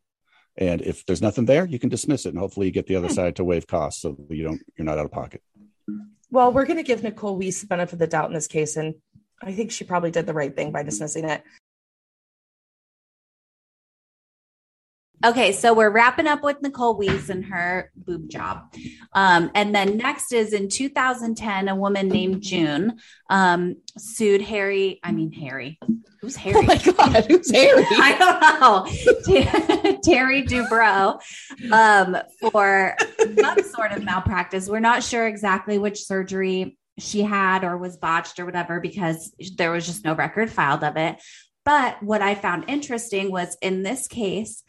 and 0.58 0.82
if 0.82 1.06
there's 1.06 1.22
nothing 1.22 1.46
there, 1.46 1.64
you 1.64 1.78
can 1.78 1.88
dismiss 1.88 2.26
it, 2.26 2.30
and 2.34 2.38
hopefully 2.38 2.66
you 2.66 2.72
get 2.72 2.86
the 2.86 2.96
other 2.96 3.08
hmm. 3.08 3.14
side 3.14 3.36
to 3.36 3.44
waive 3.44 3.66
costs 3.66 4.02
so 4.02 4.18
you 4.28 4.42
don't 4.42 4.60
you're 4.76 4.84
not 4.84 4.98
out 4.98 5.06
of 5.06 5.10
pocket. 5.10 5.42
Well, 6.30 6.52
we're 6.52 6.66
going 6.66 6.76
to 6.76 6.82
give 6.82 7.02
Nicole 7.02 7.38
Weiss 7.38 7.62
the 7.62 7.66
benefit 7.66 7.94
of 7.94 7.98
the 8.00 8.06
doubt 8.06 8.28
in 8.28 8.34
this 8.34 8.46
case, 8.46 8.76
and 8.76 8.96
I 9.40 9.54
think 9.54 9.70
she 9.70 9.84
probably 9.84 10.10
did 10.10 10.26
the 10.26 10.34
right 10.34 10.54
thing 10.54 10.70
by 10.70 10.82
dismissing 10.82 11.24
it. 11.24 11.42
Okay, 15.24 15.50
so 15.50 15.74
we're 15.74 15.90
wrapping 15.90 16.28
up 16.28 16.44
with 16.44 16.62
Nicole 16.62 16.96
Weiss 16.96 17.28
and 17.28 17.44
her 17.46 17.90
boob 17.96 18.28
job. 18.28 18.72
Um, 19.12 19.50
and 19.54 19.74
then 19.74 19.96
next 19.96 20.32
is 20.32 20.52
in 20.52 20.68
2010, 20.68 21.68
a 21.68 21.74
woman 21.74 22.08
named 22.08 22.40
June 22.40 22.98
um, 23.28 23.76
sued 23.96 24.42
Harry. 24.42 25.00
I 25.02 25.10
mean, 25.10 25.32
Harry. 25.32 25.80
Who's 26.20 26.36
Harry? 26.36 26.56
Oh 26.56 26.62
my 26.62 26.76
God, 26.76 27.26
who's 27.26 27.50
Harry? 27.50 27.84
I 27.90 28.16
don't 28.16 29.26
know. 29.26 29.98
Terry 30.04 30.44
Dubrow 30.44 31.20
um, 31.72 32.16
for 32.40 32.96
some 33.40 33.62
sort 33.64 33.92
of 33.92 34.04
malpractice. 34.04 34.68
We're 34.68 34.78
not 34.78 35.02
sure 35.02 35.26
exactly 35.26 35.78
which 35.78 36.04
surgery 36.04 36.78
she 36.98 37.22
had 37.22 37.64
or 37.64 37.76
was 37.76 37.96
botched 37.96 38.38
or 38.38 38.46
whatever 38.46 38.80
because 38.80 39.32
there 39.56 39.72
was 39.72 39.86
just 39.86 40.04
no 40.04 40.14
record 40.14 40.50
filed 40.50 40.84
of 40.84 40.96
it. 40.96 41.20
But 41.64 42.02
what 42.02 42.22
I 42.22 42.34
found 42.34 42.64
interesting 42.68 43.30
was 43.30 43.56
in 43.60 43.82
this 43.82 44.08
case, 44.08 44.62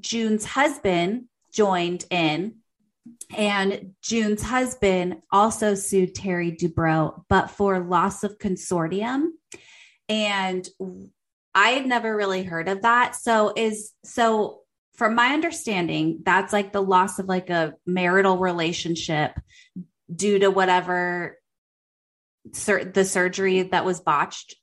June's 0.00 0.44
husband 0.44 1.24
joined 1.52 2.04
in, 2.10 2.56
and 3.36 3.94
June's 4.02 4.42
husband 4.42 5.22
also 5.30 5.74
sued 5.74 6.14
Terry 6.14 6.52
Dubrow, 6.52 7.24
but 7.28 7.50
for 7.50 7.80
loss 7.80 8.24
of 8.24 8.38
consortium. 8.38 9.28
And 10.08 10.68
I 11.54 11.70
had 11.70 11.86
never 11.86 12.14
really 12.14 12.42
heard 12.42 12.68
of 12.68 12.82
that. 12.82 13.16
So, 13.16 13.52
is 13.54 13.92
so 14.04 14.60
from 14.94 15.14
my 15.14 15.28
understanding, 15.28 16.20
that's 16.24 16.52
like 16.52 16.72
the 16.72 16.82
loss 16.82 17.18
of 17.18 17.26
like 17.26 17.50
a 17.50 17.74
marital 17.86 18.38
relationship 18.38 19.38
due 20.14 20.38
to 20.40 20.50
whatever 20.50 21.38
sur- 22.52 22.84
the 22.84 23.04
surgery 23.04 23.62
that 23.62 23.84
was 23.84 24.00
botched, 24.00 24.56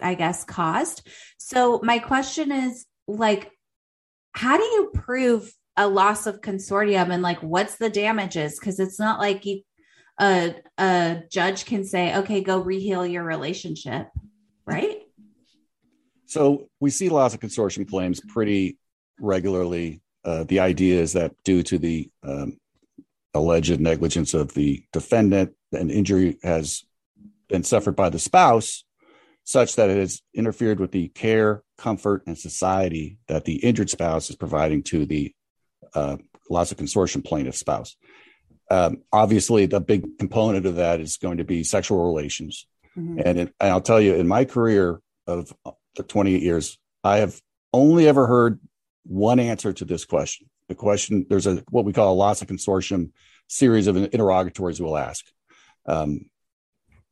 I 0.00 0.14
guess, 0.14 0.44
caused. 0.44 1.06
So, 1.38 1.80
my 1.82 1.98
question 1.98 2.52
is 2.52 2.86
like, 3.06 3.50
how 4.32 4.56
do 4.56 4.64
you 4.64 4.90
prove 4.94 5.52
a 5.76 5.88
loss 5.88 6.26
of 6.26 6.40
consortium 6.40 7.10
and 7.10 7.22
like 7.22 7.42
what's 7.42 7.76
the 7.76 7.90
damages? 7.90 8.58
Because 8.58 8.78
it's 8.80 8.98
not 8.98 9.18
like 9.18 9.46
you 9.46 9.62
a 10.20 10.54
a 10.78 11.22
judge 11.30 11.64
can 11.64 11.84
say, 11.84 12.16
okay, 12.18 12.42
go 12.42 12.62
reheal 12.62 13.10
your 13.10 13.24
relationship, 13.24 14.08
right? 14.66 14.98
So 16.26 16.68
we 16.80 16.90
see 16.90 17.08
loss 17.08 17.34
of 17.34 17.40
consortium 17.40 17.88
claims 17.88 18.20
pretty 18.20 18.78
regularly. 19.20 20.02
Uh, 20.24 20.44
the 20.44 20.60
idea 20.60 21.00
is 21.00 21.12
that 21.14 21.34
due 21.44 21.62
to 21.64 21.78
the 21.78 22.10
um, 22.22 22.58
alleged 23.34 23.80
negligence 23.80 24.34
of 24.34 24.54
the 24.54 24.82
defendant, 24.92 25.54
an 25.72 25.90
injury 25.90 26.38
has 26.42 26.84
been 27.48 27.64
suffered 27.64 27.96
by 27.96 28.08
the 28.08 28.18
spouse, 28.18 28.84
such 29.44 29.76
that 29.76 29.90
it 29.90 29.96
has 29.96 30.22
interfered 30.34 30.78
with 30.78 30.92
the 30.92 31.08
care, 31.08 31.62
comfort, 31.76 32.22
and 32.26 32.38
society 32.38 33.18
that 33.28 33.44
the 33.44 33.56
injured 33.56 33.90
spouse 33.90 34.30
is 34.30 34.36
providing 34.36 34.82
to 34.82 35.04
the 35.04 35.34
uh, 35.94 36.16
loss 36.48 36.70
of 36.72 36.78
consortium 36.78 37.24
plaintiff 37.24 37.56
spouse. 37.56 37.96
Um, 38.70 39.02
obviously, 39.12 39.66
the 39.66 39.80
big 39.80 40.18
component 40.18 40.64
of 40.66 40.76
that 40.76 41.00
is 41.00 41.16
going 41.16 41.38
to 41.38 41.44
be 41.44 41.64
sexual 41.64 42.06
relations. 42.06 42.66
Mm-hmm. 42.96 43.20
And, 43.24 43.38
it, 43.40 43.54
and 43.60 43.70
I'll 43.70 43.80
tell 43.80 44.00
you, 44.00 44.14
in 44.14 44.28
my 44.28 44.44
career 44.44 45.00
of 45.26 45.52
28 46.08 46.42
years, 46.42 46.78
I 47.04 47.18
have 47.18 47.40
only 47.72 48.06
ever 48.06 48.26
heard 48.26 48.60
one 49.04 49.40
answer 49.40 49.72
to 49.72 49.84
this 49.84 50.04
question. 50.04 50.48
The 50.68 50.74
question 50.74 51.26
there's 51.28 51.46
a 51.46 51.56
what 51.68 51.84
we 51.84 51.92
call 51.92 52.12
a 52.12 52.14
loss 52.14 52.40
of 52.40 52.48
consortium 52.48 53.10
series 53.48 53.88
of 53.88 53.96
interrogatories 53.96 54.80
we'll 54.80 54.96
ask. 54.96 55.24
Um, 55.86 56.30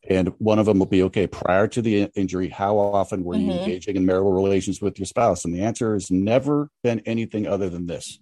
and 0.08 0.28
one 0.38 0.58
of 0.58 0.66
them 0.66 0.78
will 0.78 0.86
be 0.86 1.02
okay 1.04 1.26
prior 1.26 1.68
to 1.68 1.82
the 1.82 2.04
injury 2.14 2.48
how 2.48 2.78
often 2.78 3.22
were 3.22 3.34
you 3.34 3.50
mm-hmm. 3.50 3.58
engaging 3.58 3.96
in 3.96 4.06
marital 4.06 4.32
relations 4.32 4.80
with 4.80 4.98
your 4.98 5.06
spouse? 5.06 5.44
And 5.44 5.54
the 5.54 5.62
answer 5.62 5.92
has 5.94 6.10
never 6.10 6.70
been 6.82 7.00
anything 7.00 7.46
other 7.46 7.68
than 7.68 7.86
this 7.86 8.18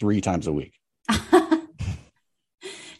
three 0.00 0.20
times 0.20 0.46
a 0.46 0.52
week. 0.52 0.78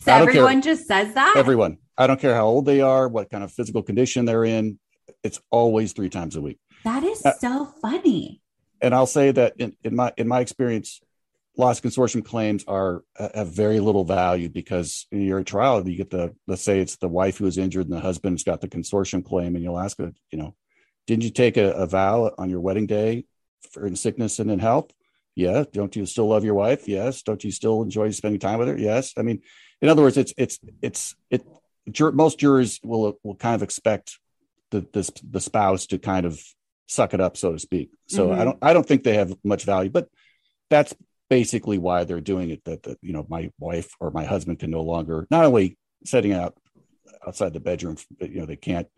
So 0.00 0.12
everyone 0.12 0.60
care. 0.60 0.74
just 0.74 0.86
says 0.86 1.14
that? 1.14 1.32
Everyone. 1.34 1.78
I 1.96 2.06
don't 2.06 2.20
care 2.20 2.34
how 2.34 2.44
old 2.44 2.66
they 2.66 2.82
are 2.82 3.08
what 3.08 3.30
kind 3.30 3.42
of 3.42 3.50
physical 3.50 3.82
condition 3.82 4.26
they're 4.26 4.44
in 4.44 4.78
it's 5.22 5.40
always 5.50 5.92
three 5.92 6.10
times 6.10 6.36
a 6.36 6.40
week. 6.40 6.58
That 6.84 7.02
is 7.02 7.24
uh, 7.24 7.32
so 7.38 7.64
funny. 7.80 8.42
and 8.82 8.94
i'll 8.94 9.06
say 9.06 9.30
that 9.30 9.54
in, 9.58 9.74
in 9.82 9.96
my 9.96 10.12
in 10.16 10.28
my 10.28 10.40
experience 10.40 11.00
loss 11.56 11.80
consortium 11.80 12.24
claims 12.24 12.64
are 12.66 13.04
have 13.16 13.48
very 13.48 13.80
little 13.80 14.04
value 14.04 14.48
because 14.48 15.06
in 15.12 15.22
your 15.22 15.42
trial 15.44 15.86
you 15.88 15.96
get 15.96 16.10
the 16.10 16.34
let's 16.46 16.62
say 16.62 16.80
it's 16.80 16.96
the 16.96 17.08
wife 17.08 17.38
who 17.38 17.44
was 17.44 17.58
injured 17.58 17.86
and 17.86 17.94
the 17.94 18.00
husband's 18.00 18.42
got 18.42 18.60
the 18.60 18.68
consortium 18.68 19.24
claim 19.24 19.54
and 19.54 19.62
you'll 19.62 19.78
ask 19.78 19.98
her 19.98 20.12
you 20.30 20.38
know 20.38 20.54
didn't 21.06 21.24
you 21.24 21.30
take 21.30 21.56
a, 21.56 21.70
a 21.72 21.86
vow 21.86 22.32
on 22.38 22.50
your 22.50 22.60
wedding 22.60 22.86
day 22.86 23.24
for 23.70 23.86
in 23.86 23.94
sickness 23.94 24.38
and 24.38 24.50
in 24.50 24.58
health? 24.58 24.90
Yeah 25.36 25.64
don't 25.72 25.94
you 25.94 26.06
still 26.06 26.28
love 26.28 26.44
your 26.44 26.54
wife? 26.54 26.88
Yes. 26.88 27.22
Don't 27.22 27.42
you 27.44 27.50
still 27.50 27.82
enjoy 27.82 28.10
spending 28.10 28.40
time 28.40 28.58
with 28.58 28.68
her? 28.68 28.78
Yes. 28.78 29.12
I 29.16 29.22
mean 29.22 29.42
in 29.80 29.88
other 29.88 30.02
words 30.02 30.16
it's 30.16 30.34
it's 30.36 30.58
it's 30.82 31.14
it 31.30 31.44
most 32.14 32.38
jurors 32.38 32.80
will 32.82 33.18
will 33.22 33.36
kind 33.36 33.54
of 33.54 33.62
expect 33.62 34.18
the 34.70 34.86
this 34.92 35.10
the 35.28 35.40
spouse 35.40 35.86
to 35.86 35.98
kind 35.98 36.26
of 36.26 36.40
suck 36.86 37.14
it 37.14 37.20
up 37.20 37.36
so 37.36 37.52
to 37.52 37.58
speak. 37.58 37.90
So 38.08 38.28
mm-hmm. 38.28 38.40
i 38.40 38.44
don't 38.44 38.58
i 38.62 38.72
don't 38.72 38.86
think 38.86 39.04
they 39.04 39.14
have 39.14 39.34
much 39.44 39.64
value 39.64 39.90
but 39.90 40.08
that's 40.68 40.94
basically 41.28 41.78
why 41.78 42.04
they're 42.04 42.20
doing 42.20 42.50
it 42.50 42.64
that, 42.64 42.82
that 42.82 42.98
you 43.02 43.12
know 43.12 43.26
my 43.28 43.50
wife 43.58 43.90
or 44.00 44.10
my 44.10 44.24
husband 44.24 44.58
can 44.58 44.70
no 44.70 44.82
longer 44.82 45.26
not 45.30 45.44
only 45.44 45.76
setting 46.04 46.32
out 46.32 46.56
outside 47.26 47.52
the 47.52 47.60
bedroom 47.60 47.96
but 48.18 48.30
you 48.30 48.40
know 48.40 48.46
they 48.46 48.56
can't 48.56 48.88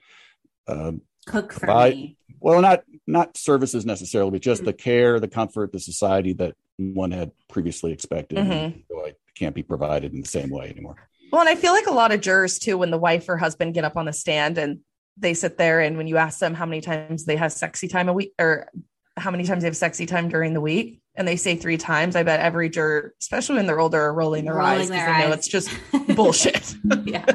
um, 0.68 1.00
cook 1.26 1.52
for 1.52 1.60
provide, 1.60 1.94
me 1.94 2.16
well 2.40 2.60
not 2.60 2.82
not 3.06 3.36
services 3.36 3.86
necessarily 3.86 4.30
but 4.30 4.40
just 4.40 4.60
mm-hmm. 4.60 4.66
the 4.66 4.72
care 4.72 5.20
the 5.20 5.28
comfort 5.28 5.72
the 5.72 5.80
society 5.80 6.32
that 6.32 6.54
one 6.78 7.10
had 7.10 7.30
previously 7.48 7.92
expected 7.92 8.38
mm-hmm. 8.38 8.78
so 8.90 8.96
can't 9.36 9.54
be 9.54 9.62
provided 9.62 10.12
in 10.12 10.20
the 10.20 10.28
same 10.28 10.50
way 10.50 10.68
anymore 10.68 10.96
well 11.30 11.40
and 11.40 11.48
i 11.48 11.54
feel 11.54 11.72
like 11.72 11.86
a 11.86 11.92
lot 11.92 12.12
of 12.12 12.20
jurors 12.20 12.58
too 12.58 12.78
when 12.78 12.90
the 12.90 12.98
wife 12.98 13.28
or 13.28 13.36
husband 13.36 13.74
get 13.74 13.84
up 13.84 13.96
on 13.96 14.06
the 14.06 14.12
stand 14.12 14.58
and 14.58 14.80
they 15.16 15.34
sit 15.34 15.56
there 15.56 15.80
and 15.80 15.96
when 15.96 16.06
you 16.06 16.16
ask 16.16 16.38
them 16.38 16.54
how 16.54 16.66
many 16.66 16.80
times 16.80 17.24
they 17.24 17.36
have 17.36 17.52
sexy 17.52 17.88
time 17.88 18.08
a 18.08 18.12
week 18.12 18.32
or 18.38 18.68
how 19.16 19.30
many 19.30 19.44
times 19.44 19.62
they 19.62 19.68
have 19.68 19.76
sexy 19.76 20.06
time 20.06 20.28
during 20.28 20.52
the 20.52 20.60
week 20.60 21.00
and 21.16 21.26
they 21.26 21.36
say 21.36 21.56
three 21.56 21.78
times, 21.78 22.16
I 22.16 22.22
bet 22.22 22.40
every 22.40 22.68
juror, 22.68 23.14
especially 23.20 23.56
when 23.56 23.66
they're 23.66 23.80
older, 23.80 24.00
are 24.00 24.14
rolling 24.14 24.44
their 24.44 24.54
rolling 24.54 24.80
eyes 24.80 24.90
because 24.90 25.06
they 25.06 25.28
know 25.28 25.32
it's 25.32 25.48
just 25.48 25.70
bullshit. 26.14 26.74
yeah. 27.04 27.26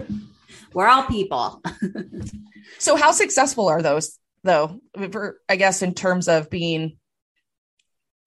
We're 0.74 0.88
all 0.88 1.04
people. 1.04 1.62
so 2.80 2.96
how 2.96 3.12
successful 3.12 3.68
are 3.68 3.82
those 3.82 4.18
though? 4.44 4.80
For, 5.12 5.38
I 5.50 5.56
guess 5.56 5.82
in 5.82 5.94
terms 5.94 6.28
of 6.28 6.50
being 6.50 6.98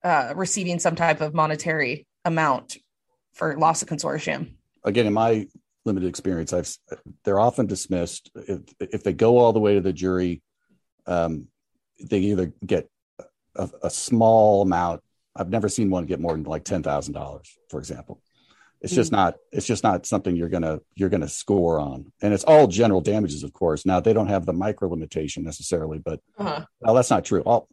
uh, 0.03 0.33
receiving 0.35 0.79
some 0.79 0.95
type 0.95 1.21
of 1.21 1.33
monetary 1.33 2.05
amount 2.23 2.77
for 3.33 3.57
loss 3.57 3.81
of 3.81 3.87
consortium. 3.87 4.53
Again, 4.83 5.07
in 5.07 5.13
my 5.13 5.47
limited 5.83 6.07
experience, 6.07 6.53
I've 6.53 6.75
they're 7.23 7.39
often 7.39 7.65
dismissed 7.65 8.29
if 8.35 8.61
if 8.79 9.03
they 9.03 9.13
go 9.13 9.37
all 9.37 9.53
the 9.53 9.59
way 9.59 9.75
to 9.75 9.81
the 9.81 9.93
jury. 9.93 10.41
Um, 11.07 11.47
they 11.99 12.19
either 12.19 12.51
get 12.65 12.89
a, 13.55 13.69
a 13.83 13.89
small 13.89 14.61
amount. 14.61 15.01
I've 15.35 15.49
never 15.49 15.69
seen 15.69 15.89
one 15.89 16.05
get 16.05 16.19
more 16.19 16.33
than 16.33 16.43
like 16.43 16.63
ten 16.63 16.83
thousand 16.83 17.13
dollars, 17.13 17.57
for 17.69 17.79
example. 17.79 18.21
It's 18.81 18.93
mm 18.93 18.97
just 18.97 19.09
hmm. 19.09 19.15
not. 19.15 19.35
It's 19.51 19.65
just 19.65 19.83
not 19.83 20.05
something 20.05 20.35
you're 20.35 20.49
gonna 20.49 20.79
you're 20.95 21.09
gonna 21.09 21.27
score 21.27 21.79
on, 21.79 22.11
and 22.21 22.33
it's 22.33 22.43
all 22.43 22.67
general 22.67 23.01
damages, 23.01 23.43
of 23.43 23.53
course. 23.53 23.85
Now 23.85 23.99
they 23.99 24.13
don't 24.13 24.27
have 24.27 24.45
the 24.45 24.53
MICRA 24.53 24.89
limitation 24.89 25.43
necessarily, 25.43 25.99
but 25.99 26.19
uh-huh. 26.37 26.65
well, 26.81 26.93
that's 26.93 27.09
not 27.09 27.25
true. 27.25 27.41
All 27.41 27.67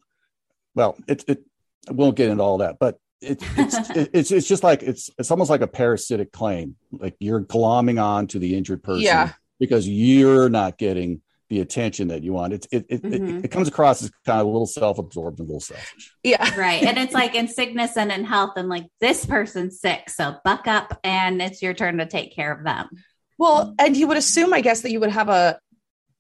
well, 0.74 0.96
it 1.06 1.24
it 1.28 1.44
I 1.88 1.92
won't 1.92 2.16
get 2.16 2.30
into 2.30 2.42
all 2.42 2.58
that, 2.58 2.78
but 2.78 2.98
it, 3.20 3.42
it's 3.56 3.76
it's 4.12 4.30
it's 4.30 4.48
just 4.48 4.62
like 4.62 4.82
it's 4.82 5.10
it's 5.18 5.30
almost 5.30 5.50
like 5.50 5.60
a 5.60 5.66
parasitic 5.66 6.32
claim. 6.32 6.76
Like 6.90 7.16
you're 7.18 7.42
glomming 7.42 8.02
on 8.02 8.26
to 8.28 8.38
the 8.38 8.56
injured 8.56 8.82
person 8.82 9.02
yeah. 9.02 9.32
because 9.58 9.88
you're 9.88 10.48
not 10.48 10.78
getting 10.78 11.20
the 11.52 11.60
attention 11.60 12.08
that 12.08 12.22
you 12.22 12.32
want. 12.32 12.54
It 12.54 12.66
it 12.72 12.86
it, 12.88 13.02
mm-hmm. 13.02 13.38
it, 13.38 13.44
it 13.44 13.48
comes 13.48 13.68
across 13.68 14.02
as 14.02 14.10
kind 14.24 14.40
of 14.40 14.46
a 14.46 14.50
little 14.50 14.66
self-absorbed 14.66 15.38
and 15.38 15.46
a 15.46 15.52
little 15.52 15.60
selfish. 15.60 16.14
Yeah. 16.22 16.50
Right. 16.62 16.82
And 16.82 16.96
it's 16.98 17.12
like 17.12 17.34
in 17.34 17.48
sickness 17.48 17.96
and 17.96 18.12
in 18.12 18.24
health, 18.24 18.52
and 18.56 18.68
like 18.68 18.86
this 19.00 19.26
person's 19.26 19.80
sick. 19.80 20.08
So 20.08 20.36
buck 20.44 20.66
up 20.66 20.98
and 21.02 21.42
it's 21.42 21.60
your 21.60 21.74
turn 21.74 21.98
to 21.98 22.06
take 22.06 22.34
care 22.34 22.52
of 22.52 22.64
them. 22.64 22.88
Well, 23.38 23.74
and 23.78 23.96
you 23.96 24.06
would 24.06 24.16
assume, 24.16 24.54
I 24.54 24.60
guess, 24.60 24.82
that 24.82 24.92
you 24.92 25.00
would 25.00 25.10
have 25.10 25.28
a 25.28 25.58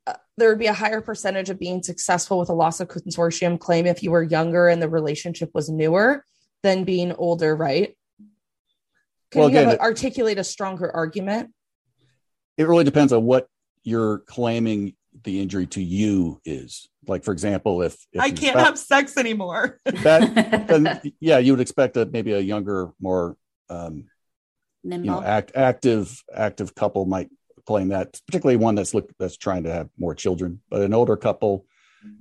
uh, 0.06 0.14
there 0.36 0.48
would 0.48 0.58
be 0.58 0.66
a 0.66 0.74
higher 0.74 1.00
percentage 1.00 1.48
of 1.48 1.58
being 1.58 1.82
successful 1.82 2.38
with 2.38 2.48
a 2.48 2.54
loss 2.54 2.80
of 2.80 2.88
consortium 2.88 3.58
claim 3.58 3.86
if 3.86 4.02
you 4.02 4.10
were 4.10 4.22
younger 4.22 4.68
and 4.68 4.82
the 4.82 4.88
relationship 4.88 5.50
was 5.54 5.68
newer 5.68 6.24
than 6.62 6.84
being 6.84 7.12
older, 7.12 7.54
right? 7.54 7.96
Can 9.30 9.40
well, 9.40 9.50
you 9.50 9.58
again, 9.58 9.76
a, 9.76 9.78
articulate 9.78 10.38
a 10.38 10.44
stronger 10.44 10.94
argument? 10.94 11.52
It 12.58 12.66
really 12.66 12.84
depends 12.84 13.12
on 13.12 13.24
what 13.24 13.46
you're 13.84 14.18
claiming 14.20 14.94
the 15.24 15.40
injury 15.40 15.66
to 15.68 15.82
you 15.82 16.40
is. 16.44 16.88
Like, 17.06 17.24
for 17.24 17.32
example, 17.32 17.82
if, 17.82 17.96
if 18.12 18.20
I 18.20 18.30
can't 18.30 18.58
have 18.58 18.78
sex 18.78 19.16
anymore, 19.16 19.80
that 19.84 20.66
then 20.68 21.00
yeah, 21.20 21.38
you 21.38 21.52
would 21.52 21.60
expect 21.60 21.96
a 21.96 22.06
maybe 22.06 22.32
a 22.32 22.40
younger, 22.40 22.92
more 23.00 23.36
um, 23.68 24.04
you 24.84 24.98
know, 24.98 25.22
act, 25.22 25.52
active 25.54 26.22
active 26.34 26.74
couple 26.74 27.04
might 27.04 27.28
claim 27.66 27.88
that, 27.88 28.20
particularly 28.26 28.56
one 28.56 28.74
that's 28.74 28.94
look 28.94 29.10
that's 29.18 29.36
trying 29.36 29.64
to 29.64 29.72
have 29.72 29.88
more 29.98 30.14
children. 30.14 30.60
But 30.70 30.82
an 30.82 30.94
older 30.94 31.16
couple, 31.16 31.66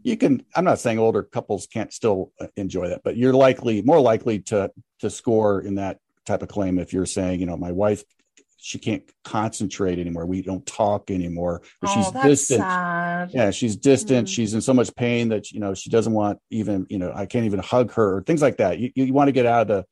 you 0.04 0.18
can. 0.18 0.44
I'm 0.56 0.66
not 0.66 0.80
saying 0.80 1.00
older 1.00 1.24
couples 1.24 1.68
can't 1.68 1.94
still 1.94 2.32
uh, 2.40 2.48
enjoy 2.56 2.90
that, 2.90 3.02
but 3.04 3.18
you're 3.18 3.34
likely 3.34 3.82
more 3.82 4.02
likely 4.02 4.40
to 4.40 4.72
to 5.00 5.10
score 5.10 5.62
in 5.62 5.76
that 5.76 6.00
type 6.26 6.42
of 6.42 6.50
claim 6.50 6.80
if 6.80 6.94
you're 6.94 7.06
saying, 7.06 7.40
you 7.40 7.46
know, 7.46 7.58
my 7.58 7.72
wife 7.72 8.04
she 8.64 8.78
can't 8.78 9.04
concentrate 9.24 9.98
anymore. 9.98 10.26
We 10.28 10.42
don't 10.44 10.64
talk 10.66 11.10
anymore. 11.10 11.62
Or 11.82 11.90
Oh, 11.90 11.94
she's 11.96 12.12
that's 12.12 12.26
distant. 12.28 12.62
sad. 12.62 13.32
Yeah, 13.34 13.50
she's 13.52 13.76
distant. 13.76 14.28
Mhm. 14.28 14.32
She's 14.32 14.54
in 14.54 14.62
so 14.62 14.74
much 14.74 14.94
pain 14.96 15.30
that 15.30 15.52
you 15.52 15.60
know 15.60 15.74
she 15.74 15.90
doesn't 15.90 16.14
want 16.14 16.38
even 16.52 16.86
you 16.90 17.00
know 17.00 17.12
I 17.14 17.26
can't 17.26 17.46
even 17.46 17.60
hug 17.60 17.92
her 17.94 18.18
or 18.18 18.22
things 18.24 18.42
like 18.42 18.58
that. 18.58 18.78
You 18.80 18.92
you, 18.96 19.14
want 19.14 19.30
to 19.30 19.32
get 19.32 19.46
out 19.48 19.62
of 19.62 19.68
the 19.68 19.86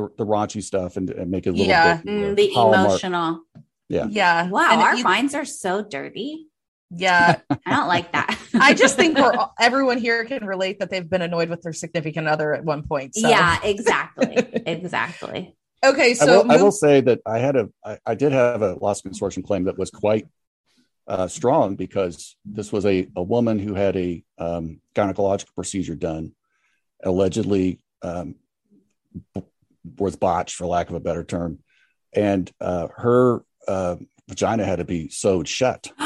the, 0.00 0.08
the 0.18 0.26
raunchy 0.26 0.62
stuff 0.62 0.96
and, 0.96 1.10
and 1.10 1.30
make 1.30 1.46
it 1.46 1.50
a 1.50 1.52
little 1.52 1.66
Yeah. 1.66 1.96
bit 1.96 2.06
Mm, 2.06 2.36
the 2.36 2.50
Hallmark. 2.52 2.86
emotional. 2.88 3.40
Yeah. 3.88 4.06
Yeah. 4.08 4.48
Wow, 4.48 4.68
And 4.70 4.80
our 4.82 4.96
you- 4.96 5.02
minds 5.02 5.34
are 5.34 5.44
so 5.44 5.82
dirty. 5.82 6.46
Yeah. 6.90 7.38
I 7.50 7.74
don't 7.76 7.88
like 7.88 8.12
that. 8.12 8.38
I 8.54 8.74
just 8.74 8.96
think 8.96 9.16
we're 9.18 9.32
all- 9.36 9.54
everyone 9.58 9.98
here 9.98 10.24
can 10.26 10.44
relate 10.46 10.78
that 10.78 10.90
they've 10.90 11.08
been 11.08 11.22
annoyed 11.22 11.48
with 11.48 11.62
their 11.62 11.72
significant 11.72 12.28
other 12.28 12.52
at 12.54 12.64
one 12.64 12.82
point. 12.84 13.14
So. 13.16 13.28
yeah, 13.28 13.58
exactly, 13.64 14.36
exactly. 14.66 15.56
Okay. 15.84 16.10
I 16.10 16.14
So 16.14 16.42
will, 16.42 16.52
I 16.52 16.56
will 16.62 16.72
say 16.72 17.00
that 17.00 17.20
I 17.24 17.38
had 17.38 17.56
a 17.56 17.70
I, 17.84 17.98
I 18.06 18.14
did 18.14 18.32
have 18.32 18.62
a 18.62 18.74
loss 18.74 19.02
consortium 19.02 19.44
claim 19.44 19.64
that 19.64 19.78
was 19.78 19.90
quite 19.90 20.26
uh, 21.06 21.26
strong 21.26 21.74
because 21.74 22.36
this 22.44 22.70
was 22.70 22.84
a, 22.86 23.08
a 23.16 23.22
woman 23.22 23.58
who 23.58 23.74
had 23.74 23.96
a 23.96 24.22
um, 24.38 24.80
gynecological 24.94 25.54
procedure 25.54 25.96
done, 25.96 26.32
allegedly 27.02 27.80
um, 28.02 28.36
b- 29.34 29.42
was 29.98 30.16
botched 30.16 30.54
for 30.54 30.66
lack 30.66 30.88
of 30.88 30.94
a 30.94 31.00
better 31.00 31.24
term, 31.24 31.58
and 32.12 32.50
uh, 32.60 32.88
her 32.96 33.42
uh, 33.66 33.96
vagina 34.28 34.64
had 34.64 34.76
to 34.76 34.84
be 34.84 35.08
sewed 35.08 35.48
shut, 35.48 35.90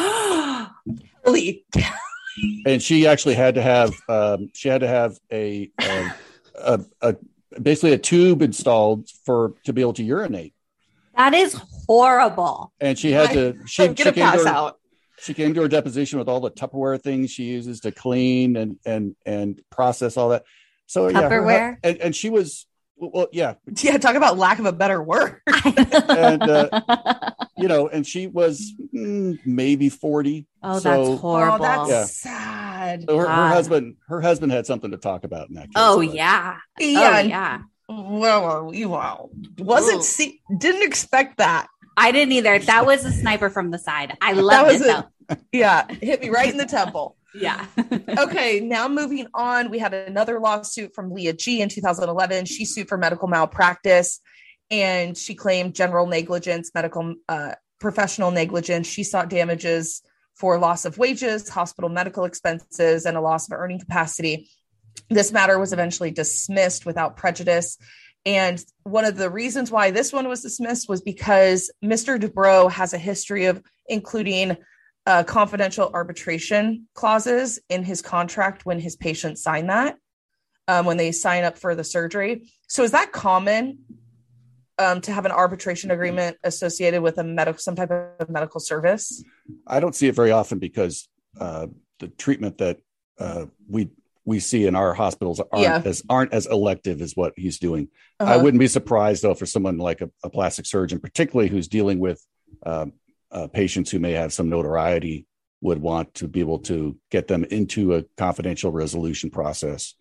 and 2.67 2.81
she 2.83 3.07
actually 3.07 3.35
had 3.35 3.57
to 3.57 3.63
have 3.63 3.93
um, 4.09 4.49
she 4.55 4.69
had 4.69 4.81
to 4.81 4.89
have 4.89 5.19
a, 5.33 5.71
a, 5.81 6.11
a, 6.57 6.81
a 7.03 7.17
basically 7.61 7.93
a 7.93 7.99
tube 7.99 8.43
installed 8.43 9.09
for 9.25 9.55
to 9.65 9.73
be 9.73 9.81
able 9.81 9.93
to 9.95 10.03
urinate. 10.03 10.55
that 11.17 11.35
is 11.35 11.61
horrible. 11.87 12.73
and 12.81 12.99
she 12.99 13.13
had 13.13 13.31
to 13.33 13.59
she, 13.67 13.85
I'm 13.85 13.95
she 13.95 14.05
came 14.05 14.15
pass 14.15 14.43
to 14.43 14.49
her, 14.49 14.55
out. 14.55 14.79
she 15.21 15.35
came 15.35 15.55
to 15.55 15.63
her 15.63 15.69
deposition 15.69 16.19
with 16.19 16.29
all 16.29 16.41
the 16.41 16.51
Tupperware 16.51 17.01
things 17.01 17.31
she 17.31 17.45
uses 17.45 17.81
to 17.81 17.93
clean 17.93 18.57
and 18.57 18.79
and 18.85 19.17
and 19.25 19.61
process 19.71 20.17
all 20.17 20.31
that. 20.31 20.45
So 20.87 21.09
yeah, 21.09 21.23
her 21.29 21.41
Tupperware? 21.41 21.77
and, 21.83 21.99
and 21.99 22.17
she 22.17 22.31
was 22.31 22.67
well, 22.97 23.29
yeah, 23.33 23.55
Yeah. 23.83 23.99
Talk 23.99 24.17
about 24.17 24.39
lack 24.39 24.59
of 24.59 24.67
a 24.67 24.73
better 24.73 25.03
word. 25.03 25.41
And, 25.67 26.43
uh, 26.43 26.81
you 27.57 27.69
know, 27.69 27.89
and 27.89 28.07
she 28.07 28.27
was 28.27 28.73
mm, 28.95 29.39
maybe 29.45 29.89
forty. 29.89 30.47
oh, 30.63 30.79
so- 30.79 31.07
that's 31.09 31.21
horrible. 31.21 31.65
Oh, 31.67 31.87
that's 31.87 31.91
Yeah. 31.91 32.05
sad. 32.05 33.05
So 33.09 33.19
her, 33.19 33.27
her 33.29 33.49
husband, 33.49 33.97
her 34.09 34.21
husband 34.21 34.53
had 34.53 34.67
something 34.67 34.91
to 34.93 34.97
talk 34.97 35.25
about 35.25 35.49
in 35.49 35.55
that 35.57 35.65
case. 35.67 35.73
oh 35.77 35.99
but- 36.05 36.15
yeah. 36.15 36.59
Yeah. 36.79 37.01
Oh 37.01 37.19
and- 37.19 37.29
yeah. 37.29 37.59
Well, 37.89 38.71
you 38.75 38.89
wow. 38.89 39.29
Wasn't 39.59 39.99
Ooh. 40.01 40.03
see 40.03 40.41
didn't 40.59 40.83
expect 40.87 41.39
that. 41.39 41.67
I 41.97 42.13
didn't 42.13 42.33
either. 42.33 42.59
That 42.59 42.87
was 42.87 43.05
a 43.05 43.13
sniper 43.13 43.51
from 43.51 43.71
the 43.71 43.79
side. 43.79 44.17
I 44.21 44.33
loved 44.33 44.73
was 44.73 44.81
it 44.81 44.89
a- 44.89 45.09
though. 45.29 45.37
Yeah, 45.53 45.87
hit 45.91 46.21
me 46.21 46.29
right 46.29 46.51
in 46.51 46.57
the 46.59 46.67
temple. 46.67 47.17
Yeah. 47.35 47.67
Okay, 48.17 48.61
now 48.61 48.87
moving 48.87 49.27
on, 49.35 49.71
we 49.71 49.79
had 49.79 49.93
another 49.93 50.39
lawsuit 50.39 50.95
from 50.95 51.13
Leah 51.13 51.33
G 51.33 51.61
in 51.61 51.69
2011. 51.69 52.45
She 52.45 52.65
sued 52.65 52.89
for 52.89 52.97
medical 52.97 53.29
malpractice 53.29 54.21
and 54.71 55.17
she 55.17 55.35
claimed 55.35 55.75
general 55.75 56.07
negligence, 56.07 56.71
medical 56.75 57.15
uh, 57.29 57.55
professional 57.81 58.31
negligence. 58.31 58.87
She 58.87 59.03
sought 59.03 59.31
damages 59.31 60.03
for 60.35 60.59
loss 60.59 60.85
of 60.85 60.97
wages, 60.97 61.49
hospital 61.49 61.91
medical 61.91 62.25
expenses, 62.25 63.05
and 63.05 63.17
a 63.17 63.21
loss 63.21 63.49
of 63.49 63.59
earning 63.59 63.81
capacity. 63.81 64.49
This 65.11 65.33
matter 65.33 65.59
was 65.59 65.73
eventually 65.73 66.11
dismissed 66.11 66.87
without 66.87 67.17
prejudice. 67.17 67.79
And 68.27 68.65
one 68.85 69.05
of 69.05 69.17
the 69.17 69.31
reasons 69.31 69.71
why 69.71 69.91
this 69.91 70.13
one 70.13 70.29
was 70.29 70.43
dismissed 70.43 70.89
was 70.89 71.03
because 71.03 71.71
Mr. 71.85 72.19
Dubrow 72.19 72.71
has 72.71 72.95
a 72.95 72.99
history 72.99 73.47
of 73.47 73.63
including 73.87 74.57
uh, 75.07 75.23
confidential 75.25 75.91
arbitration 75.93 76.89
clauses 76.95 77.61
in 77.69 77.85
his 77.85 78.01
contract 78.01 78.65
when 78.65 78.81
his 78.81 78.97
patients 78.97 79.43
sign 79.43 79.67
that, 79.67 79.97
um, 80.69 80.87
when 80.87 80.97
they 80.97 81.13
sign 81.13 81.45
up 81.45 81.59
for 81.59 81.75
the 81.75 81.85
surgery. 81.85 82.49
So 82.69 82.83
is 82.83 82.93
that 82.93 83.13
common 83.13 83.79
um, 84.79 85.01
to 85.03 85.13
have 85.13 85.25
an 85.27 85.33
arbitration 85.33 85.91
agreement 85.91 86.37
associated 86.43 87.03
with 87.03 87.19
a 87.19 87.25
medical, 87.25 87.59
some 87.59 87.77
type 87.77 87.91
of 87.91 88.29
medical 88.31 88.61
service? 88.61 89.23
I 89.67 89.79
don't 89.81 89.95
see 89.95 90.09
it 90.09 90.15
very 90.15 90.31
often 90.31 90.59
because 90.59 91.09
uh, 91.39 91.67
the 92.01 92.09
treatment 92.09 92.59
that 92.59 92.79
uh, 93.19 93.47
we 93.69 93.91
we 94.27 94.41
see 94.41 94.67
in 94.67 94.75
our 94.75 94.95
hospitals 94.95 95.39
aren't 95.53 95.63
Yeah. 95.63 95.83
as 95.85 96.03
aren't 96.09 96.33
as 96.33 96.47
elective 96.47 97.03
as 97.03 97.15
what 97.15 97.35
he's 97.37 97.59
doing. 97.59 97.89
I 98.19 98.25
Uh-huh. 98.25 98.43
wouldn't 98.43 98.59
be 98.59 98.69
surprised 98.69 99.23
though 99.23 99.35
for 99.35 99.45
someone 99.45 99.77
like 99.77 100.01
a, 100.01 100.11
a 100.25 100.31
plastic 100.31 100.65
surgeon, 100.65 100.99
particularly 100.99 101.51
who's 101.51 101.69
dealing 101.69 101.99
with 102.01 102.25
um, 102.65 102.95
uh, 103.35 103.49
patients 103.49 103.91
who 103.91 103.99
may 103.99 104.13
have 104.13 104.33
some 104.33 104.49
notoriety, 104.49 105.27
would 105.61 105.81
want 105.81 106.13
to 106.15 106.29
be 106.29 106.41
able 106.41 106.59
to 106.59 106.97
get 107.11 107.27
them 107.27 107.43
into 107.45 107.95
a 107.95 108.05
confidential 108.19 108.71
resolution 108.71 109.31
process. 109.31 109.95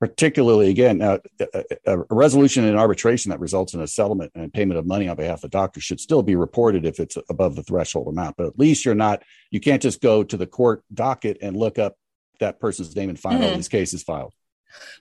Particularly, 0.00 0.70
again, 0.70 1.00
a, 1.02 1.20
resolution 2.10 2.64
in 2.64 2.76
arbitration 2.76 3.30
that 3.30 3.38
results 3.38 3.74
in 3.74 3.80
a 3.80 3.86
settlement 3.86 4.32
and 4.34 4.52
payment 4.52 4.78
of 4.78 4.86
money 4.86 5.06
on 5.06 5.16
behalf 5.16 5.38
of 5.38 5.42
the 5.42 5.48
doctor 5.48 5.80
should 5.80 6.00
still 6.00 6.22
be 6.22 6.36
reported 6.36 6.84
if 6.84 6.98
it's 6.98 7.16
above 7.28 7.54
the 7.54 7.62
threshold 7.62 8.08
amount. 8.08 8.36
But 8.36 8.46
at 8.46 8.58
least 8.58 8.84
you're 8.84 8.94
not, 8.94 9.22
you 9.50 9.60
can't 9.60 9.82
just 9.82 10.00
go 10.00 10.24
to 10.24 10.36
the 10.36 10.46
court 10.46 10.82
docket 10.92 11.38
and 11.42 11.56
look 11.56 11.78
up 11.78 11.96
that 12.40 12.58
person's 12.58 12.96
name 12.96 13.08
and 13.08 13.20
find 13.20 13.44
all 13.44 13.50
Mhm. 13.50 13.56
these 13.56 13.68
cases 13.68 14.02
filed. 14.02 14.32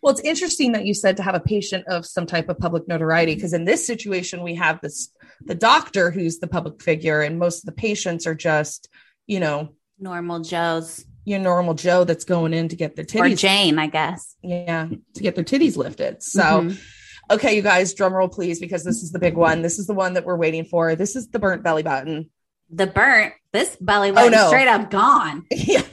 Well, 0.02 0.12
it's 0.12 0.22
interesting 0.22 0.74
that 0.74 0.86
you 0.86 0.94
said 0.94 1.18
to 1.18 1.24
have 1.24 1.36
a 1.36 1.40
patient 1.40 1.86
of 1.88 2.06
some 2.06 2.26
type 2.26 2.50
of 2.50 2.60
public 2.60 2.88
notoriety 2.88 3.36
because 3.36 3.54
in 3.54 3.66
this 3.66 3.86
situation 3.88 4.44
we 4.44 4.56
have 4.56 4.80
this 4.82 5.12
the 5.46 5.56
doctor 5.56 6.12
who's 6.12 6.40
the 6.40 6.48
public 6.48 6.82
figure, 6.82 7.22
and 7.22 7.40
most 7.40 7.60
of 7.60 7.66
the 7.66 7.72
patients 7.82 8.26
are 8.28 8.36
just 8.36 8.90
you 9.28 9.40
know 9.40 9.70
Normal 10.00 10.42
Joes 10.42 11.06
your 11.26 11.40
normal 11.40 11.74
Joe 11.74 12.04
that's 12.04 12.26
going 12.26 12.54
in 12.54 12.68
to 12.70 12.76
get 12.76 12.96
their 12.96 13.04
or 13.04 13.08
titties, 13.08 13.38
Jane, 13.40 13.80
I 13.80 13.88
guess. 13.88 14.36
yeah, 14.42 14.88
to 15.16 15.22
get 15.22 15.36
their 15.36 15.44
titties 15.44 15.78
lifted. 15.78 16.22
So, 16.22 16.42
Mhm. 16.44 16.78
okay, 17.32 17.56
you 17.56 17.62
guys, 17.62 17.94
drum 17.94 18.14
roll 18.14 18.28
please 18.28 18.60
because 18.60 18.84
this 18.84 19.02
is 19.04 19.12
the 19.12 19.20
big 19.20 19.36
one. 19.36 19.62
This 19.62 19.80
is 19.80 19.88
the 19.88 19.94
one 19.94 20.14
that 20.14 20.26
we're 20.26 20.38
waiting 20.38 20.66
for. 20.66 20.96
This 20.96 21.16
is 21.16 21.30
the 21.30 21.40
burnt 21.40 21.64
belly 21.64 21.84
button. 21.84 22.30
the 22.70 22.88
burnt, 22.88 23.34
this 23.52 23.76
belly 23.80 24.12
button 24.12 24.32
no. 24.32 24.48
straight 24.48 24.68
up 24.68 24.90
gone. 24.90 25.46
yeah, 25.52 25.84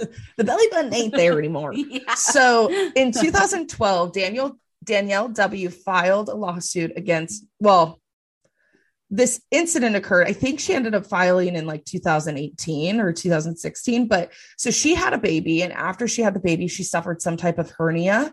the 0.36 0.44
belly 0.44 0.66
button 0.70 0.94
ain't 0.94 1.14
there 1.14 1.38
anymore. 1.38 1.74
Yeah. 1.90 2.14
So 2.14 2.68
in 2.94 3.10
2012, 3.10 4.12
Daniel 4.12 4.58
Danielle 4.84 5.28
W 5.28 5.68
filed 5.70 6.28
a 6.28 6.34
lawsuit 6.34 6.92
against 6.96 7.44
well, 7.58 8.00
this 9.10 9.40
incident 9.50 9.96
occurred. 9.96 10.28
I 10.28 10.32
think 10.32 10.60
she 10.60 10.72
ended 10.72 10.94
up 10.94 11.06
filing 11.06 11.56
in 11.56 11.66
like 11.66 11.84
2018 11.84 13.00
or 13.00 13.12
2016. 13.12 14.06
But 14.06 14.32
so 14.56 14.70
she 14.70 14.94
had 14.94 15.12
a 15.12 15.18
baby, 15.18 15.62
and 15.62 15.72
after 15.72 16.06
she 16.06 16.22
had 16.22 16.34
the 16.34 16.40
baby, 16.40 16.68
she 16.68 16.84
suffered 16.84 17.20
some 17.20 17.36
type 17.36 17.58
of 17.58 17.70
hernia 17.70 18.32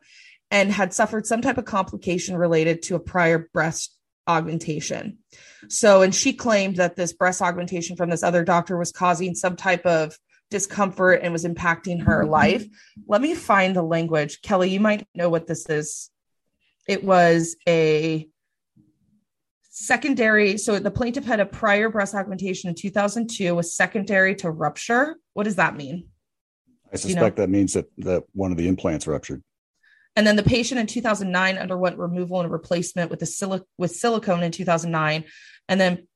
and 0.52 0.72
had 0.72 0.94
suffered 0.94 1.26
some 1.26 1.42
type 1.42 1.58
of 1.58 1.66
complication 1.66 2.38
related 2.38 2.84
to 2.84 2.96
a 2.96 3.00
prior 3.00 3.50
breast 3.54 3.98
augmentation. 4.28 5.18
So, 5.70 6.02
and 6.02 6.14
she 6.14 6.34
claimed 6.34 6.78
that 6.78 6.96
this 6.96 7.14
breast 7.14 7.42
augmentation 7.42 7.96
from 7.98 8.10
this 8.10 8.24
other 8.24 8.44
doctor 8.44 8.78
was 8.78 8.92
causing 8.92 9.36
some 9.36 9.56
type 9.56 9.86
of 9.86 10.18
discomfort 10.50 11.22
and 11.24 11.34
was 11.34 11.46
impacting 11.46 12.04
her 12.04 12.26
life. 12.26 12.66
Let 13.08 13.22
me 13.22 13.36
find 13.36 13.76
the 13.76 13.82
language. 13.84 14.42
Kelly, 14.42 14.70
you 14.70 14.80
might 14.80 15.08
know 15.14 15.30
what 15.30 15.48
this 15.48 15.68
is. 15.70 16.10
It 16.88 17.04
was 17.04 17.56
a 17.68 18.28
secondary. 19.70 20.58
So 20.58 20.80
the 20.80 20.92
plaintiff 20.92 21.26
had 21.26 21.40
a 21.40 21.46
prior 21.46 21.90
breast 21.90 22.16
augmentation 22.16 22.70
in 22.70 22.76
2002 22.76 23.54
was 23.54 23.76
secondary 23.76 24.36
to 24.36 24.50
rupture. 24.50 25.18
What 25.34 25.44
does 25.44 25.58
that 25.58 25.76
mean? 25.76 26.08
I 26.86 26.98
you 26.98 27.16
know- 27.16 27.22
suspect 27.22 27.38
that 27.38 27.50
means 27.50 27.74
that, 27.74 27.86
that 28.00 28.24
one 28.34 28.52
of 28.52 28.58
the 28.58 28.68
implants 28.68 29.06
ruptured. 29.06 29.44
And 30.16 30.26
then 30.26 30.36
the 30.36 30.44
patient 30.44 30.80
in 30.80 30.88
2009 30.88 31.60
underwent 31.60 32.00
removal 32.00 32.42
and 32.42 32.52
replacement 32.52 33.12
with 33.12 33.20
the 33.20 33.28
silic- 33.28 33.66
with 33.78 33.92
silicone 33.92 34.42
in 34.42 34.52
2009. 34.52 35.26
And 35.70 35.80
then 35.80 36.08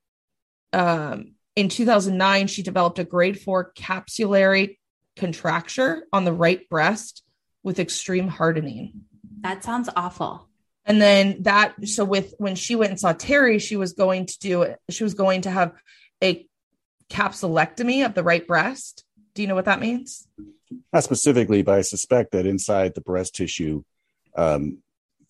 um, 0.72 1.34
in 1.56 1.68
2009, 1.68 2.46
she 2.46 2.62
developed 2.62 2.98
a 2.98 3.04
grade 3.04 3.40
four 3.40 3.72
capsular 3.72 4.76
contracture 5.16 6.04
on 6.12 6.24
the 6.24 6.32
right 6.32 6.68
breast 6.68 7.22
with 7.62 7.78
extreme 7.78 8.28
hardening. 8.28 9.02
That 9.42 9.62
sounds 9.62 9.88
awful. 9.94 10.48
And 10.84 11.00
then 11.00 11.42
that, 11.42 11.88
so 11.88 12.04
with 12.04 12.34
when 12.38 12.56
she 12.56 12.74
went 12.74 12.90
and 12.90 13.00
saw 13.00 13.12
Terry, 13.12 13.58
she 13.58 13.76
was 13.76 13.92
going 13.92 14.26
to 14.26 14.38
do 14.38 14.62
it. 14.62 14.80
She 14.90 15.04
was 15.04 15.14
going 15.14 15.42
to 15.42 15.50
have 15.50 15.72
a 16.22 16.46
capsulectomy 17.08 18.04
of 18.04 18.14
the 18.14 18.22
right 18.22 18.46
breast. 18.46 19.04
Do 19.34 19.42
you 19.42 19.48
know 19.48 19.54
what 19.54 19.66
that 19.66 19.80
means? 19.80 20.26
Not 20.92 21.04
specifically, 21.04 21.62
but 21.62 21.78
I 21.78 21.82
suspect 21.82 22.32
that 22.32 22.46
inside 22.46 22.94
the 22.94 23.00
breast 23.00 23.34
tissue, 23.34 23.82
um, 24.36 24.78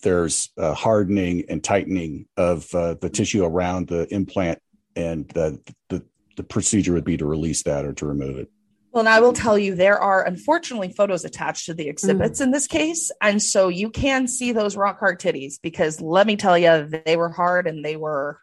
there's 0.02 0.50
uh, 0.56 0.74
hardening 0.74 1.44
and 1.48 1.62
tightening 1.62 2.26
of 2.36 2.72
uh, 2.74 2.94
the 2.94 3.10
tissue 3.10 3.44
around 3.44 3.88
the 3.88 4.12
implant, 4.12 4.60
and 4.96 5.30
uh, 5.36 5.52
the 5.88 6.04
the 6.36 6.42
procedure 6.42 6.92
would 6.92 7.04
be 7.04 7.16
to 7.16 7.26
release 7.26 7.62
that 7.64 7.84
or 7.84 7.92
to 7.94 8.06
remove 8.06 8.38
it. 8.38 8.50
Well, 8.92 9.00
and 9.00 9.08
I 9.08 9.20
will 9.20 9.32
tell 9.32 9.58
you, 9.58 9.74
there 9.74 9.98
are 9.98 10.22
unfortunately 10.22 10.92
photos 10.92 11.24
attached 11.24 11.66
to 11.66 11.74
the 11.74 11.88
exhibits 11.88 12.42
in 12.42 12.50
this 12.50 12.66
case. 12.66 13.10
And 13.22 13.42
so 13.42 13.68
you 13.68 13.88
can 13.88 14.28
see 14.28 14.52
those 14.52 14.76
rock 14.76 14.98
hard 14.98 15.18
titties 15.18 15.54
because 15.62 16.00
let 16.02 16.26
me 16.26 16.36
tell 16.36 16.58
you, 16.58 16.90
they 17.06 17.16
were 17.16 17.30
hard 17.30 17.66
and 17.66 17.82
they 17.82 17.96
were 17.96 18.38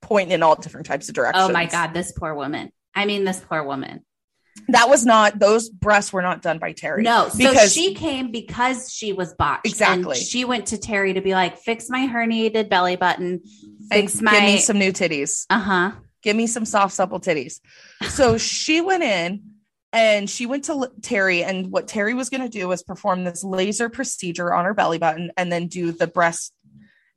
pointing 0.00 0.32
in 0.32 0.44
all 0.44 0.54
different 0.54 0.86
types 0.86 1.08
of 1.08 1.16
directions. 1.16 1.50
Oh 1.50 1.52
my 1.52 1.66
God, 1.66 1.92
this 1.92 2.12
poor 2.12 2.32
woman. 2.32 2.70
I 2.94 3.06
mean, 3.06 3.24
this 3.24 3.40
poor 3.40 3.64
woman. 3.64 4.04
That 4.68 4.88
was 4.88 5.04
not, 5.04 5.38
those 5.38 5.68
breasts 5.68 6.12
were 6.12 6.22
not 6.22 6.42
done 6.42 6.58
by 6.58 6.70
Terry. 6.72 7.02
No, 7.02 7.28
so 7.28 7.36
because 7.36 7.72
she 7.72 7.94
came 7.94 8.30
because 8.30 8.92
she 8.92 9.12
was 9.12 9.34
botched. 9.34 9.66
Exactly. 9.66 10.16
And 10.16 10.26
she 10.26 10.44
went 10.44 10.66
to 10.66 10.78
Terry 10.78 11.14
to 11.14 11.20
be 11.20 11.32
like, 11.32 11.58
fix 11.58 11.90
my 11.90 12.06
herniated 12.06 12.68
belly 12.68 12.94
button, 12.96 13.42
and 13.90 14.10
fix 14.10 14.22
my. 14.22 14.32
give 14.32 14.42
me 14.44 14.58
some 14.58 14.78
new 14.78 14.92
titties. 14.92 15.44
uh 15.50 15.58
huh. 15.58 15.92
Give 16.26 16.34
me 16.34 16.48
some 16.48 16.64
soft, 16.64 16.92
supple 16.92 17.20
titties. 17.20 17.60
So 18.08 18.36
she 18.36 18.80
went 18.80 19.04
in 19.04 19.42
and 19.92 20.28
she 20.28 20.44
went 20.44 20.64
to 20.64 20.90
Terry, 21.00 21.44
and 21.44 21.70
what 21.70 21.86
Terry 21.86 22.14
was 22.14 22.30
going 22.30 22.40
to 22.42 22.48
do 22.48 22.66
was 22.66 22.82
perform 22.82 23.22
this 23.22 23.44
laser 23.44 23.88
procedure 23.88 24.52
on 24.52 24.64
her 24.64 24.74
belly 24.74 24.98
button 24.98 25.30
and 25.36 25.52
then 25.52 25.68
do 25.68 25.92
the 25.92 26.08
breast 26.08 26.52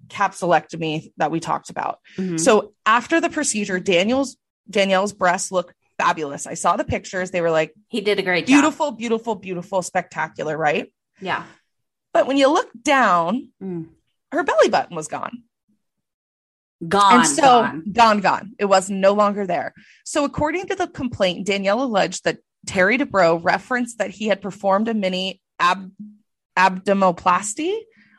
capsulectomy 0.10 1.12
that 1.18 1.32
we 1.32 1.40
talked 1.40 1.72
about. 1.72 1.98
Mhm. 2.18 2.40
So 2.40 2.74
after 2.86 3.20
the 3.20 3.32
procedure, 3.32 3.80
Daniel's 3.80 4.38
Danielle's 4.70 5.14
breasts 5.14 5.52
look 5.52 5.74
fabulous. 5.98 6.46
I 6.46 6.54
saw 6.54 6.78
the 6.78 6.84
pictures; 6.84 7.32
they 7.32 7.42
were 7.42 7.50
like 7.50 7.74
He 7.88 8.02
did 8.02 8.20
a 8.20 8.22
great 8.22 8.46
job. 8.46 8.54
beautiful, 8.54 8.92
beautiful, 8.92 9.34
beautiful, 9.34 9.82
spectacular, 9.82 10.56
right? 10.56 10.94
Yeah. 11.20 11.46
But 12.14 12.28
when 12.28 12.38
you 12.38 12.48
look 12.50 12.70
down, 12.80 13.50
Mm. 13.60 13.88
her 14.32 14.44
belly 14.44 14.70
button 14.70 14.96
was 14.96 15.08
gone. 15.08 15.46
Gone. 16.88 17.14
and 17.20 17.28
so 17.28 17.42
gone. 17.42 17.84
gone. 17.92 18.20
gone, 18.22 18.52
It 18.58 18.66
was 18.66 18.90
no 18.90 19.14
longer 19.14 19.46
there. 19.46 19.74
So, 20.06 20.24
according 20.24 20.68
to 20.68 20.76
the 20.76 20.88
complaint, 20.88 21.46
Danielle 21.46 21.84
alleged 21.84 22.24
that 22.24 22.40
Terry 22.66 22.98
Dubrow 22.98 23.40
referenced 23.44 23.98
that 23.98 24.12
he 24.12 24.28
had 24.28 24.42
performed 24.42 24.88
a 24.88 24.94
mini 24.94 25.42
ab- 25.60 25.92
abdominoplasty 26.58 27.78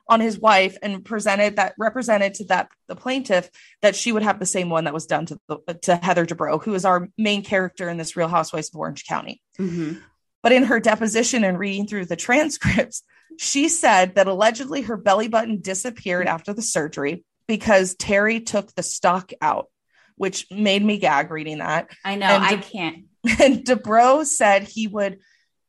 on 0.08 0.20
his 0.20 0.38
wife 0.38 0.76
and 0.82 1.04
presented 1.04 1.56
that 1.56 1.74
represented 1.78 2.34
to 2.34 2.44
that 2.46 2.68
the 2.88 2.96
plaintiff 2.96 3.48
that 3.80 3.94
she 3.94 4.10
would 4.12 4.22
have 4.24 4.38
the 4.40 4.46
same 4.46 4.68
one 4.68 4.84
that 4.84 4.92
was 4.94 5.06
done 5.06 5.24
to 5.26 5.38
the, 5.48 5.58
to 5.82 5.96
Heather 5.96 6.26
Dubrow, 6.26 6.62
who 6.62 6.74
is 6.74 6.84
our 6.84 7.08
main 7.16 7.42
character 7.42 7.88
in 7.88 7.96
this 7.96 8.16
Real 8.16 8.28
Housewives 8.28 8.70
of 8.70 8.76
Orange 8.78 9.06
County. 9.06 9.40
Mhm. 9.58 10.00
But 10.42 10.52
in 10.52 10.64
her 10.64 10.80
deposition 10.80 11.44
and 11.44 11.58
reading 11.58 11.86
through 11.86 12.06
the 12.06 12.16
transcripts, 12.26 13.02
she 13.38 13.68
said 13.68 14.16
that 14.16 14.26
allegedly 14.26 14.82
her 14.82 14.96
belly 14.96 15.28
button 15.28 15.60
disappeared 15.60 16.26
after 16.26 16.52
the 16.52 16.62
surgery 16.62 17.24
because 17.50 17.96
Terry 17.96 18.38
took 18.38 18.72
the 18.76 18.82
stock 18.84 19.32
out, 19.42 19.66
which 20.14 20.46
made 20.52 20.84
me 20.84 20.98
gag 20.98 21.32
reading 21.32 21.58
that. 21.58 21.90
I 22.04 22.14
know. 22.14 22.26
And 22.26 22.44
I 22.44 22.54
De- 22.54 22.62
can't. 22.62 23.04
And 23.40 23.64
Dubrow 23.64 24.24
said 24.24 24.62
he 24.62 24.86
would, 24.86 25.18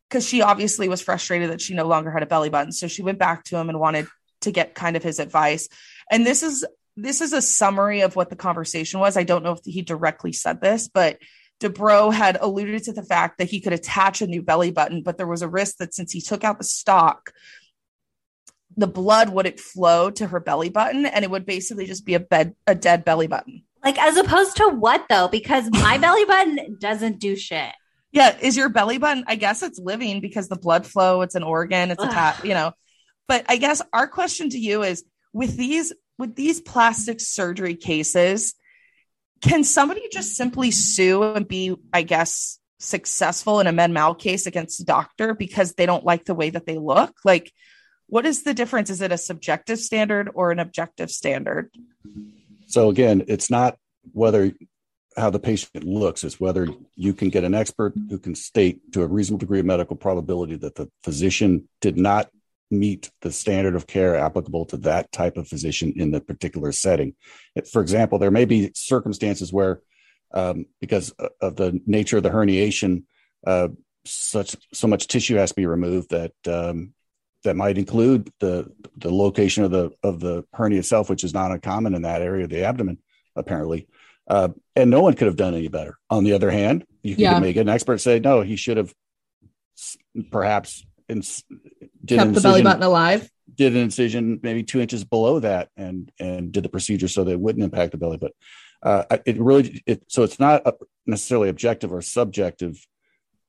because 0.07 0.27
she 0.27 0.43
obviously 0.43 0.87
was 0.87 1.01
frustrated 1.01 1.49
that 1.49 1.59
she 1.59 1.73
no 1.73 1.87
longer 1.87 2.11
had 2.11 2.21
a 2.21 2.27
belly 2.27 2.49
button. 2.49 2.71
So 2.71 2.87
she 2.87 3.01
went 3.01 3.17
back 3.17 3.45
to 3.45 3.57
him 3.57 3.67
and 3.67 3.79
wanted 3.79 4.05
to 4.41 4.51
get 4.51 4.75
kind 4.75 4.95
of 4.95 5.01
his 5.01 5.17
advice. 5.17 5.69
And 6.11 6.23
this 6.23 6.43
is 6.43 6.63
this 6.95 7.19
is 7.19 7.33
a 7.33 7.41
summary 7.41 8.01
of 8.01 8.15
what 8.15 8.29
the 8.29 8.35
conversation 8.35 8.99
was. 8.99 9.17
I 9.17 9.23
don't 9.23 9.43
know 9.43 9.53
if 9.53 9.61
he 9.65 9.81
directly 9.81 10.33
said 10.33 10.61
this, 10.61 10.87
but 10.87 11.17
Dubrow 11.59 12.13
had 12.13 12.37
alluded 12.39 12.83
to 12.83 12.93
the 12.93 13.03
fact 13.03 13.39
that 13.39 13.49
he 13.49 13.59
could 13.59 13.73
attach 13.73 14.21
a 14.21 14.27
new 14.27 14.43
belly 14.43 14.69
button, 14.69 15.01
but 15.01 15.17
there 15.17 15.25
was 15.25 15.41
a 15.41 15.49
risk 15.49 15.77
that 15.77 15.95
since 15.95 16.11
he 16.11 16.21
took 16.21 16.43
out 16.43 16.59
the 16.59 16.63
stock, 16.63 17.31
the 18.77 18.87
blood 18.87 19.29
wouldn't 19.29 19.59
flow 19.59 20.09
to 20.11 20.27
her 20.27 20.39
belly 20.39 20.69
button 20.69 21.05
and 21.05 21.23
it 21.23 21.31
would 21.31 21.45
basically 21.45 21.85
just 21.85 22.05
be 22.05 22.13
a 22.13 22.19
bed 22.19 22.55
a 22.67 22.75
dead 22.75 23.03
belly 23.05 23.27
button. 23.27 23.63
Like, 23.83 23.97
as 23.99 24.17
opposed 24.17 24.57
to 24.57 24.69
what 24.69 25.05
though? 25.09 25.27
Because 25.27 25.69
my 25.71 25.97
belly 26.01 26.25
button 26.25 26.77
doesn't 26.79 27.19
do 27.19 27.35
shit. 27.35 27.73
Yeah, 28.11 28.37
is 28.41 28.57
your 28.57 28.69
belly 28.69 28.97
button? 28.97 29.23
I 29.27 29.35
guess 29.35 29.63
it's 29.63 29.79
living 29.79 30.19
because 30.19 30.49
the 30.49 30.57
blood 30.57 30.85
flow, 30.85 31.21
it's 31.21 31.35
an 31.35 31.43
organ, 31.43 31.91
it's 31.91 32.03
a 32.03 32.07
tap, 32.07 32.43
you 32.43 32.53
know. 32.53 32.73
But 33.27 33.45
I 33.47 33.55
guess 33.55 33.81
our 33.93 34.07
question 34.07 34.49
to 34.49 34.57
you 34.57 34.83
is 34.83 35.05
with 35.33 35.55
these 35.55 35.93
with 36.17 36.35
these 36.35 36.59
plastic 36.61 37.19
surgery 37.19 37.75
cases, 37.75 38.53
can 39.41 39.63
somebody 39.63 40.07
just 40.11 40.35
simply 40.35 40.71
sue 40.71 41.23
and 41.23 41.47
be, 41.47 41.75
I 41.91 42.03
guess, 42.03 42.59
successful 42.79 43.59
in 43.59 43.67
a 43.67 43.71
med 43.71 43.91
mal 43.91 44.13
case 44.13 44.45
against 44.45 44.81
a 44.81 44.85
doctor 44.85 45.33
because 45.33 45.73
they 45.73 45.85
don't 45.85 46.05
like 46.05 46.25
the 46.25 46.35
way 46.35 46.49
that 46.49 46.65
they 46.65 46.77
look? 46.77 47.15
Like, 47.25 47.51
what 48.11 48.25
is 48.25 48.43
the 48.43 48.53
difference? 48.53 48.89
Is 48.89 48.99
it 48.99 49.13
a 49.13 49.17
subjective 49.17 49.79
standard 49.79 50.29
or 50.33 50.51
an 50.51 50.59
objective 50.59 51.09
standard? 51.09 51.71
So 52.67 52.89
again, 52.89 53.23
it's 53.29 53.49
not 53.49 53.77
whether 54.11 54.51
how 55.15 55.29
the 55.29 55.39
patient 55.39 55.85
looks, 55.85 56.25
it's 56.25 56.37
whether 56.37 56.67
you 56.95 57.13
can 57.13 57.29
get 57.29 57.45
an 57.45 57.55
expert 57.55 57.93
who 58.09 58.19
can 58.19 58.35
state 58.35 58.91
to 58.91 59.01
a 59.01 59.07
reasonable 59.07 59.39
degree 59.39 59.61
of 59.61 59.65
medical 59.65 59.95
probability 59.95 60.57
that 60.57 60.75
the 60.75 60.89
physician 61.05 61.69
did 61.79 61.95
not 61.95 62.29
meet 62.69 63.09
the 63.21 63.31
standard 63.31 63.75
of 63.75 63.87
care 63.87 64.17
applicable 64.17 64.65
to 64.65 64.77
that 64.77 65.09
type 65.13 65.37
of 65.37 65.47
physician 65.47 65.93
in 65.95 66.11
the 66.11 66.19
particular 66.19 66.73
setting. 66.73 67.15
For 67.71 67.81
example, 67.81 68.19
there 68.19 68.29
may 68.29 68.43
be 68.43 68.71
circumstances 68.75 69.53
where, 69.53 69.81
um, 70.33 70.65
because 70.81 71.13
of 71.39 71.55
the 71.55 71.79
nature 71.85 72.17
of 72.17 72.23
the 72.23 72.29
herniation, 72.29 73.03
uh, 73.47 73.69
such 74.03 74.57
so 74.73 74.87
much 74.87 75.07
tissue 75.07 75.35
has 75.35 75.51
to 75.51 75.55
be 75.55 75.65
removed 75.65 76.09
that 76.09 76.33
um, 76.45 76.93
that 77.43 77.55
might 77.55 77.77
include 77.77 78.31
the 78.39 78.71
the 78.97 79.11
location 79.13 79.63
of 79.63 79.71
the 79.71 79.91
of 80.03 80.19
the 80.19 80.45
hernia 80.53 80.79
itself, 80.79 81.09
which 81.09 81.23
is 81.23 81.33
not 81.33 81.51
uncommon 81.51 81.95
in 81.95 82.03
that 82.03 82.21
area 82.21 82.43
of 82.43 82.49
the 82.49 82.63
abdomen, 82.63 82.97
apparently. 83.35 83.87
Uh, 84.27 84.49
and 84.75 84.89
no 84.89 85.01
one 85.01 85.13
could 85.13 85.25
have 85.27 85.35
done 85.35 85.53
any 85.55 85.67
better. 85.67 85.97
On 86.09 86.23
the 86.23 86.33
other 86.33 86.51
hand, 86.51 86.85
you 87.03 87.15
can 87.15 87.23
Yeah. 87.23 87.39
make 87.39 87.55
an 87.57 87.67
expert 87.67 87.99
say, 87.99 88.19
no, 88.19 88.41
he 88.41 88.55
should 88.55 88.77
have 88.77 88.93
perhaps 90.31 90.85
ins- 91.09 91.43
did 92.05 92.17
Kept 92.17 92.27
an 92.27 92.33
the 92.33 92.41
belly 92.41 92.61
button 92.63 92.83
alive. 92.83 93.29
did 93.55 93.73
an 93.75 93.79
incision 93.81 94.39
maybe 94.43 94.63
two 94.63 94.79
inches 94.79 95.03
below 95.03 95.39
that 95.39 95.69
and 95.75 96.11
and 96.19 96.51
did 96.51 96.63
the 96.63 96.69
procedure 96.69 97.07
so 97.07 97.23
that 97.23 97.31
it 97.31 97.39
wouldn't 97.39 97.63
impact 97.63 97.91
the 97.91 97.97
belly 97.97 98.17
but 98.17 98.31
uh 98.83 99.03
it 99.25 99.39
really 99.39 99.81
it 99.85 100.03
so 100.07 100.23
it's 100.23 100.39
not 100.39 100.61
a- 100.65 100.75
necessarily 101.05 101.49
objective 101.49 101.91
or 101.91 102.01
subjective 102.01 102.85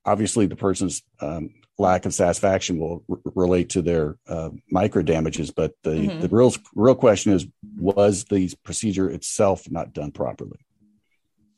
obviously 0.04 0.46
the 0.46 0.56
person's 0.56 1.02
um, 1.20 1.50
lack 1.78 2.04
of 2.06 2.14
satisfaction 2.14 2.78
will 2.78 3.02
r- 3.10 3.18
relate 3.34 3.70
to 3.70 3.82
their 3.82 4.16
uh, 4.28 4.50
MICRA 4.72 5.04
damages 5.04 5.50
but 5.50 5.72
the 5.82 5.90
Mhm. 5.90 6.20
the 6.20 6.28
real 6.28 6.52
real 6.74 6.94
question 6.94 7.32
is 7.32 7.46
was 7.78 8.24
the 8.24 8.52
procedure 8.62 9.08
itself 9.10 9.70
not 9.70 9.92
done 9.92 10.10
properly 10.12 10.58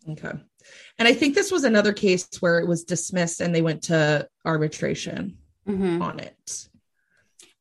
Okay. 0.06 0.32
And 0.98 1.08
I 1.08 1.14
think 1.14 1.34
this 1.34 1.50
was 1.50 1.64
another 1.64 1.94
case 1.94 2.28
where 2.40 2.58
it 2.58 2.68
was 2.68 2.84
dismissed 2.84 3.40
and 3.40 3.54
they 3.54 3.62
went 3.62 3.84
to 3.84 4.28
arbitration 4.44 5.38
Mhm. 5.66 6.02
on 6.02 6.20
it. 6.20 6.68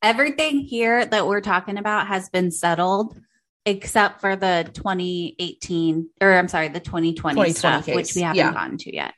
Everything 0.02 0.60
here 0.60 1.06
that 1.06 1.26
we're 1.26 1.40
talking 1.40 1.78
about 1.78 2.08
has 2.08 2.28
been 2.30 2.52
settled 2.52 3.18
except 3.66 4.20
for 4.20 4.36
the 4.36 4.70
2018 4.74 6.10
or 6.20 6.34
I'm 6.34 6.50
sorry, 6.50 6.68
the 6.68 6.82
2020, 6.82 7.14
2020 7.54 7.54
stuff, 7.54 7.86
case. 7.86 7.96
which 7.96 8.14
we 8.16 8.22
haven't 8.24 8.36
Yeah. 8.38 8.52
gotten 8.54 8.78
to 8.80 8.94
yet. 8.94 9.14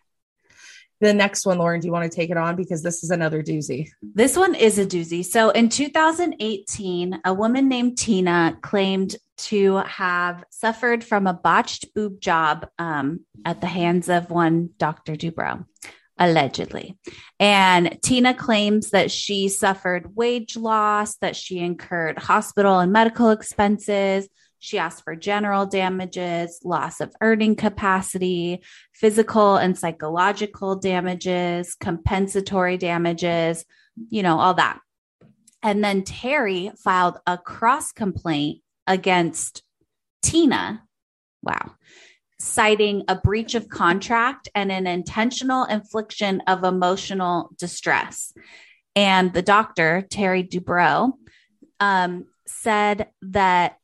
The 1.05 1.13
next 1.13 1.45
one, 1.45 1.59
Lauren, 1.59 1.81
do 1.81 1.85
you 1.85 1.91
want 1.91 2.11
to 2.11 2.15
take 2.15 2.31
it 2.31 2.37
on? 2.37 2.55
Because 2.55 2.81
this 2.81 3.03
is 3.03 3.11
another 3.11 3.43
doozy. 3.43 3.91
This 4.01 4.35
one 4.35 4.55
is 4.55 4.79
a 4.79 4.85
doozy. 4.87 5.23
So 5.23 5.51
in 5.51 5.69
2018, 5.69 7.21
a 7.23 7.31
woman 7.31 7.69
named 7.69 7.99
Tina 7.99 8.57
claimed 8.63 9.15
to 9.37 9.75
have 9.85 10.43
suffered 10.49 11.03
from 11.03 11.27
a 11.27 11.33
botched 11.33 11.93
boob 11.93 12.19
job 12.19 12.67
um, 12.79 13.19
at 13.45 13.61
the 13.61 13.67
hands 13.67 14.09
of 14.09 14.31
one 14.31 14.71
Dr. 14.79 15.13
Dubrow, 15.13 15.67
allegedly. 16.17 16.97
And 17.39 17.99
Tina 18.01 18.33
claims 18.33 18.89
that 18.89 19.11
she 19.11 19.47
suffered 19.47 20.15
wage 20.15 20.57
loss, 20.57 21.17
that 21.17 21.35
she 21.35 21.59
incurred 21.59 22.17
hospital 22.17 22.79
and 22.79 22.91
medical 22.91 23.29
expenses. 23.29 24.27
She 24.59 24.77
asked 24.77 25.03
for 25.03 25.15
general 25.15 25.65
damages, 25.65 26.59
loss 26.63 27.01
of 27.01 27.13
earning 27.21 27.55
capacity, 27.55 28.61
physical 28.93 29.57
and 29.57 29.77
psychological 29.77 30.75
damages, 30.75 31.75
compensatory 31.75 32.77
damages, 32.77 33.65
you 34.09 34.23
know, 34.23 34.39
all 34.39 34.55
that. 34.55 34.79
And 35.61 35.83
then 35.83 36.03
Terry 36.03 36.71
filed 36.83 37.17
a 37.25 37.37
cross 37.37 37.91
complaint 37.91 38.61
against 38.87 39.63
Tina. 40.21 40.83
Wow. 41.41 41.75
Citing 42.39 43.03
a 43.07 43.15
breach 43.15 43.55
of 43.55 43.69
contract 43.69 44.49
and 44.53 44.71
an 44.71 44.87
intentional 44.87 45.65
infliction 45.65 46.41
of 46.47 46.63
emotional 46.63 47.49
distress. 47.57 48.33
And 48.95 49.33
the 49.33 49.41
doctor, 49.41 50.05
Terry 50.09 50.43
Dubrow, 50.43 51.13
um, 51.79 52.25
said 52.45 53.07
that 53.21 53.77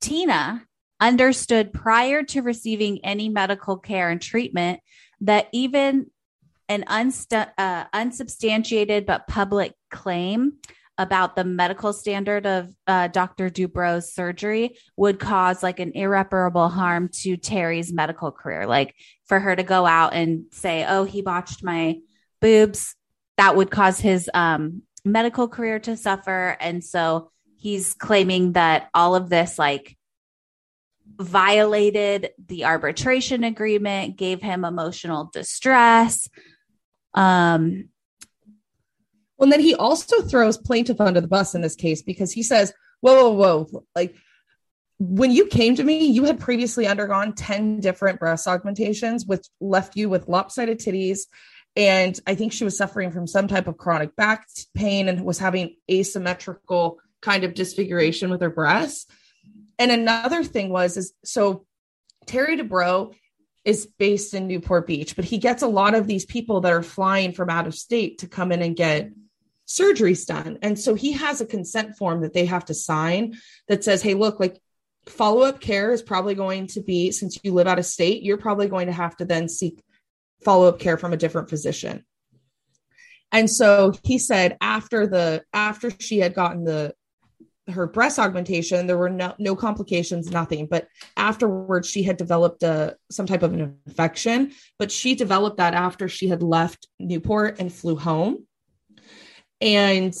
Tina 0.00 0.64
understood 1.00 1.72
prior 1.72 2.22
to 2.22 2.42
receiving 2.42 3.04
any 3.04 3.28
medical 3.28 3.76
care 3.76 4.10
and 4.10 4.20
treatment 4.20 4.80
that 5.22 5.48
even 5.52 6.06
an 6.68 6.84
unstu- 6.84 7.50
uh, 7.58 7.84
unsubstantiated 7.92 9.06
but 9.06 9.26
public 9.26 9.74
claim 9.90 10.52
about 10.98 11.34
the 11.34 11.44
medical 11.44 11.94
standard 11.94 12.46
of 12.46 12.68
uh, 12.86 13.08
Dr. 13.08 13.48
Dubrow's 13.48 14.12
surgery 14.12 14.76
would 14.96 15.18
cause 15.18 15.62
like 15.62 15.80
an 15.80 15.92
irreparable 15.94 16.68
harm 16.68 17.08
to 17.22 17.38
Terry's 17.38 17.90
medical 17.90 18.30
career. 18.30 18.66
Like 18.66 18.94
for 19.26 19.40
her 19.40 19.56
to 19.56 19.62
go 19.62 19.86
out 19.86 20.12
and 20.12 20.44
say, 20.52 20.84
"Oh, 20.86 21.04
he 21.04 21.22
botched 21.22 21.64
my 21.64 22.00
boobs," 22.42 22.94
that 23.38 23.56
would 23.56 23.70
cause 23.70 23.98
his 23.98 24.30
um, 24.34 24.82
medical 25.02 25.48
career 25.48 25.78
to 25.80 25.96
suffer, 25.96 26.56
and 26.60 26.84
so 26.84 27.30
he's 27.60 27.94
claiming 27.94 28.52
that 28.52 28.88
all 28.94 29.14
of 29.14 29.28
this 29.28 29.58
like 29.58 29.96
violated 31.18 32.30
the 32.46 32.64
arbitration 32.64 33.44
agreement, 33.44 34.16
gave 34.16 34.40
him 34.40 34.64
emotional 34.64 35.30
distress. 35.32 36.28
Um, 37.14 37.90
well, 39.36 39.44
and 39.44 39.52
then 39.52 39.60
he 39.60 39.74
also 39.74 40.22
throws 40.22 40.56
plaintiff 40.56 41.00
under 41.00 41.20
the 41.20 41.28
bus 41.28 41.54
in 41.54 41.60
this 41.60 41.76
case 41.76 42.02
because 42.02 42.32
he 42.32 42.42
says, 42.42 42.72
whoa, 43.00 43.30
whoa, 43.30 43.64
whoa, 43.64 43.84
like 43.94 44.16
when 44.98 45.30
you 45.30 45.46
came 45.46 45.74
to 45.76 45.84
me, 45.84 46.06
you 46.06 46.24
had 46.24 46.40
previously 46.40 46.86
undergone 46.86 47.34
10 47.34 47.80
different 47.80 48.18
breast 48.18 48.46
augmentations, 48.46 49.26
which 49.26 49.46
left 49.60 49.96
you 49.96 50.08
with 50.08 50.28
lopsided 50.28 50.78
titties. 50.78 51.20
And 51.76 52.18
I 52.26 52.34
think 52.34 52.52
she 52.52 52.64
was 52.64 52.76
suffering 52.76 53.10
from 53.10 53.26
some 53.26 53.48
type 53.48 53.66
of 53.66 53.78
chronic 53.78 54.16
back 54.16 54.46
pain 54.74 55.08
and 55.08 55.24
was 55.24 55.38
having 55.38 55.76
asymmetrical 55.90 56.98
kind 57.22 57.44
of 57.44 57.54
disfiguration 57.54 58.30
with 58.30 58.40
her 58.40 58.50
breasts. 58.50 59.06
And 59.78 59.90
another 59.90 60.44
thing 60.44 60.70
was 60.70 60.96
is 60.96 61.12
so 61.24 61.66
Terry 62.26 62.56
Dubrow 62.56 63.14
is 63.64 63.86
based 63.98 64.34
in 64.34 64.46
Newport 64.46 64.86
Beach, 64.86 65.16
but 65.16 65.24
he 65.24 65.38
gets 65.38 65.62
a 65.62 65.68
lot 65.68 65.94
of 65.94 66.06
these 66.06 66.24
people 66.24 66.62
that 66.62 66.72
are 66.72 66.82
flying 66.82 67.32
from 67.32 67.50
out 67.50 67.66
of 67.66 67.74
state 67.74 68.18
to 68.18 68.28
come 68.28 68.52
in 68.52 68.62
and 68.62 68.76
get 68.76 69.10
surgeries 69.66 70.26
done. 70.26 70.58
And 70.62 70.78
so 70.78 70.94
he 70.94 71.12
has 71.12 71.40
a 71.40 71.46
consent 71.46 71.96
form 71.96 72.22
that 72.22 72.32
they 72.32 72.46
have 72.46 72.64
to 72.66 72.74
sign 72.74 73.36
that 73.68 73.84
says, 73.84 74.02
hey, 74.02 74.14
look, 74.14 74.40
like 74.40 74.60
follow 75.06 75.42
up 75.42 75.60
care 75.60 75.92
is 75.92 76.02
probably 76.02 76.34
going 76.34 76.66
to 76.68 76.80
be, 76.80 77.12
since 77.12 77.38
you 77.42 77.52
live 77.52 77.66
out 77.66 77.78
of 77.78 77.86
state, 77.86 78.22
you're 78.22 78.38
probably 78.38 78.68
going 78.68 78.86
to 78.86 78.92
have 78.92 79.16
to 79.18 79.24
then 79.24 79.48
seek 79.48 79.82
follow 80.42 80.68
up 80.68 80.78
care 80.78 80.96
from 80.96 81.12
a 81.12 81.16
different 81.16 81.50
physician. 81.50 82.04
And 83.32 83.48
so 83.48 83.92
he 84.02 84.18
said 84.18 84.56
after 84.60 85.06
the 85.06 85.44
after 85.52 85.92
she 85.98 86.18
had 86.18 86.34
gotten 86.34 86.64
the 86.64 86.94
her 87.72 87.86
breast 87.86 88.18
augmentation 88.18 88.86
there 88.86 88.98
were 88.98 89.10
no, 89.10 89.34
no 89.38 89.56
complications 89.56 90.30
nothing. 90.30 90.66
But 90.66 90.88
afterwards 91.16 91.88
she 91.88 92.02
had 92.02 92.16
developed 92.16 92.62
a 92.62 92.96
some 93.10 93.26
type 93.26 93.42
of 93.42 93.52
an 93.52 93.78
infection 93.86 94.52
but 94.78 94.90
she 94.90 95.14
developed 95.14 95.58
that 95.58 95.74
after 95.74 96.08
she 96.08 96.28
had 96.28 96.42
left 96.42 96.88
newport 96.98 97.58
and 97.58 97.72
flew 97.72 97.96
home. 97.96 98.46
And 99.60 100.14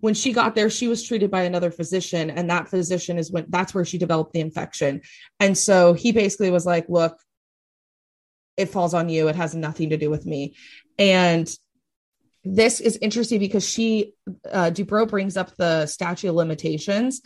when 0.00 0.14
she 0.14 0.32
got 0.32 0.54
there 0.54 0.70
she 0.70 0.88
was 0.88 1.02
treated 1.02 1.30
by 1.30 1.42
another 1.42 1.70
physician 1.70 2.30
and 2.30 2.50
that 2.50 2.68
physician 2.68 3.18
is 3.18 3.30
when 3.30 3.46
that's 3.48 3.74
where 3.74 3.84
she 3.84 3.98
developed 3.98 4.32
the 4.32 4.40
infection. 4.40 5.02
And 5.40 5.56
so 5.56 5.92
he 5.92 6.12
basically 6.12 6.50
was 6.50 6.66
like 6.66 6.88
look 6.88 7.18
it 8.58 8.70
falls 8.70 8.92
on 8.92 9.08
you. 9.08 9.28
It 9.28 9.36
has 9.36 9.54
nothing 9.54 9.90
to 9.90 9.96
do 9.96 10.10
with 10.10 10.26
me. 10.26 10.56
And 10.98 11.48
this 12.44 12.80
is 12.80 12.96
interesting 13.02 13.40
because 13.40 13.68
she 13.68 14.14
uh, 14.50 14.70
Dubrow 14.70 15.08
brings 15.08 15.36
up 15.36 15.56
the 15.56 15.86
statute 15.86 16.28
of 16.28 16.34
limitations 16.34 17.20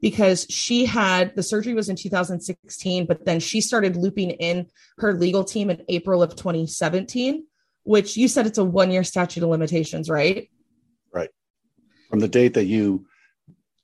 because 0.00 0.46
she 0.48 0.84
had 0.84 1.34
the 1.36 1.42
surgery 1.42 1.74
was 1.74 1.88
in 1.88 1.96
2016, 1.96 3.06
but 3.06 3.24
then 3.24 3.40
she 3.40 3.60
started 3.60 3.96
looping 3.96 4.30
in 4.30 4.66
her 4.98 5.14
legal 5.14 5.44
team 5.44 5.70
in 5.70 5.82
April 5.88 6.22
of 6.22 6.36
2017, 6.36 7.44
which 7.84 8.16
you 8.16 8.28
said 8.28 8.46
it's 8.46 8.58
a 8.58 8.64
one 8.64 8.90
year 8.90 9.04
statute 9.04 9.42
of 9.42 9.48
limitations, 9.48 10.08
right? 10.08 10.48
Right. 11.12 11.30
From 12.08 12.20
the 12.20 12.28
date 12.28 12.54
that 12.54 12.64
you 12.64 13.06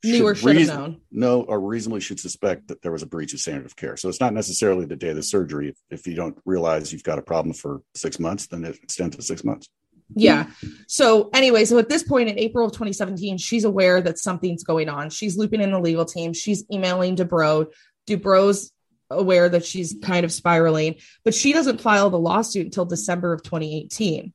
knew 0.05 0.27
or 0.27 0.35
should 0.35 0.47
reason- 0.47 0.75
have 0.75 0.85
known. 0.85 1.01
know 1.11 1.43
or 1.43 1.61
reasonably 1.61 2.01
should 2.01 2.21
suspect 2.21 2.69
that 2.69 2.83
there 2.83 2.93
was 2.93 3.03
a 3.03 3.07
breach 3.07 3.33
of 3.35 3.41
standard 3.41 3.67
of 3.67 3.77
care. 3.77 3.97
So 3.97 4.09
it's 4.09 4.21
not 4.21 4.33
necessarily 4.33 4.87
the 4.87 4.97
day 4.97 5.11
of 5.11 5.17
the 5.17 5.23
surgery. 5.23 5.71
If, 5.71 5.77
if 5.91 6.07
you 6.07 6.15
don't 6.15 6.39
realize 6.45 6.93
you've 6.93 7.03
got 7.03 7.19
a 7.19 7.23
problem 7.23 7.53
for 7.55 7.83
six 7.95 8.19
months, 8.19 8.47
then 8.47 8.65
it 8.65 8.79
extends 8.83 9.17
to 9.17 9.23
six 9.23 9.45
months. 9.45 9.69
Yeah. 10.15 10.47
So 10.87 11.31
anyway, 11.35 11.65
so 11.65 11.79
at 11.79 11.89
this 11.89 12.03
point 12.03 12.29
in 12.29 12.39
April 12.39 12.67
of 12.67 12.73
2017, 12.73 13.39
she's 13.39 13.65
aware 13.65 14.01
that 14.01 14.19
something's 14.19 14.65
going 14.65 14.89
on. 14.89 15.11
She's 15.11 15.37
looping 15.37 15.61
in 15.61 15.71
the 15.71 15.81
legal 15.81 16.05
team. 16.05 16.33
She's 16.33 16.65
emailing 16.73 17.17
Dubrow. 17.17 17.67
Dubrow's 18.07 18.73
aware 19.11 19.49
that 19.49 19.65
she's 19.65 19.97
kind 20.03 20.25
of 20.25 20.33
spiraling, 20.33 20.97
but 21.25 21.35
she 21.35 21.53
doesn't 21.53 21.81
file 21.81 22.11
the 22.11 22.19
lawsuit 22.19 22.67
until 22.67 22.85
December 22.85 23.33
of 23.33 23.43
2018. 23.43 24.33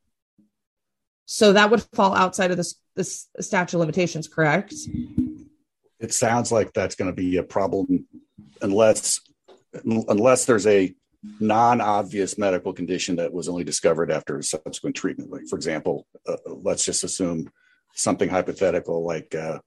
So 1.26 1.54
that 1.54 1.72
would 1.72 1.84
fall 1.94 2.14
outside 2.14 2.52
of 2.52 2.58
this 2.58 2.76
this 2.96 3.28
statute 3.40 3.78
of 3.78 3.80
limitations, 3.80 4.28
correct? 4.28 4.74
It 6.00 6.14
sounds 6.14 6.52
like 6.52 6.74
that's 6.74 6.96
going 6.96 7.10
to 7.10 7.16
be 7.16 7.38
a 7.38 7.44
problem 7.44 8.06
unless 8.62 9.20
unless 9.84 10.46
there's 10.46 10.68
a 10.68 10.94
non-obvious 11.40 12.38
medical 12.38 12.74
condition 12.74 13.16
that 13.18 13.34
was 13.34 13.48
only 13.48 13.64
discovered 13.64 14.12
after 14.12 14.42
subsequent 14.42 14.96
treatment. 14.96 15.32
Like, 15.32 15.48
for 15.50 15.56
example, 15.56 16.06
uh, 16.28 16.38
let's 16.46 16.86
just 16.86 17.04
assume 17.04 17.50
something 17.94 18.30
hypothetical, 18.30 19.06
like 19.06 19.34
uh, 19.36 19.60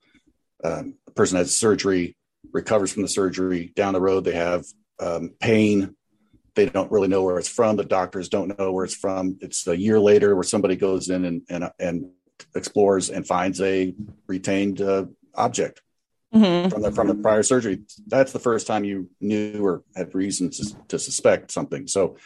um, 0.65 0.95
a 1.07 1.11
person 1.13 1.39
has 1.39 1.57
surgery, 1.57 2.17
recovers 2.53 2.93
from 2.93 3.03
the 3.03 3.09
surgery. 3.09 3.73
Down 3.75 3.95
the 3.95 4.01
road, 4.01 4.25
they 4.25 4.35
have 4.35 4.65
um, 4.99 5.35
pain. 5.41 5.95
They 6.55 6.67
don't 6.67 6.91
really 6.91 7.09
know 7.09 7.23
where 7.23 7.39
it's 7.39 7.49
from. 7.49 7.77
The 7.77 7.85
doctors 7.85 8.29
don't 8.29 8.59
know 8.59 8.73
where 8.73 8.85
it's 8.85 8.95
from. 8.95 9.39
It's 9.41 9.67
a 9.67 9.77
year 9.77 10.01
later 10.01 10.35
where 10.35 10.43
somebody 10.43 10.77
goes 10.77 11.11
in 11.11 11.25
and 11.25 11.43
and, 11.49 11.71
and 11.79 12.11
explores 12.55 13.11
and 13.11 13.27
finds 13.27 13.61
a 13.61 13.95
retained 14.27 14.81
uh, 14.81 15.07
object 15.35 15.81
mm-hmm. 16.35 16.69
from 16.69 16.83
the 16.83 16.93
from 16.93 17.09
the 17.09 17.15
prior 17.15 17.43
surgery. 17.43 17.83
That's 18.07 18.33
the 18.33 18.39
first 18.39 18.67
time 18.67 18.85
you 18.85 19.11
knew 19.21 19.65
or 19.65 19.83
had 19.95 20.15
reasons 20.15 20.59
to, 20.59 20.77
to 20.89 20.99
suspect 20.99 21.51
something. 21.51 21.87
So, 21.87 22.17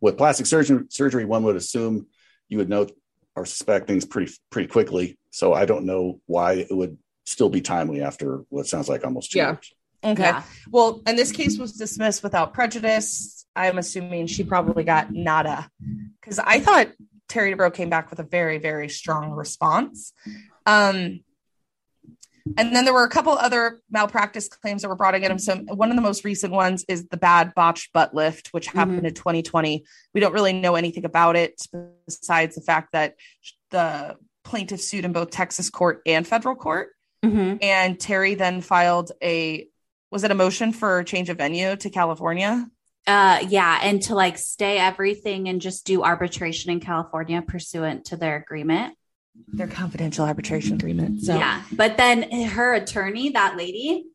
with 0.00 0.18
plastic 0.18 0.46
surgery, 0.46 0.84
surgery, 0.88 1.24
one 1.24 1.44
would 1.44 1.56
assume 1.56 2.06
you 2.48 2.58
would 2.58 2.68
know 2.68 2.86
or 3.34 3.46
suspect 3.46 3.86
things 3.86 4.04
pretty 4.04 4.32
pretty 4.50 4.68
quickly. 4.68 5.18
So, 5.30 5.52
I 5.52 5.66
don't 5.66 5.84
know 5.84 6.20
why 6.26 6.54
it 6.54 6.72
would 6.74 6.98
still 7.24 7.48
be 7.48 7.60
timely 7.60 8.02
after 8.02 8.44
what 8.48 8.66
sounds 8.66 8.88
like 8.88 9.04
almost 9.04 9.32
two 9.32 9.38
yeah. 9.38 9.52
years. 9.52 9.72
Okay. 10.04 10.22
Yeah. 10.22 10.42
Well, 10.70 11.02
and 11.06 11.18
this 11.18 11.32
case 11.32 11.58
was 11.58 11.72
dismissed 11.72 12.22
without 12.22 12.54
prejudice. 12.54 13.44
I'm 13.56 13.78
assuming 13.78 14.26
she 14.26 14.44
probably 14.44 14.84
got 14.84 15.12
nada 15.12 15.68
because 16.20 16.38
I 16.38 16.60
thought 16.60 16.88
Terry 17.28 17.54
Dubrow 17.54 17.72
came 17.72 17.90
back 17.90 18.10
with 18.10 18.20
a 18.20 18.22
very, 18.22 18.58
very 18.58 18.88
strong 18.88 19.30
response. 19.30 20.12
Um, 20.64 21.20
and 22.56 22.74
then 22.74 22.84
there 22.84 22.94
were 22.94 23.04
a 23.04 23.08
couple 23.08 23.32
other 23.32 23.80
malpractice 23.90 24.48
claims 24.48 24.82
that 24.82 24.88
were 24.88 24.96
brought 24.96 25.14
against 25.14 25.48
him. 25.48 25.66
So 25.68 25.74
one 25.74 25.90
of 25.90 25.96
the 25.96 26.02
most 26.02 26.24
recent 26.24 26.52
ones 26.52 26.84
is 26.88 27.06
the 27.08 27.16
bad 27.16 27.52
botched 27.54 27.92
butt 27.92 28.14
lift, 28.14 28.48
which 28.48 28.66
happened 28.66 28.98
mm-hmm. 28.98 29.06
in 29.06 29.14
2020. 29.14 29.84
We 30.14 30.20
don't 30.20 30.32
really 30.32 30.52
know 30.52 30.74
anything 30.74 31.04
about 31.04 31.36
it 31.36 31.60
besides 32.06 32.54
the 32.54 32.62
fact 32.62 32.92
that 32.92 33.16
the 33.70 34.16
plaintiff 34.44 34.80
sued 34.80 35.04
in 35.04 35.12
both 35.12 35.30
Texas 35.30 35.70
court 35.70 36.02
and 36.06 36.26
federal 36.26 36.54
court. 36.54 36.90
Mm-hmm. 37.24 37.56
And 37.62 37.98
Terry 37.98 38.34
then 38.34 38.60
filed 38.60 39.12
a 39.22 39.68
was 40.12 40.22
it 40.22 40.30
a 40.30 40.34
motion 40.34 40.72
for 40.72 41.02
change 41.02 41.28
of 41.30 41.38
venue 41.38 41.74
to 41.76 41.90
California? 41.90 42.66
Uh 43.06 43.44
yeah, 43.48 43.80
and 43.82 44.00
to 44.02 44.14
like 44.14 44.38
stay 44.38 44.78
everything 44.78 45.48
and 45.48 45.60
just 45.60 45.84
do 45.84 46.04
arbitration 46.04 46.70
in 46.70 46.80
California 46.80 47.42
pursuant 47.42 48.06
to 48.06 48.16
their 48.16 48.36
agreement 48.36 48.96
their 49.48 49.66
confidential 49.66 50.24
arbitration 50.24 50.74
agreement. 50.74 51.22
So 51.22 51.36
yeah, 51.36 51.62
but 51.72 51.96
then 51.96 52.30
her 52.46 52.74
attorney, 52.74 53.30
that 53.30 53.56
lady, 53.56 54.06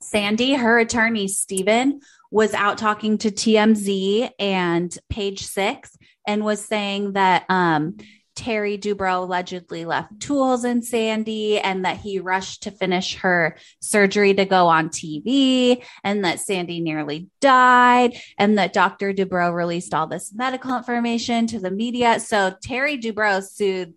Sandy, 0.00 0.54
her 0.54 0.78
attorney 0.78 1.28
Stephen 1.28 2.00
was 2.30 2.52
out 2.54 2.78
talking 2.78 3.18
to 3.18 3.30
TMZ 3.30 4.30
and 4.38 4.96
Page 5.08 5.46
Six 5.46 5.96
and 6.26 6.44
was 6.44 6.64
saying 6.64 7.12
that 7.12 7.44
um, 7.48 7.96
Terry 8.34 8.76
Dubrow 8.76 9.22
allegedly 9.22 9.84
left 9.84 10.20
tools 10.20 10.64
in 10.64 10.82
Sandy 10.82 11.58
and 11.58 11.84
that 11.84 11.98
he 11.98 12.18
rushed 12.18 12.64
to 12.64 12.70
finish 12.70 13.16
her 13.16 13.56
surgery 13.80 14.34
to 14.34 14.44
go 14.44 14.66
on 14.66 14.88
TV 14.88 15.84
and 16.02 16.24
that 16.24 16.40
Sandy 16.40 16.80
nearly 16.80 17.28
died 17.40 18.16
and 18.36 18.58
that 18.58 18.72
Dr. 18.72 19.12
Dubrow 19.12 19.54
released 19.54 19.94
all 19.94 20.06
this 20.06 20.32
medical 20.34 20.76
information 20.76 21.46
to 21.48 21.60
the 21.60 21.70
media. 21.70 22.18
So 22.20 22.54
Terry 22.62 22.98
Dubrow 22.98 23.42
sued 23.42 23.94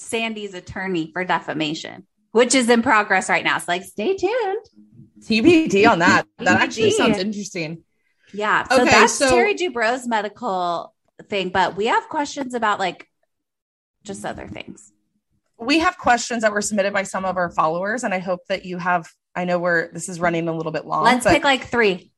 Sandy's 0.00 0.54
attorney 0.54 1.10
for 1.12 1.24
defamation, 1.24 2.06
which 2.32 2.54
is 2.54 2.68
in 2.68 2.82
progress 2.82 3.28
right 3.28 3.44
now. 3.44 3.58
So, 3.58 3.66
like, 3.68 3.84
stay 3.84 4.16
tuned. 4.16 4.66
TBD 5.20 5.88
on 5.88 5.98
that. 6.00 6.26
That 6.38 6.60
actually 6.60 6.90
sounds 6.92 7.18
interesting. 7.18 7.84
Yeah. 8.32 8.66
So 8.68 8.82
okay, 8.82 8.90
that's 8.90 9.12
so- 9.12 9.30
Terry 9.30 9.54
Dubrow's 9.54 10.06
medical 10.06 10.94
thing, 11.28 11.50
but 11.50 11.76
we 11.76 11.86
have 11.86 12.08
questions 12.08 12.54
about 12.54 12.78
like 12.78 13.06
just 14.04 14.24
other 14.24 14.48
things. 14.48 14.92
We 15.58 15.80
have 15.80 15.98
questions 15.98 16.42
that 16.42 16.52
were 16.52 16.62
submitted 16.62 16.92
by 16.94 17.02
some 17.02 17.26
of 17.26 17.36
our 17.36 17.50
followers, 17.50 18.02
and 18.02 18.14
I 18.14 18.18
hope 18.18 18.40
that 18.48 18.64
you 18.64 18.78
have. 18.78 19.06
I 19.34 19.44
know 19.44 19.58
we're 19.58 19.92
this 19.92 20.08
is 20.08 20.18
running 20.18 20.48
a 20.48 20.56
little 20.56 20.72
bit 20.72 20.86
long. 20.86 21.04
Let's 21.04 21.26
pick 21.26 21.44
like 21.44 21.66
three. 21.66 22.10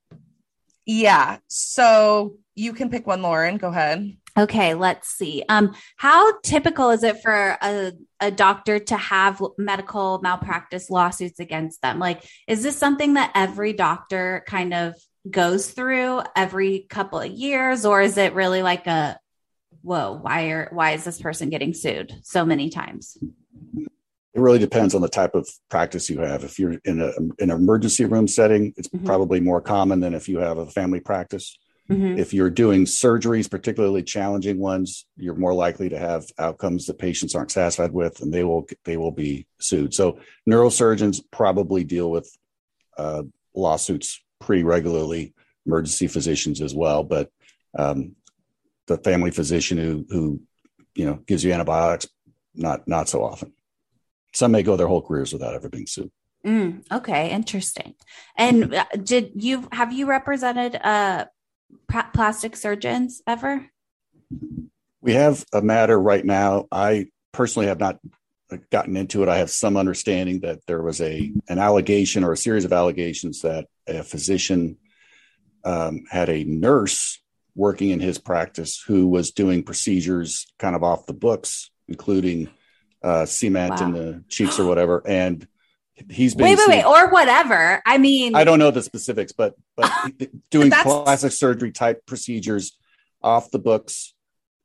Yeah. 0.87 1.39
So 1.49 2.37
you 2.55 2.73
can 2.73 2.89
pick 2.89 3.07
one, 3.07 3.23
Lauren. 3.23 3.57
Go 3.57 3.69
ahead. 3.69 4.17
Okay, 4.39 4.73
let's 4.75 5.09
see. 5.09 5.45
Um, 5.49 5.75
how 5.97 6.41
typical 6.41 6.91
is 6.91 7.03
it 7.03 7.21
for 7.21 7.59
a, 7.61 7.93
a 8.19 8.31
doctor 8.31 8.79
to 8.79 8.97
have 8.97 9.43
medical 9.59 10.21
malpractice 10.23 10.89
lawsuits 10.89 11.39
against 11.39 11.83
them? 11.83 11.99
Like, 11.99 12.25
is 12.49 12.63
this 12.63 12.79
something 12.79 13.15
that 13.15 13.33
every 13.35 13.75
doctor 13.75 14.43
kind 14.47 14.73
of 14.73 14.95
goes 15.31 15.71
through 15.71 16.23
every 16.35 16.87
couple 16.89 17.21
of 17.21 17.31
years, 17.31 17.85
or 17.85 18.01
is 18.01 18.17
it 18.17 18.33
really 18.33 18.63
like 18.63 18.87
a 18.87 19.19
whoa, 19.83 20.13
why 20.21 20.47
are 20.47 20.69
why 20.73 20.93
is 20.93 21.05
this 21.05 21.21
person 21.21 21.51
getting 21.51 21.75
sued 21.75 22.13
so 22.23 22.45
many 22.45 22.71
times? 22.71 23.19
It 24.35 24.41
really 24.41 24.59
depends 24.59 24.95
on 24.95 25.03
the 25.03 25.09
type 25.09 25.35
of 25.35 25.47
practice 25.69 26.09
you 26.09 26.21
have. 26.21 26.43
If 26.43 26.59
you're 26.59 26.79
in 26.85 27.03
a 27.03 27.13
in 27.39 27.51
an 27.51 27.51
emergency 27.51 28.07
room 28.07 28.27
setting, 28.27 28.73
it's 28.79 28.89
Mhm. 28.89 29.05
probably 29.05 29.41
more 29.41 29.61
common 29.61 30.01
than 30.01 30.15
if 30.15 30.29
you 30.29 30.39
have 30.39 30.57
a 30.57 30.67
family 30.67 31.01
practice. 31.01 31.59
Mhm. 31.93 32.19
If 32.19 32.33
you're 32.33 32.51
doing 32.51 32.85
surgeries, 32.85 33.51
particularly 33.51 34.03
challenging 34.03 34.59
ones, 34.59 35.07
you're 35.17 35.35
more 35.35 35.55
likely 35.55 35.89
to 35.89 35.99
have 35.99 36.27
outcomes 36.39 36.87
that 36.87 36.99
patients 36.99 37.35
aren't 37.35 37.51
satisfied 37.51 37.93
with, 37.93 38.21
and 38.21 38.33
they 38.33 38.45
will 38.45 38.67
they 38.85 38.97
will 38.97 39.11
be 39.11 39.47
sued. 39.61 39.95
So 39.95 40.19
neurosurgeons 40.49 41.21
probably 41.31 41.85
deal 41.85 42.11
with 42.11 42.31
uh, 42.97 43.25
lawsuits 43.55 44.23
pretty 44.41 44.65
regularly. 44.65 45.35
Emergency 45.67 46.09
physicians 46.09 46.61
as 46.61 46.75
well, 46.75 47.05
but 47.05 47.31
um, 47.79 48.17
the 48.87 48.99
family 48.99 49.31
physician 49.31 49.79
who 49.79 50.05
who 50.11 50.41
you 50.95 51.05
know 51.05 51.21
gives 51.27 51.45
you 51.45 51.53
antibiotics 51.53 52.09
not 52.55 52.87
not 52.89 53.09
so 53.09 53.23
often. 53.23 53.53
Some 54.35 54.53
may 54.53 54.63
go 54.63 54.77
their 54.77 54.89
whole 54.89 55.03
careers 55.03 55.33
without 55.33 55.55
ever 55.55 55.69
being 55.69 55.87
sued. 55.87 56.11
Mm, 56.45 56.85
okay, 56.91 57.31
interesting. 57.31 57.95
And 58.37 58.75
uh, 58.75 58.87
did 59.03 59.33
you 59.37 59.69
have 59.71 59.93
you 59.93 60.07
represented 60.07 60.75
uh 60.75 61.27
plastic 62.15 62.57
surgeons 62.57 63.23
ever? 63.27 63.67
We 65.01 65.15
have 65.15 65.45
a 65.53 65.63
matter 65.63 66.01
right 66.01 66.25
now. 66.25 66.67
I 66.71 67.09
personally 67.33 67.67
have 67.69 67.81
not 67.81 67.99
gotten 68.71 68.97
into 68.97 69.23
it. 69.23 69.29
I 69.29 69.39
have 69.39 69.51
some 69.51 69.77
understanding 69.77 70.41
that 70.41 70.61
there 70.67 70.83
was 70.83 71.01
a 71.01 71.33
an 71.49 71.59
allegation 71.59 72.25
or 72.25 72.33
a 72.33 72.37
series 72.37 72.65
of 72.65 72.73
allegations 72.73 73.43
that 73.43 73.67
a 73.87 74.03
physician 74.03 74.77
um, 75.65 76.05
had 76.11 76.29
a 76.29 76.45
nurse 76.45 77.21
working 77.55 77.91
in 77.91 78.01
his 78.01 78.19
practice 78.19 78.83
who 78.87 79.09
was 79.09 79.31
doing 79.31 79.63
procedures 79.63 80.53
kind 80.59 80.75
of 80.75 80.83
off 80.83 81.07
the 81.07 81.13
books, 81.13 81.71
including 81.89 82.49
uh, 83.03 83.27
cement 83.27 83.81
in 83.81 83.93
Wow. 83.93 83.99
the 83.99 84.25
cheeks 84.29 84.59
or 84.59 84.67
whatever. 84.67 85.03
And 85.07 85.47
he's 86.11 86.35
been 86.35 86.45
Wait, 86.45 86.59
wait, 86.59 86.69
wait, 86.69 86.85
or 86.85 87.11
whatever. 87.11 87.83
I 87.87 87.99
mean, 87.99 88.35
I 88.35 88.45
don't 88.45 88.59
know 88.59 88.71
the 88.71 88.83
specifics, 88.83 89.33
but 89.33 89.55
but 89.77 89.91
doing 90.51 90.71
plastic 90.71 91.33
surgery 91.33 91.73
type 91.73 92.07
procedures 92.07 92.77
off 93.23 93.51
the 93.51 93.59
books. 93.59 94.15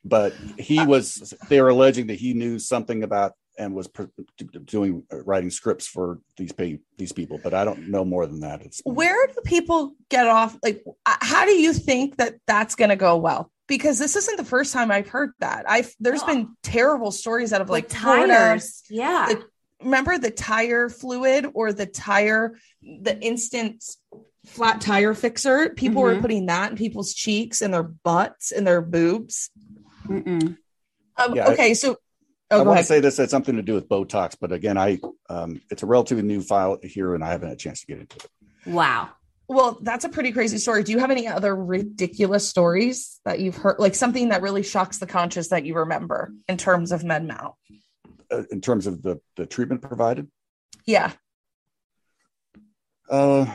But 0.06 0.34
he 0.58 0.86
was 0.86 1.34
they 1.50 1.62
were 1.62 1.70
alleging 1.70 2.08
that 2.08 2.16
he 2.16 2.34
knew 2.34 2.60
something 2.60 3.04
about 3.04 3.34
and 3.60 3.74
was 3.74 3.88
pr- 3.88 4.04
doing 4.66 5.04
uh, 5.12 5.24
writing 5.24 5.50
scripts 5.50 5.88
for 5.88 6.20
these 6.38 6.52
pay, 6.54 6.80
these 6.98 7.12
people. 7.12 7.40
But 7.44 7.54
I 7.54 7.66
don't 7.66 7.90
know 7.90 8.06
more 8.06 8.26
than 8.28 8.42
that. 8.42 8.62
It's 8.62 8.82
Where 8.86 9.28
do 9.28 9.34
people 9.44 9.96
get 10.10 10.28
off? 10.28 10.56
Like, 10.64 10.84
uh, 11.06 11.16
how 11.20 11.44
do 11.46 11.52
you 11.54 11.74
think 11.74 12.18
that 12.18 12.36
that's 12.46 12.76
going 12.76 12.90
to 12.90 12.96
go 12.96 13.18
well? 13.18 13.52
Because 13.68 14.00
this 14.00 14.16
isn't 14.16 14.38
the 14.38 14.46
first 14.46 14.72
time 14.72 14.92
I've 14.92 15.10
heard 15.10 15.32
that. 15.40 15.70
I've 15.70 15.94
there's 16.00 16.22
Oh. 16.24 16.28
been 16.28 16.56
terrible 16.64 17.12
stories 17.12 17.52
out 17.52 17.60
of 17.62 17.70
like 17.70 17.92
like 17.92 18.00
Florida. 18.02 18.28
tires. 18.34 18.84
Yeah. 18.90 19.26
The- 19.30 19.44
Remember 19.82 20.18
the 20.18 20.32
tire 20.32 20.90
fluid 20.90 21.48
or 21.54 21.72
the 21.72 21.86
tire, 21.86 22.58
the 22.82 23.18
instant 23.22 23.84
flat 24.46 24.82
tire 24.82 25.14
fixer? 25.14 25.70
People 25.70 26.02
were 26.02 26.16
Mhm. 26.16 26.22
putting 26.22 26.46
that 26.48 26.72
in 26.72 26.78
people's 26.78 27.14
cheeks 27.14 27.62
and 27.62 27.74
their 27.74 27.84
butts 27.84 28.52
and 28.52 28.66
their 28.66 28.82
boobs. 28.82 29.50
Mm-mm. 30.08 30.58
Um, 31.18 31.36
Yeah, 31.36 31.48
I- 31.48 31.54
okay, 31.54 31.74
so 31.74 31.98
I 32.50 32.56
oh, 32.56 32.64
go 32.64 32.70
want 32.70 32.80
to 32.80 32.86
say 32.86 33.00
this 33.00 33.18
had 33.18 33.30
something 33.30 33.56
to 33.58 33.62
do 33.62 33.74
with 33.74 33.88
Botox, 33.90 34.36
but 34.40 34.52
again, 34.52 34.78
I 34.78 35.00
um, 35.30 35.62
it's 35.70 35.84
a 35.84 35.86
relatively 35.86 36.24
new 36.24 36.42
file 36.42 36.78
here, 36.82 37.14
and 37.14 37.24
I 37.24 37.32
haven't 37.32 37.50
had 37.50 37.58
a 37.58 37.60
chance 37.60 37.82
to 37.82 37.88
get 37.88 38.00
into 38.00 38.16
it. 38.18 38.28
Wow. 38.66 39.10
Well, 39.50 39.80
that's 39.82 40.06
a 40.06 40.10
pretty 40.10 40.32
crazy 40.32 40.58
story. 40.58 40.84
Do 40.84 40.92
you 40.92 41.00
have 41.00 41.12
any 41.12 41.28
other 41.28 41.56
ridiculous 41.56 42.48
stories 42.48 43.20
that 43.26 43.40
you've 43.40 43.56
heard, 43.56 43.78
like 43.80 43.96
something 43.96 44.30
that 44.30 44.42
really 44.42 44.64
shocks 44.64 44.98
the 44.98 45.08
conscious 45.08 45.50
that 45.50 45.66
you 45.66 45.76
remember 45.76 46.34
in 46.50 46.58
terms 46.58 46.92
of 46.92 47.04
med 47.04 47.26
mal? 47.26 47.58
Uh, 48.30 48.44
in 48.52 48.60
terms 48.60 48.88
of 48.88 49.02
the 49.02 49.20
the 49.36 49.46
treatment 49.46 49.82
provided. 49.82 50.28
Yeah. 50.86 51.12
Uh, 53.10 53.46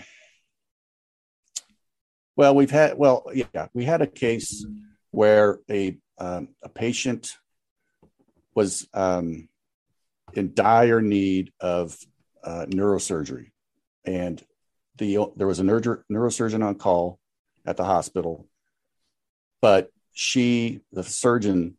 well, 2.36 2.54
we've 2.54 2.70
had 2.70 2.96
well, 2.96 3.24
yeah, 3.34 3.68
we 3.74 3.84
had 3.84 4.00
a 4.00 4.06
case 4.06 4.64
where 5.10 5.58
a 5.70 5.98
um, 6.16 6.48
a 6.62 6.68
patient 6.70 7.34
was 8.54 8.88
um, 8.94 9.48
in 10.32 10.54
dire 10.54 11.02
need 11.02 11.52
of 11.60 11.96
uh, 12.42 12.64
neurosurgery, 12.68 13.50
and 14.06 14.42
the 14.96 15.18
there 15.36 15.46
was 15.46 15.58
a 15.58 15.64
neuro, 15.64 16.02
neurosurgeon 16.10 16.64
on 16.64 16.76
call 16.76 17.18
at 17.66 17.76
the 17.76 17.84
hospital, 17.84 18.46
but 19.60 19.90
she, 20.12 20.80
the 20.92 21.02
surgeon, 21.02 21.76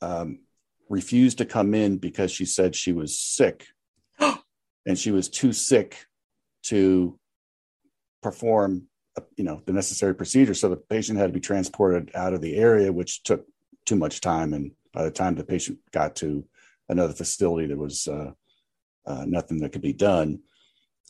um, 0.00 0.40
refused 0.88 1.38
to 1.38 1.44
come 1.44 1.74
in 1.74 1.98
because 1.98 2.30
she 2.30 2.44
said 2.44 2.74
she 2.74 2.92
was 2.92 3.18
sick, 3.18 3.66
and 4.20 4.98
she 4.98 5.10
was 5.10 5.28
too 5.28 5.52
sick 5.52 6.06
to 6.64 7.18
perform 8.22 8.86
you 9.36 9.44
know 9.44 9.60
the 9.66 9.72
necessary 9.72 10.14
procedure 10.14 10.54
so 10.54 10.68
the 10.68 10.76
patient 10.76 11.18
had 11.18 11.26
to 11.26 11.32
be 11.32 11.40
transported 11.40 12.10
out 12.14 12.32
of 12.32 12.40
the 12.40 12.56
area 12.56 12.92
which 12.92 13.22
took 13.24 13.44
too 13.84 13.96
much 13.96 14.20
time 14.20 14.54
and 14.54 14.70
by 14.94 15.02
the 15.02 15.10
time 15.10 15.34
the 15.34 15.44
patient 15.44 15.78
got 15.90 16.16
to 16.16 16.44
another 16.88 17.12
facility 17.12 17.66
there 17.66 17.76
was 17.76 18.08
uh, 18.08 18.30
uh, 19.04 19.24
nothing 19.26 19.58
that 19.58 19.72
could 19.72 19.82
be 19.82 19.92
done 19.92 20.38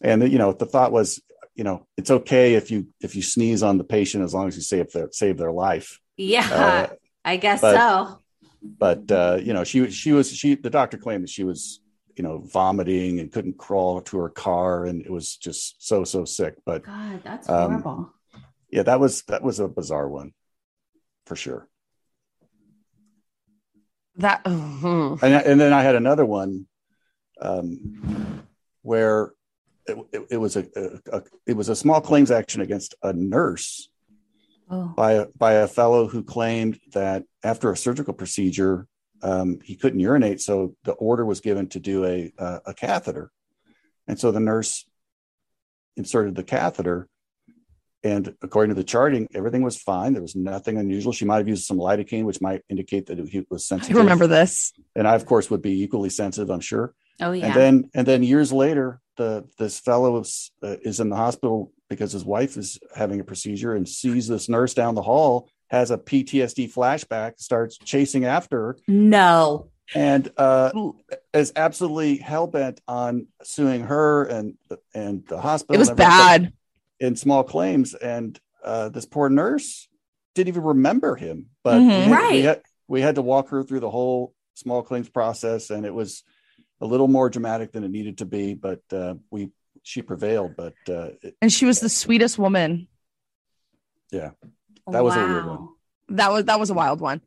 and 0.01 0.33
you 0.33 0.39
know 0.39 0.53
the 0.53 0.66
thought 0.66 0.91
was 0.91 1.23
you 1.55 1.62
know 1.62 1.87
it's 1.97 2.11
okay 2.11 2.55
if 2.55 2.70
you 2.70 2.89
if 3.01 3.14
you 3.14 3.23
sneeze 3.23 3.62
on 3.62 3.79
the 3.79 3.85
patient 3.85 4.25
as 4.25 4.35
long 4.35 4.49
as 4.49 4.57
you 4.57 4.62
save 4.62 4.91
their 4.93 5.09
save 5.12 5.37
their 5.37 5.53
life 5.53 6.01
Yeah. 6.16 6.49
Uh, 6.51 6.95
I 7.25 7.37
guess 7.37 7.61
so. 7.61 8.18
But 8.63 9.11
uh, 9.11 9.39
you 9.43 9.53
know 9.53 9.65
she 9.65 9.91
she 9.91 10.13
was 10.13 10.31
she 10.33 10.55
the 10.55 10.71
doctor 10.71 10.97
claimed 10.97 11.25
that 11.25 11.31
she 11.31 11.45
was 11.45 11.81
you 12.17 12.23
know 12.23 12.39
vomiting 12.41 13.19
and 13.21 13.33
couldn't 13.33 13.59
crawl 13.59 14.01
to 14.03 14.19
her 14.19 14.29
car 14.29 14.85
and 14.87 15.03
it 15.03 15.11
was 15.11 15.37
just 15.37 15.85
so 15.87 16.05
so 16.05 16.25
sick 16.25 16.55
but 16.65 16.85
God, 16.85 17.21
that's 17.25 17.49
Um, 17.49 17.71
horrible. 17.83 18.13
yeah 18.71 18.83
that 18.85 19.01
was 19.01 19.23
that 19.23 19.43
was 19.43 19.61
a 19.61 19.69
bizarre 19.69 20.09
one 20.09 20.33
for 21.27 21.37
sure 21.37 21.69
That, 24.17 24.43
oh, 24.45 25.19
and, 25.23 25.35
and 25.35 25.61
then 25.61 25.73
i 25.73 25.83
had 25.83 25.95
another 25.95 26.25
one 26.27 26.67
um, 27.41 28.43
where 28.83 29.33
it, 29.87 29.97
it, 30.13 30.27
it 30.33 30.37
was 30.37 30.57
a, 30.57 30.67
a, 30.77 31.17
a 31.19 31.23
it 31.47 31.57
was 31.57 31.69
a 31.69 31.75
small 31.77 32.01
claims 32.01 32.31
action 32.31 32.61
against 32.61 32.95
a 33.03 33.13
nurse 33.13 33.89
Oh. 34.71 34.95
by 34.97 35.13
a, 35.13 35.27
by 35.37 35.53
a 35.55 35.67
fellow 35.69 36.07
who 36.09 36.23
claimed 36.23 36.79
that 36.93 37.25
after 37.43 37.70
a 37.70 37.76
surgical 37.76 38.14
procedure 38.14 38.86
um, 39.22 39.61
he 39.62 39.76
couldn't 39.76 40.01
urinate 40.01 40.40
so 40.40 40.74
the 40.84 40.93
order 40.93 41.24
was 41.24 41.40
given 41.40 41.68
to 41.68 41.78
do 41.80 42.05
a, 42.05 42.32
a 42.38 42.61
a 42.66 42.74
catheter. 42.74 43.30
And 44.09 44.18
so 44.18 44.32
the 44.32 44.40
nurse 44.40 44.84
inserted 45.97 46.34
the 46.34 46.43
catheter 46.43 47.09
and 48.05 48.34
according 48.43 48.70
to 48.70 48.74
the 48.74 48.84
charting 48.84 49.28
everything 49.34 49.62
was 49.62 49.76
fine. 49.76 50.12
There 50.12 50.22
was 50.22 50.34
nothing 50.34 50.76
unusual. 50.76 51.12
She 51.12 51.24
might 51.24 51.38
have 51.38 51.49
used 51.49 51.66
some 51.66 51.78
lidocaine 51.78 52.24
which 52.24 52.40
might 52.40 52.62
indicate 52.68 53.07
that 53.07 53.18
he 53.18 53.47
was 53.49 53.62
I 53.70 53.76
sensitive. 53.76 53.97
remember 53.97 54.26
this. 54.26 54.72
and 54.97 55.07
i 55.07 55.14
of 55.14 55.24
course 55.26 55.51
would 55.51 55.62
be 55.62 55.82
equally 55.82 56.11
sensitive 56.11 56.51
i'm 56.51 56.61
sure. 56.61 56.95
Oh 57.20 57.32
yeah. 57.32 57.47
and 57.47 57.55
then 57.55 57.90
and 57.95 58.07
then 58.07 58.22
years 58.22 58.53
later 58.53 59.01
the 59.16 59.45
this 59.59 59.78
fellow 59.78 60.18
is, 60.20 60.51
uh, 60.62 60.76
is 60.82 60.99
in 60.99 61.11
the 61.11 61.16
hospital 61.16 61.70
because 61.88 62.11
his 62.12 62.24
wife 62.24 62.57
is 62.57 62.78
having 62.97 63.20
a 63.20 63.24
procedure 63.24 63.74
and 63.76 63.86
sees 63.88 64.26
this 64.26 64.49
nurse 64.49 64.74
down 64.74 64.95
the 64.95 65.03
hall 65.03 65.49
has 65.73 65.91
a 65.91 65.97
ptsd 65.99 66.73
flashback 66.73 67.41
starts 67.41 67.79
chasing 67.79 68.25
after 68.27 68.59
her 68.59 68.77
no. 68.87 69.68
and 69.95 70.31
uh, 70.37 70.70
is 71.33 71.53
absolutely 71.57 72.18
hell-bent 72.18 72.81
on 72.87 73.27
suing 73.43 73.83
her 73.85 74.25
and 74.25 74.55
and 74.95 75.27
the 75.27 75.41
hospital 75.41 75.75
It 75.75 75.79
was 75.79 75.91
bad. 75.91 76.53
in 77.01 77.16
small 77.16 77.43
claims 77.43 77.95
and 77.95 78.39
uh, 78.62 78.91
this 78.91 79.07
poor 79.07 79.29
nurse 79.29 79.89
didn't 80.35 80.49
even 80.49 80.62
remember 80.62 81.16
him 81.16 81.47
but 81.64 81.81
Mhm. 81.81 81.97
we, 81.97 82.03
had, 82.05 82.11
we, 82.11 82.12
Right. 82.12 82.45
had, 82.45 82.62
we 82.87 83.01
had 83.01 83.14
to 83.16 83.23
walk 83.23 83.49
her 83.49 83.64
through 83.64 83.81
the 83.81 83.91
whole 83.91 84.35
small 84.55 84.83
claims 84.83 85.09
process 85.09 85.70
and 85.70 85.87
it 85.87 85.95
was 85.95 86.23
a 86.83 86.87
little 86.87 87.09
more 87.09 87.31
dramatic 87.31 87.73
than 87.73 87.83
it 87.83 87.91
needed 87.91 88.18
to 88.18 88.27
be 88.27 88.53
but 88.55 88.83
uh, 88.93 89.14
we 89.31 89.51
she 89.83 90.03
prevailed 90.03 90.55
but 90.55 90.75
uh, 90.89 91.09
it, 91.23 91.35
And 91.41 91.51
she 91.53 91.64
was 91.64 91.81
the 91.81 91.89
sweetest 91.89 92.39
woman. 92.39 92.89
That 94.89 95.05
was 95.05 95.16
a 95.16 95.26
weird 95.26 95.47
one. 95.47 95.68
That 96.09 96.33
was 96.33 96.45
that 96.45 96.61
was 96.61 96.70
a 96.70 96.74
wild 96.74 97.01
one. 97.01 97.20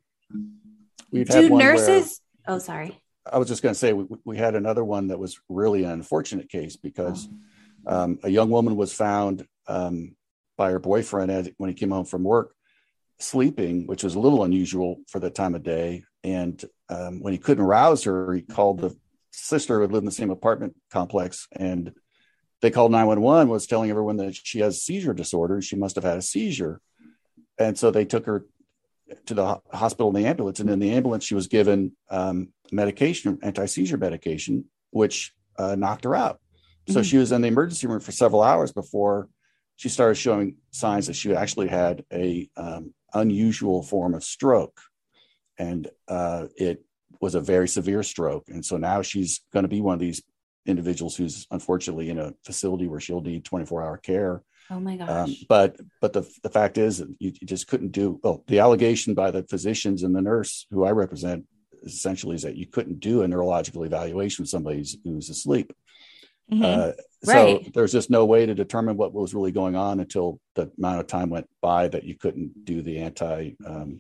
we've 1.12 1.28
Do 1.28 1.42
had 1.42 1.52
one 1.52 1.60
where- 1.60 1.74
nurses? 1.74 2.22
Oh, 2.48 2.60
sorry. 2.60 3.00
I 3.32 3.40
was 3.40 3.48
just 3.48 3.64
going 3.64 3.74
to 3.74 3.80
say 3.80 3.92
we, 3.92 4.06
we 4.24 4.38
had 4.38 4.54
another 4.54 4.84
one 4.84 5.08
that 5.08 5.18
was 5.18 5.40
really 5.50 5.84
an 5.84 5.90
unfortunate 5.90 6.48
case 6.48 6.76
because 6.76 7.28
um, 7.88 8.20
a 8.22 8.30
young 8.30 8.52
woman 8.52 8.76
was 8.76 8.94
found 8.94 9.48
um, 9.68 10.16
by 10.58 10.70
her 10.70 10.78
boyfriend 10.78 11.32
as, 11.32 11.50
when 11.58 11.70
he 11.70 11.74
came 11.74 11.90
home 11.90 12.06
from 12.06 12.24
work 12.24 12.54
sleeping, 13.18 13.88
which 13.88 14.04
was 14.04 14.14
a 14.14 14.20
little 14.20 14.44
unusual 14.44 14.98
for 15.08 15.20
that 15.20 15.34
time 15.34 15.56
of 15.56 15.64
day. 15.64 16.04
And 16.24 16.64
um, 16.90 17.22
when 17.22 17.34
he 17.34 17.40
couldn't 17.40 17.64
rouse 17.64 18.04
her, 18.04 18.32
he 18.34 18.42
called 18.42 18.80
the 18.82 18.96
sister 19.32 19.80
who 19.80 19.88
lived 19.88 19.96
in 19.96 20.06
the 20.06 20.12
same 20.12 20.30
apartment 20.30 20.76
complex 20.92 21.48
and 21.52 21.94
they 22.62 22.72
called 22.72 22.92
911 22.92 23.50
was 23.50 23.68
telling 23.68 23.90
everyone 23.90 24.18
that 24.18 24.34
she 24.36 24.60
has 24.60 24.82
seizure 24.82 25.14
disorder 25.14 25.62
she 25.62 25.76
must 25.76 25.96
have 25.96 26.04
had 26.04 26.18
a 26.18 26.22
seizure 26.22 26.80
and 27.58 27.78
so 27.78 27.92
they 27.92 28.06
took 28.06 28.26
her 28.26 28.46
to 29.26 29.34
the 29.34 29.62
hospital 29.72 30.10
in 30.10 30.24
the 30.24 30.28
ambulance 30.28 30.60
and 30.60 30.70
in 30.70 30.80
the 30.80 30.92
ambulance 30.92 31.24
she 31.24 31.36
was 31.36 31.48
given 31.48 31.92
um, 32.10 32.50
medication 32.72 33.38
anti-seizure 33.44 33.98
medication 33.98 34.66
which 34.92 35.34
uh, 35.58 35.76
knocked 35.76 36.04
her 36.04 36.16
out 36.16 36.40
so 36.88 36.96
mm-hmm. 36.96 37.02
she 37.04 37.18
was 37.18 37.32
in 37.32 37.42
the 37.42 37.48
emergency 37.48 37.88
room 37.88 38.00
for 38.00 38.12
several 38.12 38.42
hours 38.42 38.72
before 38.72 39.30
she 39.76 39.90
started 39.90 40.16
showing 40.16 40.56
signs 40.72 41.08
that 41.08 41.16
she 41.16 41.36
actually 41.36 41.68
had 41.68 42.04
a 42.12 42.50
um, 42.58 42.94
unusual 43.14 43.84
form 43.84 44.14
of 44.14 44.24
stroke 44.24 44.80
and 45.58 45.90
uh, 46.08 46.48
it 46.58 46.84
was 47.22 47.36
a 47.36 47.42
very 47.42 47.68
severe 47.68 48.04
stroke. 48.04 48.46
And 48.50 48.66
so 48.66 48.78
now 48.78 49.02
she's 49.02 49.42
going 49.54 49.64
to 49.64 49.70
be 49.70 49.82
one 49.82 49.94
of 49.94 50.00
these 50.00 50.22
individuals 50.66 51.16
who's 51.16 51.48
unfortunately 51.52 52.10
in 52.10 52.20
a 52.20 52.34
facility 52.44 52.88
where 52.88 53.00
she'll 53.00 53.22
need 53.22 53.46
24 53.46 53.84
hour 53.84 53.98
care. 53.98 54.44
Oh 54.70 54.80
my 54.80 54.94
um, 54.94 54.98
gosh. 54.98 55.10
Um, 55.10 55.36
but 55.48 55.78
but 56.02 56.14
the, 56.14 56.30
the 56.44 56.50
fact 56.50 56.78
is 56.78 57.00
you, 57.20 57.34
you, 57.40 57.48
just 57.48 57.68
couldn't 57.68 57.92
do 57.92 58.20
well 58.24 58.44
the 58.48 58.60
allegation 58.60 59.14
by 59.14 59.32
the 59.32 59.44
physicians 59.44 60.04
and 60.04 60.16
the 60.16 60.22
nurse 60.22 60.66
who 60.72 60.86
I 60.86 60.92
represent 60.92 61.46
essentially 61.84 62.36
is 62.36 62.42
that 62.44 62.56
you 62.56 62.66
couldn't 62.66 63.00
do 63.00 63.22
a 63.22 63.28
neurological 63.28 63.84
evaluation 63.84 64.44
with 64.44 64.50
somebody 64.50 64.78
who's, 64.78 64.98
who's 65.04 65.30
asleep. 65.30 65.72
Mm-hmm. 66.52 66.64
Uh, 66.64 66.92
right. 67.26 67.64
So 67.66 67.72
there's 67.74 67.92
just 67.92 68.10
no 68.10 68.26
way 68.26 68.46
to 68.46 68.56
determine 68.56 68.98
what 68.98 69.14
was 69.14 69.34
really 69.34 69.52
going 69.52 69.76
on 69.76 70.00
until 70.00 70.40
the 70.56 70.72
amount 70.78 71.00
of 71.00 71.08
time 71.08 71.30
went 71.30 71.48
by 71.62 71.88
that 71.88 72.04
you 72.04 72.16
couldn't 72.16 72.66
do 72.66 72.82
the 72.82 73.00
anti 73.00 73.52
um, 73.66 74.00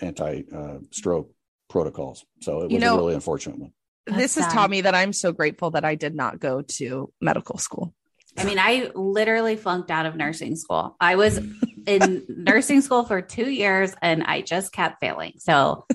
anti 0.00 0.42
uh, 0.54 0.78
stroke 0.90 1.30
protocols. 1.68 2.24
So 2.40 2.62
it 2.62 2.64
was 2.64 2.72
you 2.72 2.78
know, 2.80 2.94
a 2.94 2.98
really 2.98 3.14
unfortunate 3.14 3.58
one. 3.58 3.72
This 4.06 4.36
has 4.36 4.52
taught 4.52 4.70
me 4.70 4.80
that 4.82 4.94
I'm 4.94 5.12
so 5.12 5.32
grateful 5.32 5.70
that 5.72 5.84
I 5.84 5.94
did 5.94 6.14
not 6.14 6.40
go 6.40 6.62
to 6.62 7.12
medical 7.20 7.58
school. 7.58 7.94
I 8.36 8.44
mean, 8.44 8.58
I 8.58 8.90
literally 8.94 9.56
flunked 9.56 9.90
out 9.90 10.06
of 10.06 10.16
nursing 10.16 10.56
school. 10.56 10.96
I 11.00 11.16
was 11.16 11.38
in 11.86 12.24
nursing 12.28 12.80
school 12.80 13.04
for 13.04 13.20
two 13.20 13.50
years 13.50 13.94
and 14.00 14.22
I 14.24 14.40
just 14.40 14.72
kept 14.72 15.00
failing. 15.00 15.34
So, 15.38 15.86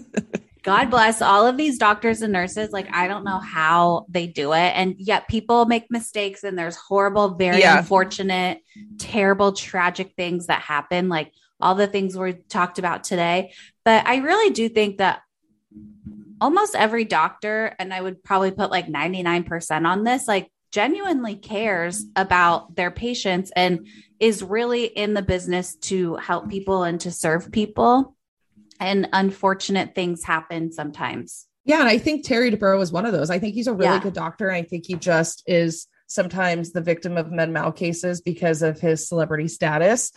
God 0.63 0.89
bless 0.89 1.21
all 1.21 1.45
of 1.45 1.57
these 1.57 1.77
doctors 1.77 2.21
and 2.23 2.33
nurses. 2.33 2.71
Like, 2.71 2.87
I 2.91 3.07
don't 3.07 3.23
know 3.23 3.37
how 3.37 4.07
they 4.09 4.25
do 4.25 4.53
it. 4.53 4.73
And 4.75 4.95
yet, 4.97 5.27
people 5.27 5.65
make 5.65 5.91
mistakes 5.91 6.43
and 6.43 6.57
there's 6.57 6.75
horrible, 6.75 7.35
very 7.35 7.59
yeah. 7.59 7.77
unfortunate, 7.77 8.61
terrible, 8.97 9.53
tragic 9.53 10.13
things 10.15 10.47
that 10.47 10.61
happen. 10.61 11.07
Like, 11.07 11.31
all 11.59 11.75
the 11.75 11.87
things 11.87 12.17
we 12.17 12.33
talked 12.33 12.79
about 12.79 13.03
today. 13.03 13.53
But 13.83 14.05
I 14.07 14.17
really 14.17 14.53
do 14.53 14.69
think 14.69 14.97
that 14.97 15.21
almost 16.41 16.75
every 16.75 17.05
doctor, 17.05 17.75
and 17.79 17.93
I 17.93 18.01
would 18.01 18.23
probably 18.23 18.51
put 18.51 18.71
like 18.71 18.87
99% 18.87 19.87
on 19.87 20.03
this, 20.03 20.27
like 20.27 20.51
genuinely 20.71 21.35
cares 21.35 22.05
about 22.15 22.75
their 22.75 22.91
patients 22.91 23.51
and 23.55 23.87
is 24.19 24.43
really 24.43 24.85
in 24.85 25.13
the 25.13 25.21
business 25.21 25.75
to 25.75 26.15
help 26.15 26.49
people 26.49 26.83
and 26.83 26.99
to 27.01 27.11
serve 27.11 27.51
people. 27.51 28.15
And 28.79 29.07
unfortunate 29.13 29.95
things 29.95 30.23
happen 30.23 30.71
sometimes. 30.71 31.47
Yeah. 31.63 31.79
And 31.79 31.89
I 31.89 31.97
think 31.97 32.25
Terry 32.25 32.51
Dubrow 32.51 32.81
is 32.81 32.91
one 32.91 33.05
of 33.05 33.13
those. 33.13 33.29
I 33.29 33.39
think 33.39 33.55
he's 33.55 33.67
a 33.67 33.73
really 33.73 33.93
yeah. 33.93 33.99
good 33.99 34.13
doctor. 34.13 34.49
And 34.49 34.57
I 34.57 34.63
think 34.63 34.85
he 34.85 34.95
just 34.95 35.43
is 35.47 35.87
sometimes 36.07 36.71
the 36.71 36.81
victim 36.81 37.17
of 37.17 37.31
med 37.31 37.49
mal 37.49 37.71
cases 37.71 38.21
because 38.21 38.61
of 38.61 38.79
his 38.79 39.07
celebrity 39.07 39.47
status 39.47 40.11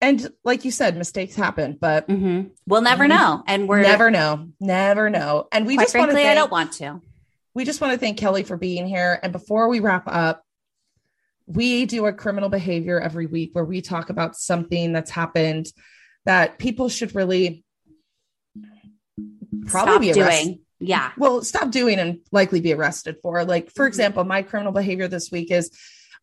and 0.00 0.30
like 0.44 0.64
you 0.64 0.70
said, 0.70 0.96
mistakes 0.96 1.34
happen, 1.34 1.76
but 1.78 2.08
mm-hmm. 2.08 2.48
we'll 2.66 2.80
never 2.80 3.06
know. 3.06 3.42
And 3.46 3.68
we're 3.68 3.82
never 3.82 4.10
know, 4.10 4.48
never 4.58 5.10
know. 5.10 5.46
And 5.52 5.66
we 5.66 5.76
just 5.76 5.92
frankly, 5.92 6.22
thank, 6.22 6.30
I 6.30 6.34
don't 6.34 6.50
want 6.50 6.72
to. 6.74 7.02
We 7.54 7.64
just 7.64 7.80
want 7.80 7.92
to 7.92 7.98
thank 7.98 8.18
Kelly 8.18 8.42
for 8.42 8.56
being 8.56 8.86
here. 8.86 9.18
And 9.22 9.32
before 9.32 9.68
we 9.68 9.80
wrap 9.80 10.04
up, 10.06 10.42
we 11.46 11.84
do 11.86 12.06
a 12.06 12.12
criminal 12.12 12.48
behavior 12.48 13.00
every 13.00 13.26
week 13.26 13.50
where 13.54 13.64
we 13.64 13.80
talk 13.80 14.08
about 14.08 14.36
something 14.36 14.92
that's 14.92 15.10
happened 15.10 15.66
that 16.24 16.58
people 16.58 16.88
should 16.88 17.14
really 17.14 17.64
probably 19.66 20.12
stop 20.12 20.28
doing. 20.30 20.60
Yeah. 20.78 21.10
Well, 21.18 21.42
stop 21.42 21.70
doing 21.70 21.98
and 21.98 22.20
likely 22.30 22.60
be 22.60 22.72
arrested 22.72 23.16
for. 23.22 23.44
Like, 23.44 23.70
for 23.70 23.82
mm-hmm. 23.82 23.88
example, 23.88 24.24
my 24.24 24.42
criminal 24.42 24.72
behavior 24.72 25.08
this 25.08 25.30
week 25.30 25.50
is 25.50 25.70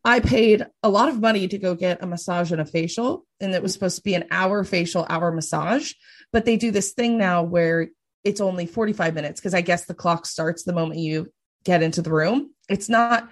I 0.04 0.20
paid 0.20 0.64
a 0.82 0.88
lot 0.88 1.08
of 1.08 1.20
money 1.20 1.46
to 1.48 1.58
go 1.58 1.74
get 1.74 2.02
a 2.02 2.06
massage 2.06 2.50
and 2.50 2.60
a 2.60 2.64
facial, 2.64 3.26
and 3.40 3.54
it 3.54 3.62
was 3.62 3.72
supposed 3.72 3.96
to 3.96 4.02
be 4.02 4.14
an 4.14 4.24
hour 4.30 4.64
facial, 4.64 5.06
hour 5.08 5.30
massage. 5.32 5.92
But 6.32 6.44
they 6.44 6.56
do 6.56 6.70
this 6.70 6.92
thing 6.92 7.18
now 7.18 7.42
where 7.42 7.88
it's 8.24 8.40
only 8.40 8.66
45 8.66 9.14
minutes 9.14 9.40
because 9.40 9.54
I 9.54 9.60
guess 9.60 9.86
the 9.86 9.94
clock 9.94 10.26
starts 10.26 10.64
the 10.64 10.72
moment 10.72 11.00
you 11.00 11.32
get 11.64 11.82
into 11.82 12.02
the 12.02 12.12
room. 12.12 12.52
It's 12.68 12.88
not 12.88 13.28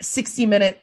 60 0.00 0.46
minute 0.46 0.80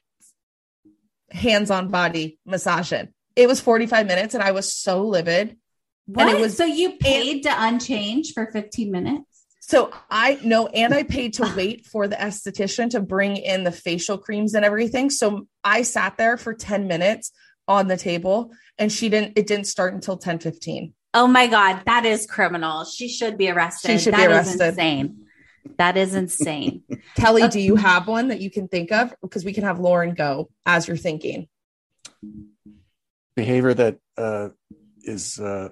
hands 1.31 1.71
on 1.71 1.89
body 1.89 2.39
massaging. 2.45 3.09
It 3.35 3.47
was 3.47 3.61
45 3.61 4.07
minutes 4.07 4.33
and 4.33 4.43
I 4.43 4.51
was 4.51 4.73
so 4.73 5.05
livid. 5.05 5.57
What? 6.05 6.27
And 6.27 6.37
it 6.37 6.41
was 6.41 6.57
so 6.57 6.65
you 6.65 6.97
paid 6.97 7.43
to 7.43 7.53
unchange 7.55 8.33
for 8.33 8.51
15 8.51 8.91
minutes? 8.91 9.45
So 9.61 9.91
I 10.09 10.39
know, 10.43 10.65
and 10.65 10.95
I 10.95 11.03
paid 11.03 11.35
to 11.35 11.53
wait 11.55 11.85
for 11.85 12.07
the 12.07 12.15
esthetician 12.15 12.89
to 12.91 12.99
bring 12.99 13.37
in 13.37 13.63
the 13.63 13.71
facial 13.71 14.17
creams 14.17 14.55
and 14.55 14.65
everything. 14.65 15.11
So 15.11 15.47
I 15.63 15.83
sat 15.83 16.17
there 16.17 16.37
for 16.37 16.55
10 16.55 16.87
minutes 16.87 17.31
on 17.67 17.87
the 17.87 17.97
table 17.97 18.51
and 18.79 18.91
she 18.91 19.09
didn't, 19.09 19.37
it 19.37 19.45
didn't 19.45 19.67
start 19.67 19.93
until 19.93 20.17
10 20.17 20.39
15. 20.39 20.95
Oh 21.13 21.27
my 21.27 21.47
God, 21.47 21.81
that 21.85 22.05
is 22.05 22.27
criminal. 22.27 22.85
She 22.85 23.07
should 23.07 23.37
be 23.37 23.49
arrested. 23.49 23.91
She 23.91 23.97
should 23.97 24.13
that 24.13 24.27
be 24.27 24.33
arrested. 24.33 24.61
insane. 24.61 25.25
That 25.77 25.97
is 25.97 26.13
insane. 26.13 26.83
Kelly, 27.15 27.47
do 27.47 27.59
you 27.59 27.75
have 27.75 28.07
one 28.07 28.27
that 28.27 28.41
you 28.41 28.51
can 28.51 28.67
think 28.67 28.91
of? 28.91 29.13
Because 29.21 29.43
we 29.43 29.53
can 29.53 29.63
have 29.63 29.79
Lauren 29.79 30.13
go 30.13 30.49
as 30.65 30.87
you're 30.87 30.97
thinking. 30.97 31.47
Behavior 33.35 33.73
that 33.73 33.97
uh, 34.17 34.49
is 35.03 35.39
uh, 35.39 35.69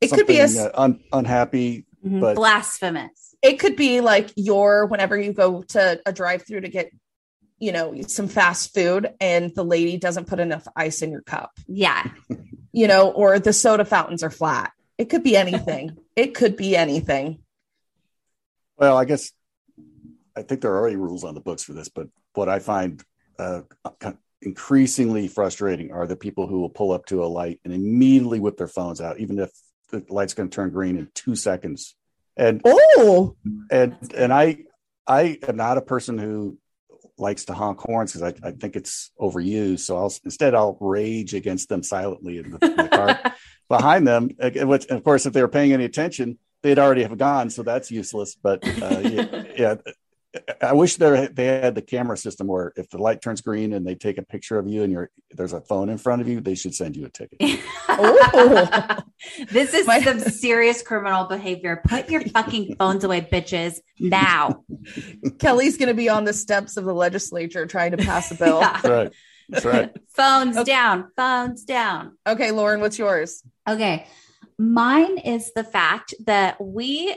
it 0.00 0.10
could 0.10 0.26
be 0.26 0.38
a 0.38 0.46
uh, 0.46 0.70
un- 0.74 1.00
unhappy 1.12 1.86
mm-hmm. 2.04 2.20
but 2.20 2.36
blasphemous. 2.36 3.34
It 3.42 3.58
could 3.58 3.76
be 3.76 4.00
like 4.00 4.30
your 4.36 4.86
whenever 4.86 5.18
you 5.18 5.32
go 5.32 5.62
to 5.62 6.00
a 6.06 6.12
drive-through 6.12 6.62
to 6.62 6.68
get 6.68 6.90
you 7.58 7.72
know 7.72 8.00
some 8.02 8.28
fast 8.28 8.74
food 8.74 9.12
and 9.20 9.54
the 9.54 9.64
lady 9.64 9.98
doesn't 9.98 10.26
put 10.26 10.40
enough 10.40 10.66
ice 10.76 11.02
in 11.02 11.10
your 11.10 11.22
cup. 11.22 11.52
Yeah. 11.66 12.04
you 12.72 12.86
know, 12.86 13.10
or 13.10 13.38
the 13.38 13.52
soda 13.52 13.84
fountains 13.84 14.22
are 14.22 14.30
flat. 14.30 14.72
It 14.98 15.06
could 15.06 15.22
be 15.22 15.36
anything. 15.36 15.96
it 16.16 16.34
could 16.34 16.56
be 16.56 16.76
anything. 16.76 17.40
Well, 18.76 18.96
I 18.96 19.04
guess 19.04 19.32
I 20.36 20.42
think 20.42 20.60
there 20.60 20.72
are 20.72 20.78
already 20.78 20.96
rules 20.96 21.24
on 21.24 21.34
the 21.34 21.40
books 21.40 21.62
for 21.62 21.72
this, 21.72 21.88
but 21.88 22.08
what 22.34 22.48
I 22.48 22.58
find 22.58 23.02
uh, 23.38 23.62
increasingly 24.42 25.28
frustrating 25.28 25.92
are 25.92 26.06
the 26.06 26.16
people 26.16 26.46
who 26.46 26.60
will 26.60 26.70
pull 26.70 26.92
up 26.92 27.06
to 27.06 27.24
a 27.24 27.26
light 27.26 27.60
and 27.64 27.72
immediately 27.72 28.40
whip 28.40 28.58
their 28.58 28.68
phones 28.68 29.00
out, 29.00 29.18
even 29.18 29.38
if 29.38 29.50
the 29.90 30.04
light's 30.08 30.34
going 30.34 30.50
to 30.50 30.54
turn 30.54 30.70
green 30.70 30.98
in 30.98 31.08
two 31.14 31.36
seconds. 31.36 31.94
And 32.36 32.60
oh, 32.64 33.36
and 33.70 33.96
and 34.14 34.32
I 34.32 34.58
I 35.06 35.38
am 35.48 35.56
not 35.56 35.78
a 35.78 35.82
person 35.82 36.18
who 36.18 36.58
likes 37.18 37.44
to 37.46 37.54
honk 37.54 37.80
horns 37.80 38.12
because 38.12 38.34
I, 38.42 38.48
I 38.48 38.50
think 38.52 38.76
it's 38.76 39.10
overused. 39.20 39.80
So 39.80 39.96
I'll 39.96 40.12
instead 40.24 40.54
I'll 40.54 40.76
rage 40.80 41.34
against 41.34 41.68
them 41.68 41.82
silently 41.82 42.38
in 42.38 42.50
the, 42.50 42.66
in 42.66 42.76
the 42.76 42.88
car 42.88 43.34
behind 43.68 44.06
them. 44.06 44.30
Which, 44.38 44.86
of 44.86 45.04
course, 45.04 45.26
if 45.26 45.32
they 45.32 45.42
were 45.42 45.48
paying 45.48 45.72
any 45.72 45.84
attention, 45.84 46.38
they'd 46.62 46.78
already 46.78 47.02
have 47.02 47.16
gone, 47.16 47.50
so 47.50 47.62
that's 47.62 47.90
useless. 47.90 48.36
But 48.40 48.66
uh, 48.66 49.00
yeah, 49.00 49.44
yeah, 49.56 49.74
I 50.60 50.72
wish 50.72 50.96
there 50.96 51.28
they 51.28 51.46
had 51.46 51.74
the 51.74 51.82
camera 51.82 52.16
system 52.16 52.46
where 52.46 52.72
if 52.76 52.88
the 52.90 52.98
light 52.98 53.22
turns 53.22 53.40
green 53.40 53.72
and 53.72 53.86
they 53.86 53.94
take 53.94 54.18
a 54.18 54.22
picture 54.22 54.58
of 54.58 54.68
you 54.68 54.82
and 54.82 54.92
you're 54.92 55.10
there's 55.30 55.52
a 55.52 55.60
phone 55.60 55.88
in 55.88 55.98
front 55.98 56.22
of 56.22 56.28
you, 56.28 56.40
they 56.40 56.54
should 56.54 56.74
send 56.74 56.96
you 56.96 57.06
a 57.06 57.10
ticket. 57.10 57.60
oh. 57.88 58.98
This 59.50 59.74
is 59.74 59.86
My- 59.86 60.00
some 60.00 60.20
serious 60.20 60.82
criminal 60.82 61.24
behavior. 61.24 61.82
Put 61.86 62.10
your 62.10 62.20
fucking 62.28 62.76
phones 62.76 63.02
away, 63.02 63.22
bitches, 63.22 63.78
now. 63.98 64.62
Kelly's 65.38 65.76
going 65.78 65.88
to 65.88 65.94
be 65.94 66.08
on 66.08 66.24
the 66.24 66.32
steps 66.32 66.76
of 66.76 66.84
the 66.84 66.94
legislature 66.94 67.66
trying 67.66 67.92
to 67.92 67.96
pass 67.96 68.30
a 68.30 68.34
bill. 68.44 68.60
Yeah. 68.60 68.72
That's 68.72 68.84
right. 68.88 69.12
That's 69.48 69.64
right. 69.64 69.96
phones 70.10 70.56
okay. 70.56 70.64
down. 70.64 71.10
Phones 71.16 71.64
down. 71.64 72.18
Okay, 72.26 72.50
Lauren, 72.50 72.80
what's 72.80 72.98
yours? 72.98 73.42
Okay. 73.68 74.06
Mine 74.58 75.18
is 75.18 75.52
the 75.54 75.64
fact 75.64 76.14
that 76.26 76.62
we 76.62 77.16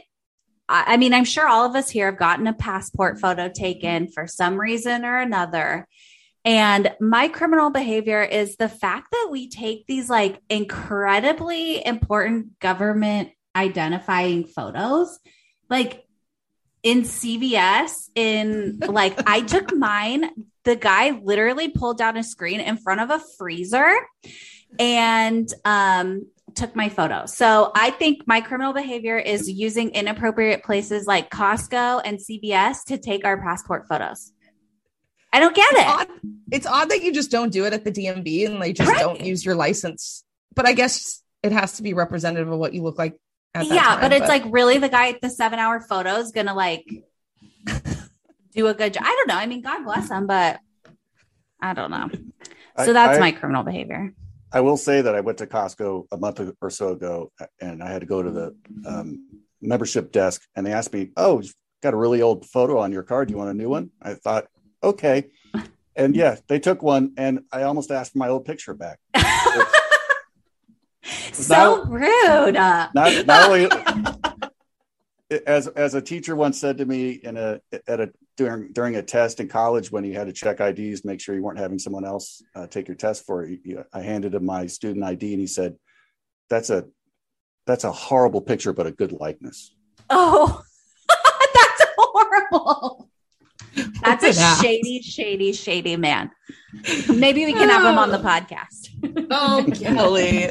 I 0.72 0.97
mean, 0.97 1.13
I'm 1.13 1.26
sure 1.26 1.47
all 1.47 1.65
of 1.65 1.76
us 1.76 1.89
here 1.89 2.05
have 2.05 2.20
gotten 2.20 2.45
a 2.45 2.53
passport 2.53 3.20
photo 3.20 3.49
taken 3.49 4.07
for 4.07 4.28
some 4.28 4.59
reason 4.59 5.03
or 5.03 5.17
another. 5.17 5.88
And 6.45 6.93
my 7.01 7.28
criminal 7.28 7.72
behavior 7.72 8.22
is 8.22 8.55
the 8.55 8.70
fact 8.70 9.07
that 9.11 9.30
we 9.32 9.49
take 9.49 9.88
these 9.88 10.09
like 10.09 10.39
incredibly 10.47 11.84
important 11.84 12.59
government 12.59 13.32
identifying 13.55 14.45
photos. 14.45 15.20
Like 15.72 16.05
in 16.84 17.01
CVS, 17.01 18.09
in 18.13 18.80
like, 18.88 19.20
I 19.28 19.41
took 19.41 19.76
mine, 19.76 20.30
the 20.65 20.76
guy 20.76 21.20
literally 21.24 21.70
pulled 21.70 21.97
down 21.97 22.15
a 22.15 22.24
screen 22.24 22.59
in 22.59 22.78
front 22.78 23.01
of 23.01 23.09
a 23.09 23.24
freezer 23.38 23.91
and 24.78 25.51
um 25.65 26.28
took 26.56 26.76
my 26.76 26.89
photo. 26.89 27.26
So 27.26 27.72
I 27.76 27.91
think 27.91 28.28
my 28.28 28.41
criminal 28.41 28.74
behavior 28.74 29.18
is 29.18 29.50
using 29.50 29.89
inappropriate 29.89 30.64
places 30.64 31.06
like 31.08 31.30
Costco 31.30 32.02
and 32.06 32.18
CVS 32.20 32.84
to 32.86 32.97
take 32.97 33.26
our 33.26 33.41
passport 33.41 33.88
photos. 33.88 34.32
I 35.32 35.39
don't 35.39 35.56
get 35.56 35.72
It's 35.74 35.80
it. 35.82 35.88
odd, 35.88 36.08
it's 36.52 36.66
odd 36.66 36.89
that 36.89 37.04
you 37.04 37.14
just 37.14 37.30
don't 37.32 37.52
do 37.52 37.66
it 37.66 37.74
at 37.74 37.84
the 37.84 37.91
DMV 37.91 38.45
and 38.47 38.62
they 38.62 38.74
just 38.74 38.89
Right. 38.89 39.00
don't 39.00 39.22
use 39.22 39.45
your 39.45 39.56
license. 39.56 40.24
But 40.56 40.66
I 40.66 40.74
guess 40.74 41.22
it 41.43 41.52
has 41.52 41.74
to 41.78 41.84
be 41.84 41.93
representative 41.93 42.52
of 42.52 42.58
what 42.60 42.74
you 42.74 42.82
look 42.84 42.97
like. 42.97 43.20
At 43.56 43.68
that 43.68 43.74
Yeah, 43.74 43.82
time, 43.84 44.02
but 44.02 44.14
it's 44.14 44.28
like 44.28 44.43
really 44.50 44.78
the 44.78 44.89
guy 44.89 45.10
at 45.10 45.22
the 45.22 45.30
seven 45.30 45.58
hour 45.58 45.82
photo 45.82 46.16
is 46.18 46.32
gonna 46.32 46.54
like 46.54 46.86
do 48.54 48.68
a 48.68 48.74
good 48.74 48.93
job. 48.93 49.04
I 49.06 49.10
don't 49.16 49.28
know. 49.28 49.36
I 49.41 49.45
mean, 49.47 49.62
God 49.62 49.84
bless 49.84 50.10
him, 50.10 50.28
but 50.28 50.60
I 51.62 51.74
don't 51.74 51.91
know. 51.91 52.10
So 52.78 52.91
I- 52.91 52.93
that's 52.93 53.18
I- 53.18 53.22
my 53.22 53.32
criminal 53.32 53.64
behavior. 53.64 54.14
I 54.52 54.62
will 54.62 54.78
say 54.78 55.02
that 55.02 55.16
I 55.16 55.22
went 55.22 55.38
to 55.39 55.47
Costco 55.47 56.08
a 56.12 56.18
month 56.18 56.41
or 56.62 56.70
so 56.70 56.89
ago, 56.89 57.32
and 57.62 57.84
I 57.84 57.91
had 57.91 58.02
to 58.02 58.08
go 58.08 58.24
to 58.24 58.32
the 58.32 58.56
um, 58.86 59.43
membership 59.62 60.12
desk, 60.12 60.41
and 60.56 60.66
they 60.66 60.74
asked 60.74 60.93
me, 60.93 61.12
"Oh, 61.16 61.39
you've 61.41 61.56
got 61.84 61.93
a 61.93 61.97
really 61.97 62.22
old 62.22 62.45
photo 62.45 62.80
on 62.80 62.91
your 62.91 63.04
card. 63.04 63.28
Do 63.28 63.34
you 63.34 63.38
want 63.38 63.52
a 63.52 63.54
new 63.54 63.70
one?" 63.70 63.91
I 64.02 64.16
thought, 64.16 64.47
"Okay," 64.84 65.28
and 65.95 66.16
yeah, 66.16 66.38
they 66.47 66.60
took 66.60 66.82
one, 66.82 67.14
and 67.18 67.41
I 67.52 67.64
almost 67.64 67.91
asked 67.91 68.14
for 68.14 68.18
my 68.18 68.30
old 68.30 68.45
picture 68.45 68.74
back. 68.74 69.00
So 71.32 71.86
rude. 71.86 72.56
Uh, 72.58 72.89
Not 72.93 73.26
not 73.26 73.50
only 73.50 73.70
as 75.45 75.67
as 75.67 75.93
a 75.93 76.01
teacher 76.01 76.36
once 76.36 76.59
said 76.59 76.77
to 76.80 76.86
me 76.86 77.11
in 77.11 77.38
a 77.38 77.61
at 77.88 77.99
a 77.99 78.11
during 78.38 78.71
during 78.71 78.95
a 78.95 79.03
test 79.03 79.39
in 79.39 79.47
college 79.47 79.91
when 79.91 80.03
you 80.03 80.13
had 80.13 80.27
to 80.27 80.34
check 80.34 80.59
IDs, 80.59 81.05
make 81.05 81.21
sure 81.21 81.36
you 81.36 81.41
weren't 81.43 81.59
having 81.59 81.77
someone 81.80 82.05
else 82.05 82.41
uh, 82.55 82.65
take 82.67 82.88
your 82.88 82.95
test 82.95 83.25
for 83.25 83.45
you. 83.45 83.59
you- 83.63 83.86
I 83.93 84.01
handed 84.01 84.34
him 84.34 84.45
my 84.45 84.65
student 84.67 85.05
ID, 85.05 85.34
and 85.34 85.41
he 85.41 85.47
said, 85.47 85.75
"That's 86.49 86.69
a 86.69 86.86
that's 87.67 87.84
a 87.84 87.91
horrible 87.91 88.41
picture, 88.41 88.73
but 88.73 88.88
a 88.88 88.91
good 88.91 89.11
likeness." 89.11 89.75
oh, 90.09 90.61
that's 91.53 91.84
horrible. 91.97 93.09
That's 94.01 94.23
a 94.23 94.27
Look 94.27 94.61
shady, 94.65 95.01
shady, 95.01 95.53
shady 95.53 95.95
man. 95.95 96.32
Maybe 97.07 97.45
we 97.45 97.53
can 97.53 97.69
have 97.69 97.84
him 97.86 97.97
on 97.99 98.09
the 98.09 98.17
podcast. 98.17 98.89
oh, 99.30 99.65
Kelly. 99.75 100.49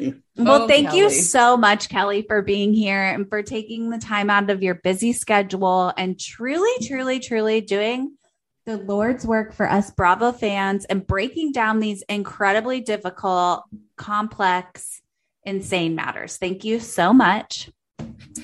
Well, 0.38 0.62
Oh, 0.62 0.68
thank 0.68 0.92
you 0.92 1.10
so 1.10 1.56
much, 1.56 1.88
Kelly, 1.88 2.22
for 2.22 2.42
being 2.42 2.72
here 2.72 3.02
and 3.02 3.28
for 3.28 3.42
taking 3.42 3.90
the 3.90 3.98
time 3.98 4.30
out 4.30 4.50
of 4.50 4.62
your 4.62 4.76
busy 4.76 5.12
schedule 5.12 5.92
and 5.96 6.18
truly, 6.18 6.70
truly, 6.86 7.18
truly 7.18 7.60
doing 7.60 8.16
the 8.64 8.76
Lord's 8.76 9.26
work 9.26 9.52
for 9.52 9.68
us 9.68 9.90
Bravo 9.90 10.30
fans 10.30 10.84
and 10.84 11.04
breaking 11.06 11.52
down 11.52 11.80
these 11.80 12.02
incredibly 12.02 12.80
difficult, 12.80 13.64
complex, 13.96 15.00
insane 15.42 15.94
matters. 15.94 16.36
Thank 16.36 16.64
you 16.64 16.78
so 16.78 17.12
much. 17.12 17.70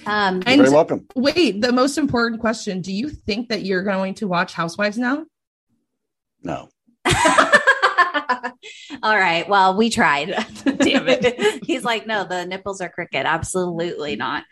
Um, 0.07 0.43
You're 0.47 0.57
very 0.57 0.71
welcome. 0.71 1.07
Wait, 1.15 1.61
the 1.61 1.73
most 1.73 1.99
important 1.99 2.41
question: 2.41 2.81
Do 2.81 2.93
you 2.93 3.09
think 3.11 3.51
that 3.51 3.63
you're 3.63 3.83
going 3.85 4.15
to 4.15 4.27
watch 4.27 4.55
Housewives 4.55 4.99
now? 4.99 5.27
No, 6.43 6.69
All 9.03 9.17
right. 9.17 9.49
Well, 9.49 9.77
we 9.77 9.91
tried. 9.91 10.29
Damn 10.65 11.09
it. 11.09 11.65
He's 11.65 11.83
like, 11.85 12.07
no, 12.07 12.25
the 12.25 12.47
nipples 12.47 12.81
are 12.81 12.89
crooked. 12.89 13.27
Absolutely 13.27 14.15
not. 14.17 14.45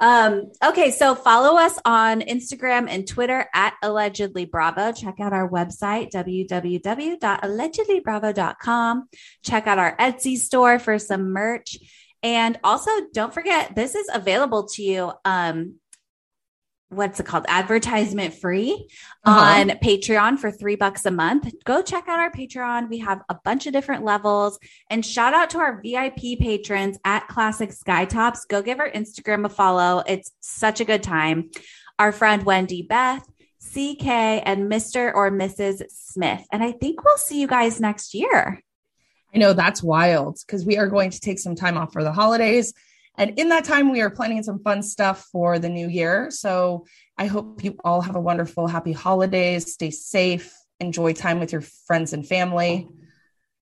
Um, 0.00 0.50
okay. 0.64 0.90
So 0.90 1.14
follow 1.14 1.58
us 1.58 1.78
on 1.84 2.22
Instagram 2.22 2.86
and 2.88 3.06
Twitter 3.06 3.46
at 3.54 3.74
allegedly 3.82 4.44
bravo. 4.44 4.92
Check 4.92 5.20
out 5.20 5.32
our 5.32 5.48
website, 5.50 6.10
www.allegedlybravo.com. 6.12 9.08
Check 9.42 9.66
out 9.66 9.78
our 9.78 9.96
Etsy 9.96 10.36
store 10.36 10.78
for 10.78 10.98
some 10.98 11.32
merch. 11.32 11.78
And 12.22 12.58
also 12.64 12.90
don't 13.12 13.34
forget, 13.34 13.74
this 13.74 13.94
is 13.94 14.08
available 14.12 14.68
to 14.68 14.82
you. 14.82 15.12
Um, 15.24 15.76
what's 16.90 17.20
it 17.20 17.26
called? 17.26 17.44
Advertisement 17.48 18.32
free 18.34 18.88
Uh-huh. 19.24 19.38
on 19.60 19.68
Patreon 19.78 20.38
for 20.38 20.50
three 20.50 20.76
bucks 20.76 21.04
a 21.06 21.10
month. 21.10 21.52
Go 21.64 21.82
check 21.82 22.08
out 22.08 22.18
our 22.18 22.30
Patreon. 22.30 22.88
We 22.88 22.98
have 22.98 23.20
a 23.28 23.34
bunch 23.44 23.66
of 23.66 23.72
different 23.72 24.04
levels. 24.04 24.58
And 24.90 25.04
shout 25.04 25.34
out 25.34 25.50
to 25.50 25.58
our 25.58 25.80
VIP 25.82 26.38
patrons 26.38 26.98
at 27.04 27.28
Classic 27.28 27.70
Skytops. 27.70 28.48
Go 28.48 28.62
give 28.62 28.80
our 28.80 28.90
Instagram 28.90 29.44
a 29.44 29.48
follow. 29.48 30.02
It's 30.06 30.32
such 30.40 30.80
a 30.80 30.84
good 30.84 31.02
time. 31.02 31.50
Our 31.98 32.12
friend 32.12 32.44
Wendy 32.44 32.82
Beth, 32.82 33.26
CK, 33.60 34.06
and 34.06 34.70
Mr. 34.70 35.12
or 35.14 35.30
Mrs. 35.30 35.82
Smith. 35.90 36.46
And 36.52 36.62
I 36.62 36.72
think 36.72 37.04
we'll 37.04 37.18
see 37.18 37.40
you 37.40 37.46
guys 37.48 37.80
next 37.80 38.14
year. 38.14 38.62
I 39.34 39.38
know 39.38 39.52
that's 39.52 39.82
wild 39.82 40.38
because 40.46 40.64
we 40.64 40.78
are 40.78 40.86
going 40.86 41.10
to 41.10 41.20
take 41.20 41.38
some 41.38 41.54
time 41.54 41.76
off 41.76 41.92
for 41.92 42.02
the 42.02 42.12
holidays. 42.12 42.72
And 43.18 43.38
in 43.38 43.48
that 43.48 43.64
time, 43.64 43.90
we 43.90 44.00
are 44.00 44.10
planning 44.10 44.42
some 44.44 44.60
fun 44.60 44.82
stuff 44.82 45.26
for 45.32 45.58
the 45.58 45.68
new 45.68 45.88
year. 45.88 46.30
So 46.30 46.86
I 47.18 47.26
hope 47.26 47.64
you 47.64 47.76
all 47.84 48.00
have 48.00 48.14
a 48.14 48.20
wonderful, 48.20 48.68
happy 48.68 48.92
holidays. 48.92 49.72
Stay 49.72 49.90
safe, 49.90 50.54
enjoy 50.78 51.12
time 51.12 51.40
with 51.40 51.50
your 51.50 51.62
friends 51.86 52.12
and 52.12 52.26
family. 52.26 52.88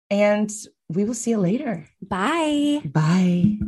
And 0.09 0.51
we 0.89 1.05
will 1.05 1.15
see 1.15 1.31
you 1.31 1.39
later. 1.39 1.89
Bye. 2.01 2.83
Bye. 2.85 3.59